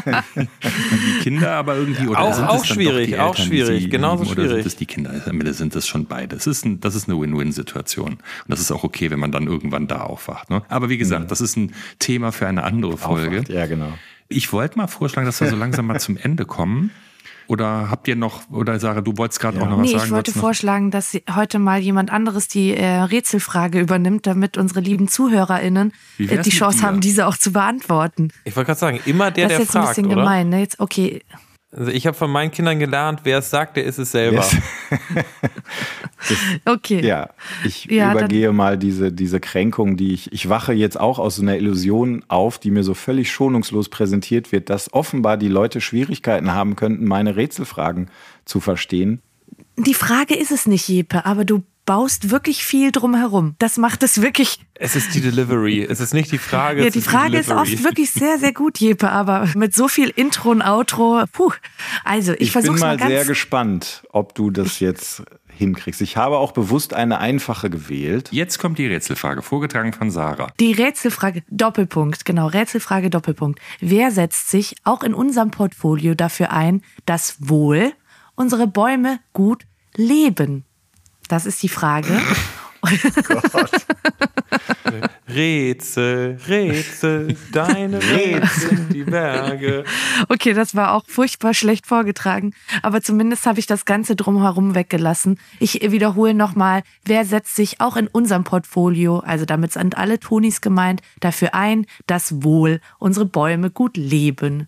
die 0.35 1.19
Kinder 1.21 1.51
aber 1.53 1.75
irgendwie 1.77 2.07
oder 2.07 2.19
Auch- 2.19 2.33
sind 2.33 2.45
es 2.45 2.49
auch 2.49 2.65
schwierig, 2.65 3.07
die 3.07 3.19
auch 3.19 3.29
Eltern, 3.35 3.45
schwierig, 3.45 3.89
genauso 3.89 4.23
lieben, 4.23 4.31
oder 4.33 4.43
schwierig. 4.43 4.63
Sind 4.63 4.65
es 4.67 4.75
die 4.77 4.85
Kinder? 4.85 5.21
Am 5.27 5.39
Ende 5.39 5.53
sind 5.53 5.75
es 5.75 5.87
schon 5.87 6.05
beide. 6.05 6.35
Das 6.35 6.47
ist, 6.47 6.65
ein, 6.65 6.79
das 6.81 6.95
ist 6.95 7.07
eine 7.07 7.19
Win-Win-Situation. 7.19 8.13
Und 8.13 8.19
das 8.47 8.59
ist 8.59 8.71
auch 8.71 8.83
okay, 8.83 9.11
wenn 9.11 9.19
man 9.19 9.31
dann 9.31 9.47
irgendwann 9.47 9.87
da 9.87 10.01
aufwacht. 10.01 10.49
Ne? 10.49 10.63
Aber 10.69 10.89
wie 10.89 10.97
gesagt, 10.97 11.29
das 11.31 11.39
ist 11.41 11.55
ein 11.55 11.73
Thema 11.99 12.31
für 12.31 12.47
eine 12.47 12.63
andere 12.63 12.97
Folge. 12.97 13.39
Aufwacht, 13.41 13.49
Ja, 13.49 13.65
genau. 13.67 13.93
Ich 14.27 14.51
wollte 14.51 14.77
mal 14.79 14.87
vorschlagen, 14.87 15.27
dass 15.27 15.39
wir 15.39 15.47
so 15.49 15.55
langsam 15.55 15.85
mal 15.85 15.99
zum 15.99 16.17
Ende 16.17 16.45
kommen. 16.45 16.89
Oder 17.47 17.89
habt 17.89 18.07
ihr 18.07 18.15
noch, 18.15 18.49
oder 18.49 18.79
Sarah, 18.79 19.01
du 19.01 19.17
wolltest 19.17 19.39
gerade 19.39 19.61
auch 19.61 19.69
noch 19.69 19.77
was 19.77 19.85
Nee, 19.87 19.93
sagen? 19.93 20.05
ich 20.05 20.11
wollte 20.11 20.31
vorschlagen, 20.31 20.91
dass 20.91 21.17
heute 21.35 21.59
mal 21.59 21.79
jemand 21.79 22.11
anderes 22.11 22.47
die 22.47 22.75
äh, 22.75 22.85
Rätselfrage 23.01 23.79
übernimmt, 23.79 24.25
damit 24.25 24.57
unsere 24.57 24.79
lieben 24.79 25.07
ZuhörerInnen 25.07 25.93
äh, 26.17 26.41
die 26.41 26.49
Chance 26.49 26.81
haben, 26.81 27.01
diese 27.01 27.27
auch 27.27 27.37
zu 27.37 27.51
beantworten. 27.51 28.29
Ich 28.43 28.55
wollte 28.55 28.67
gerade 28.67 28.79
sagen, 28.79 28.99
immer 29.05 29.31
der, 29.31 29.49
das 29.49 29.51
ist 29.51 29.57
der 29.57 29.59
jetzt 29.59 29.75
ein 29.75 29.81
fragt, 29.83 29.95
bisschen 29.95 30.05
oder? 30.07 30.15
gemein. 30.15 30.49
Ne? 30.49 30.59
Jetzt, 30.59 30.79
okay, 30.79 31.21
Also 31.77 31.91
ich 31.91 32.07
habe 32.07 32.15
von 32.15 32.31
meinen 32.31 32.51
Kindern 32.51 32.79
gelernt, 32.79 33.21
wer 33.23 33.39
es 33.39 33.49
sagt, 33.49 33.75
der 33.75 33.83
ist 33.83 33.97
es 33.97 34.11
selber. 34.11 34.37
Yes. 34.37 34.55
okay. 36.65 37.05
Ja, 37.05 37.29
ich 37.65 37.85
Ja, 37.85 38.07
dann- 38.13 38.17
übergehe 38.17 38.51
mal 38.53 38.77
diese, 38.77 39.11
diese 39.11 39.39
Kränkung, 39.39 39.97
die 39.97 40.13
ich, 40.13 40.31
ich 40.31 40.47
wache 40.47 40.71
jetzt 40.73 40.97
auch 40.99 41.19
aus 41.19 41.35
so 41.35 41.41
einer 41.41 41.57
Illusion 41.57 42.23
auf, 42.29 42.57
die 42.59 42.71
mir 42.71 42.83
so 42.83 42.93
völlig 42.93 43.31
schonungslos 43.31 43.89
präsentiert 43.89 44.51
wird, 44.51 44.69
dass 44.69 44.93
offenbar 44.93 45.37
die 45.37 45.49
Leute 45.49 45.81
Schwierigkeiten 45.81 46.53
haben 46.53 46.75
könnten, 46.75 47.05
meine 47.05 47.35
Rätselfragen 47.35 48.09
zu 48.45 48.59
verstehen. 48.61 49.21
Die 49.77 49.93
Frage 49.93 50.35
ist 50.35 50.51
es 50.51 50.67
nicht, 50.67 50.87
Jepe, 50.87 51.25
aber 51.25 51.43
du 51.43 51.63
baust 51.85 52.31
wirklich 52.31 52.65
viel 52.65 52.91
drum 52.91 53.15
herum. 53.15 53.55
Das 53.59 53.77
macht 53.77 54.03
es 54.03 54.21
wirklich. 54.21 54.59
Es 54.73 54.95
ist 54.95 55.13
die 55.13 55.21
Delivery. 55.21 55.83
Es 55.83 55.99
ist 55.99 56.13
nicht 56.13 56.31
die 56.31 56.37
Frage. 56.37 56.81
Ja, 56.81 56.87
es 56.87 56.93
die 56.93 57.01
Frage 57.01 57.37
ist 57.37 57.49
Delivery. 57.49 57.73
oft 57.73 57.83
wirklich 57.83 58.11
sehr, 58.11 58.39
sehr 58.39 58.53
gut, 58.53 58.79
Jepe, 58.79 59.11
aber 59.11 59.47
mit 59.55 59.75
so 59.75 59.87
viel 59.87 60.09
Intro 60.09 60.49
und 60.51 60.61
Outro, 60.61 61.23
puh. 61.31 61.51
Also, 62.03 62.33
ich, 62.33 62.41
Ich, 62.41 62.53
bin 62.53 62.63
versuche 62.63 62.79
mal 62.79 62.97
mal 62.97 63.07
sehr 63.07 63.25
gespannt, 63.25 64.03
ob 64.11 64.35
du 64.35 64.49
das 64.49 64.79
jetzt 64.79 65.23
hinkriegst. 65.47 66.01
Ich 66.01 66.17
habe 66.17 66.37
auch 66.37 66.51
bewusst 66.51 66.93
eine 66.93 67.19
einfache 67.19 67.69
gewählt. 67.69 68.29
Jetzt 68.31 68.59
kommt 68.59 68.77
die 68.77 68.87
Rätselfrage, 68.87 69.41
vorgetragen 69.41 69.93
von 69.93 70.11
Sarah. 70.11 70.51
Die 70.59 70.73
Rätselfrage, 70.73 71.43
Doppelpunkt, 71.49 72.25
genau, 72.25 72.47
Rätselfrage, 72.47 73.09
Doppelpunkt. 73.09 73.59
Wer 73.79 74.11
setzt 74.11 74.49
sich 74.49 74.75
auch 74.83 75.01
in 75.03 75.13
unserem 75.13 75.51
Portfolio 75.51 76.13
dafür 76.13 76.51
ein, 76.51 76.81
dass 77.05 77.37
wohl 77.39 77.93
unsere 78.35 78.67
Bäume 78.67 79.19
gut 79.31 79.63
leben? 79.95 80.64
Das 81.27 81.45
ist 81.45 81.61
die 81.63 81.69
Frage. 81.69 82.21
Rätsel, 85.27 86.37
Rätsel, 86.47 87.35
deine 87.51 87.97
Rätsel, 87.97 88.77
die 88.93 89.03
Berge. 89.03 89.83
Okay, 90.29 90.53
das 90.53 90.75
war 90.75 90.93
auch 90.93 91.03
furchtbar 91.07 91.53
schlecht 91.53 91.87
vorgetragen, 91.87 92.53
aber 92.83 93.01
zumindest 93.01 93.45
habe 93.45 93.59
ich 93.59 93.65
das 93.65 93.85
Ganze 93.85 94.15
drumherum 94.15 94.75
weggelassen. 94.75 95.39
Ich 95.59 95.81
wiederhole 95.81 96.33
nochmal, 96.33 96.83
wer 97.03 97.25
setzt 97.25 97.55
sich 97.55 97.81
auch 97.81 97.97
in 97.97 98.07
unserem 98.07 98.43
Portfolio, 98.43 99.19
also 99.19 99.45
damit 99.45 99.73
sind 99.73 99.97
alle 99.97 100.19
Tonis 100.19 100.61
gemeint, 100.61 101.01
dafür 101.19 101.53
ein, 101.55 101.85
dass 102.07 102.43
wohl 102.43 102.79
unsere 102.99 103.25
Bäume 103.25 103.71
gut 103.71 103.97
leben? 103.97 104.67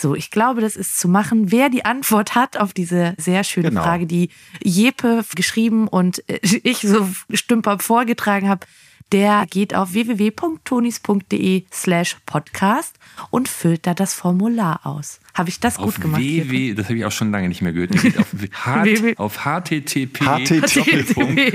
So, 0.00 0.14
ich 0.14 0.30
glaube, 0.30 0.60
das 0.60 0.76
ist 0.76 0.96
zu 1.00 1.08
machen. 1.08 1.50
Wer 1.50 1.70
die 1.70 1.84
Antwort 1.84 2.36
hat 2.36 2.56
auf 2.56 2.72
diese 2.72 3.14
sehr 3.18 3.42
schöne 3.42 3.70
Genau. 3.70 3.82
Frage, 3.82 4.06
die 4.06 4.30
Jepe 4.62 5.24
geschrieben 5.34 5.88
und 5.88 6.22
äh, 6.28 6.38
ich 6.62 6.78
so 6.78 7.08
stümper 7.32 7.80
vorgetragen 7.80 8.48
habe, 8.48 8.64
der 9.10 9.46
geht 9.50 9.74
auf 9.74 9.94
www.tonis.de 9.94 11.64
slash 11.72 12.16
podcast 12.26 12.94
und 13.30 13.48
füllt 13.48 13.86
da 13.86 13.94
das 13.94 14.12
Formular 14.14 14.84
aus. 14.84 15.18
Habe 15.34 15.48
ich 15.48 15.58
das 15.60 15.78
Auf 15.78 15.94
gut 15.94 16.02
gemacht? 16.02 16.20
Www, 16.20 16.74
das 16.74 16.86
habe 16.86 16.98
ich 16.98 17.04
auch 17.06 17.12
schon 17.12 17.30
lange 17.32 17.48
nicht 17.48 17.62
mehr 17.62 17.72
gehört. 17.72 17.94
Der 17.94 18.02
geht 18.02 18.18
auf, 18.18 18.28
auf 19.18 19.44
http 19.46 20.18
HTTP. 20.18 21.54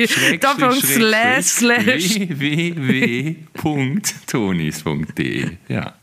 Www.tonis.de. 4.24 5.52
Ja. 5.68 5.94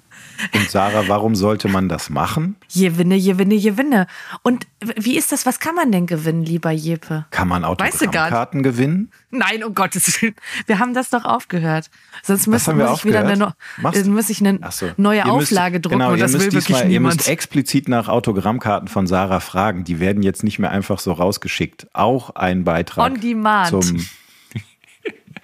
Und 0.54 0.70
Sarah, 0.70 1.04
warum 1.08 1.34
sollte 1.34 1.68
man 1.68 1.88
das 1.88 2.10
machen? 2.10 2.56
Gewinne, 2.74 3.20
gewinne, 3.20 3.58
gewinne. 3.58 4.06
Und 4.42 4.66
wie 4.96 5.16
ist 5.16 5.32
das? 5.32 5.46
Was 5.46 5.58
kann 5.60 5.74
man 5.74 5.90
denn 5.92 6.06
gewinnen, 6.06 6.44
lieber 6.44 6.70
Jepe? 6.70 7.26
Kann 7.30 7.48
man 7.48 7.62
Weißt 7.62 8.00
du. 8.00 8.06
Autogrammkarten 8.06 8.62
gewinnen? 8.62 9.10
Nein, 9.30 9.62
um 9.64 9.74
Gottes 9.74 10.20
Willen. 10.22 10.34
Wir 10.66 10.78
haben 10.78 10.94
das 10.94 11.10
doch 11.10 11.24
aufgehört. 11.24 11.90
Sonst 12.22 12.46
müssen, 12.46 12.76
muss 12.78 12.98
ich 12.98 13.04
wieder 13.04 13.26
eine, 13.26 13.54
Machst 13.78 14.06
muss 14.06 14.30
ich 14.30 14.40
eine 14.40 14.58
so. 14.70 14.90
neue 14.96 15.18
Ihr 15.18 15.24
müsst- 15.34 15.52
Auflage 15.52 15.80
drucken 15.80 15.98
genau, 15.98 16.12
und 16.12 16.18
ihr 16.18 16.22
das 16.24 16.32
müsst 16.32 16.46
will 16.46 16.52
wirklich 16.52 16.66
diesmal, 16.66 16.82
Ihr 16.84 16.88
niemand. 17.00 17.16
müsst 17.16 17.28
explizit 17.28 17.88
nach 17.88 18.08
Autogrammkarten 18.08 18.88
von 18.88 19.06
Sarah 19.06 19.40
fragen. 19.40 19.84
Die 19.84 20.00
werden 20.00 20.22
jetzt 20.22 20.42
nicht 20.44 20.58
mehr 20.58 20.70
einfach 20.70 20.98
so 20.98 21.12
rausgeschickt. 21.12 21.86
Auch 21.92 22.30
ein 22.30 22.64
Beitrag 22.64 23.04
On 23.12 23.20
demand. 23.20 23.68
zum 23.68 24.06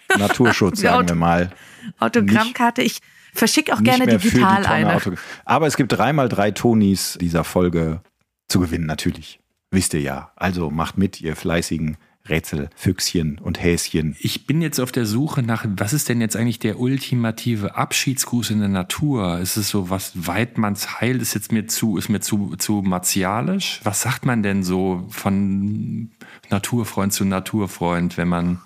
Naturschutz, 0.19 0.81
sagen 0.81 1.09
wir 1.09 1.15
mal. 1.15 1.51
Autogrammkarte. 1.99 2.83
Ich 2.83 3.01
Verschick 3.37 3.73
auch 3.73 3.83
gerne 3.83 4.07
die 4.07 4.17
digital 4.17 4.63
Tonne 4.63 4.69
eine. 4.69 4.95
Autogramm. 4.97 5.19
Aber 5.45 5.67
es 5.67 5.77
gibt 5.77 5.93
dreimal 5.93 6.29
drei 6.29 6.51
Tonis 6.51 7.19
dieser 7.21 7.45
Folge 7.45 8.01
zu 8.49 8.61
gewinnen, 8.61 8.87
natürlich. 8.87 9.41
Wisst 9.71 9.95
ihr 9.95 10.01
ja. 10.01 10.33
Also 10.37 10.71
macht 10.71 10.99
mit, 10.99 11.21
ihr 11.21 11.37
fleißigen 11.37 11.97
Rätselfüchschen 12.29 13.39
und 13.39 13.63
Häschen. 13.63 14.17
Ich 14.19 14.47
bin 14.47 14.61
jetzt 14.63 14.81
auf 14.81 14.93
der 14.93 15.07
Suche 15.07 15.43
nach, 15.43 15.65
was 15.77 15.93
ist 15.93 16.09
denn 16.09 16.21
jetzt 16.21 16.37
eigentlich 16.37 16.59
der 16.59 16.81
ultimative 16.81 17.77
Abschiedsgruß 17.77 18.51
in 18.51 18.61
der 18.61 18.69
Natur? 18.69 19.39
Ist 19.39 19.57
es 19.57 19.69
so 19.69 19.91
was 19.91 20.13
Weidmanns 20.15 21.01
Heil? 21.01 21.21
Ist 21.21 21.35
jetzt 21.35 21.53
mir 21.53 21.67
zu, 21.67 21.97
ist 21.97 22.09
mir 22.09 22.21
zu, 22.21 22.57
zu 22.57 22.83
martialisch? 22.83 23.81
Was 23.85 24.03
sagt 24.03 24.27
man 24.27 24.43
denn 24.43 24.63
so 24.63 25.07
von 25.11 26.11
Naturfreund 26.51 27.13
zu 27.13 27.25
Naturfreund, 27.25 28.17
wenn 28.17 28.29
man 28.29 28.61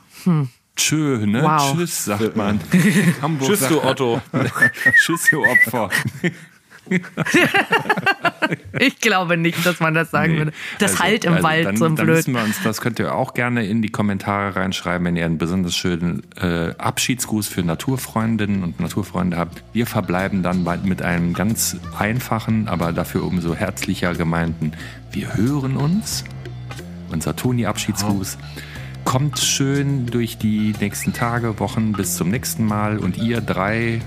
Tschö, 0.80 1.26
ne? 1.26 1.42
Wow. 1.42 1.74
Tschüss, 1.76 2.04
sagt 2.06 2.36
man. 2.36 2.60
Hamburg 3.22 3.48
Tschüss, 3.48 3.60
sagt 3.60 3.72
du 3.72 3.82
Otto. 3.84 4.22
Tschüss, 5.04 5.28
du 5.30 5.42
Opfer. 5.44 5.90
Ich 8.80 8.98
glaube 9.00 9.36
nicht, 9.36 9.64
dass 9.64 9.78
man 9.78 9.94
das 9.94 10.10
sagen 10.10 10.36
würde. 10.38 10.52
Das 10.78 10.92
Also- 10.92 11.04
Halt 11.04 11.24
im 11.24 11.34
also 11.34 11.44
Wald, 11.44 11.66
dann, 11.66 11.76
so 11.76 11.84
ein 11.84 11.94
dann 11.94 12.06
Blöd. 12.06 12.26
wir 12.26 12.42
uns, 12.42 12.56
das 12.64 12.80
könnt 12.80 12.98
ihr 12.98 13.14
auch 13.14 13.34
gerne 13.34 13.64
in 13.64 13.80
die 13.82 13.90
Kommentare 13.90 14.56
reinschreiben, 14.56 15.06
wenn 15.06 15.14
ihr 15.16 15.24
einen 15.24 15.38
besonders 15.38 15.76
schönen 15.76 16.22
äh, 16.36 16.74
Abschiedsgruß 16.78 17.46
für 17.46 17.62
Naturfreundinnen 17.62 18.64
und 18.64 18.80
Naturfreunde 18.80 19.36
habt. 19.36 19.62
Wir 19.72 19.86
verbleiben 19.86 20.42
dann 20.42 20.64
bald 20.64 20.84
mit 20.84 21.00
einem 21.02 21.32
ganz 21.34 21.76
einfachen, 21.96 22.66
aber 22.66 22.92
dafür 22.92 23.24
umso 23.24 23.54
herzlicher 23.54 24.14
gemeinten 24.14 24.72
Wir 25.12 25.36
hören 25.36 25.76
uns. 25.76 26.24
Unser 27.12 27.36
Toni-Abschiedsgruß. 27.36 28.38
Kommt 29.10 29.40
schön 29.40 30.06
durch 30.06 30.38
die 30.38 30.72
nächsten 30.78 31.12
Tage, 31.12 31.58
Wochen 31.58 31.90
bis 31.90 32.14
zum 32.14 32.28
nächsten 32.28 32.64
Mal 32.64 32.96
und 32.96 33.18
ihr 33.18 33.40
drei 33.40 34.00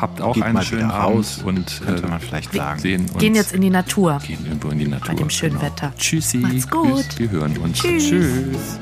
habt 0.00 0.20
auch 0.20 0.34
Geht 0.34 0.42
einen 0.42 0.54
mal 0.54 0.64
schönen 0.64 0.90
Abend 0.90 1.18
raus, 1.18 1.42
und 1.44 1.82
könnte 1.86 2.02
äh, 2.02 2.08
man 2.08 2.18
vielleicht 2.18 2.52
sagen. 2.52 2.80
sehen 2.80 3.02
uns. 3.02 3.18
Gehen 3.18 3.36
jetzt 3.36 3.52
in 3.52 3.60
die 3.60 3.70
Natur. 3.70 4.18
gehen 4.26 4.44
irgendwo 4.44 4.70
in 4.70 4.80
die 4.80 4.88
Natur. 4.88 5.06
Bei 5.06 5.14
dem 5.14 5.30
schönen 5.30 5.52
genau. 5.52 5.66
Wetter. 5.66 5.92
Tschüssi. 5.96 6.38
Macht's 6.38 6.68
gut. 6.68 7.04
Tschüss. 7.10 7.18
Wir 7.20 7.30
hören 7.30 7.56
uns. 7.58 7.78
Tschüss. 7.78 8.08
Tschüss. 8.08 8.80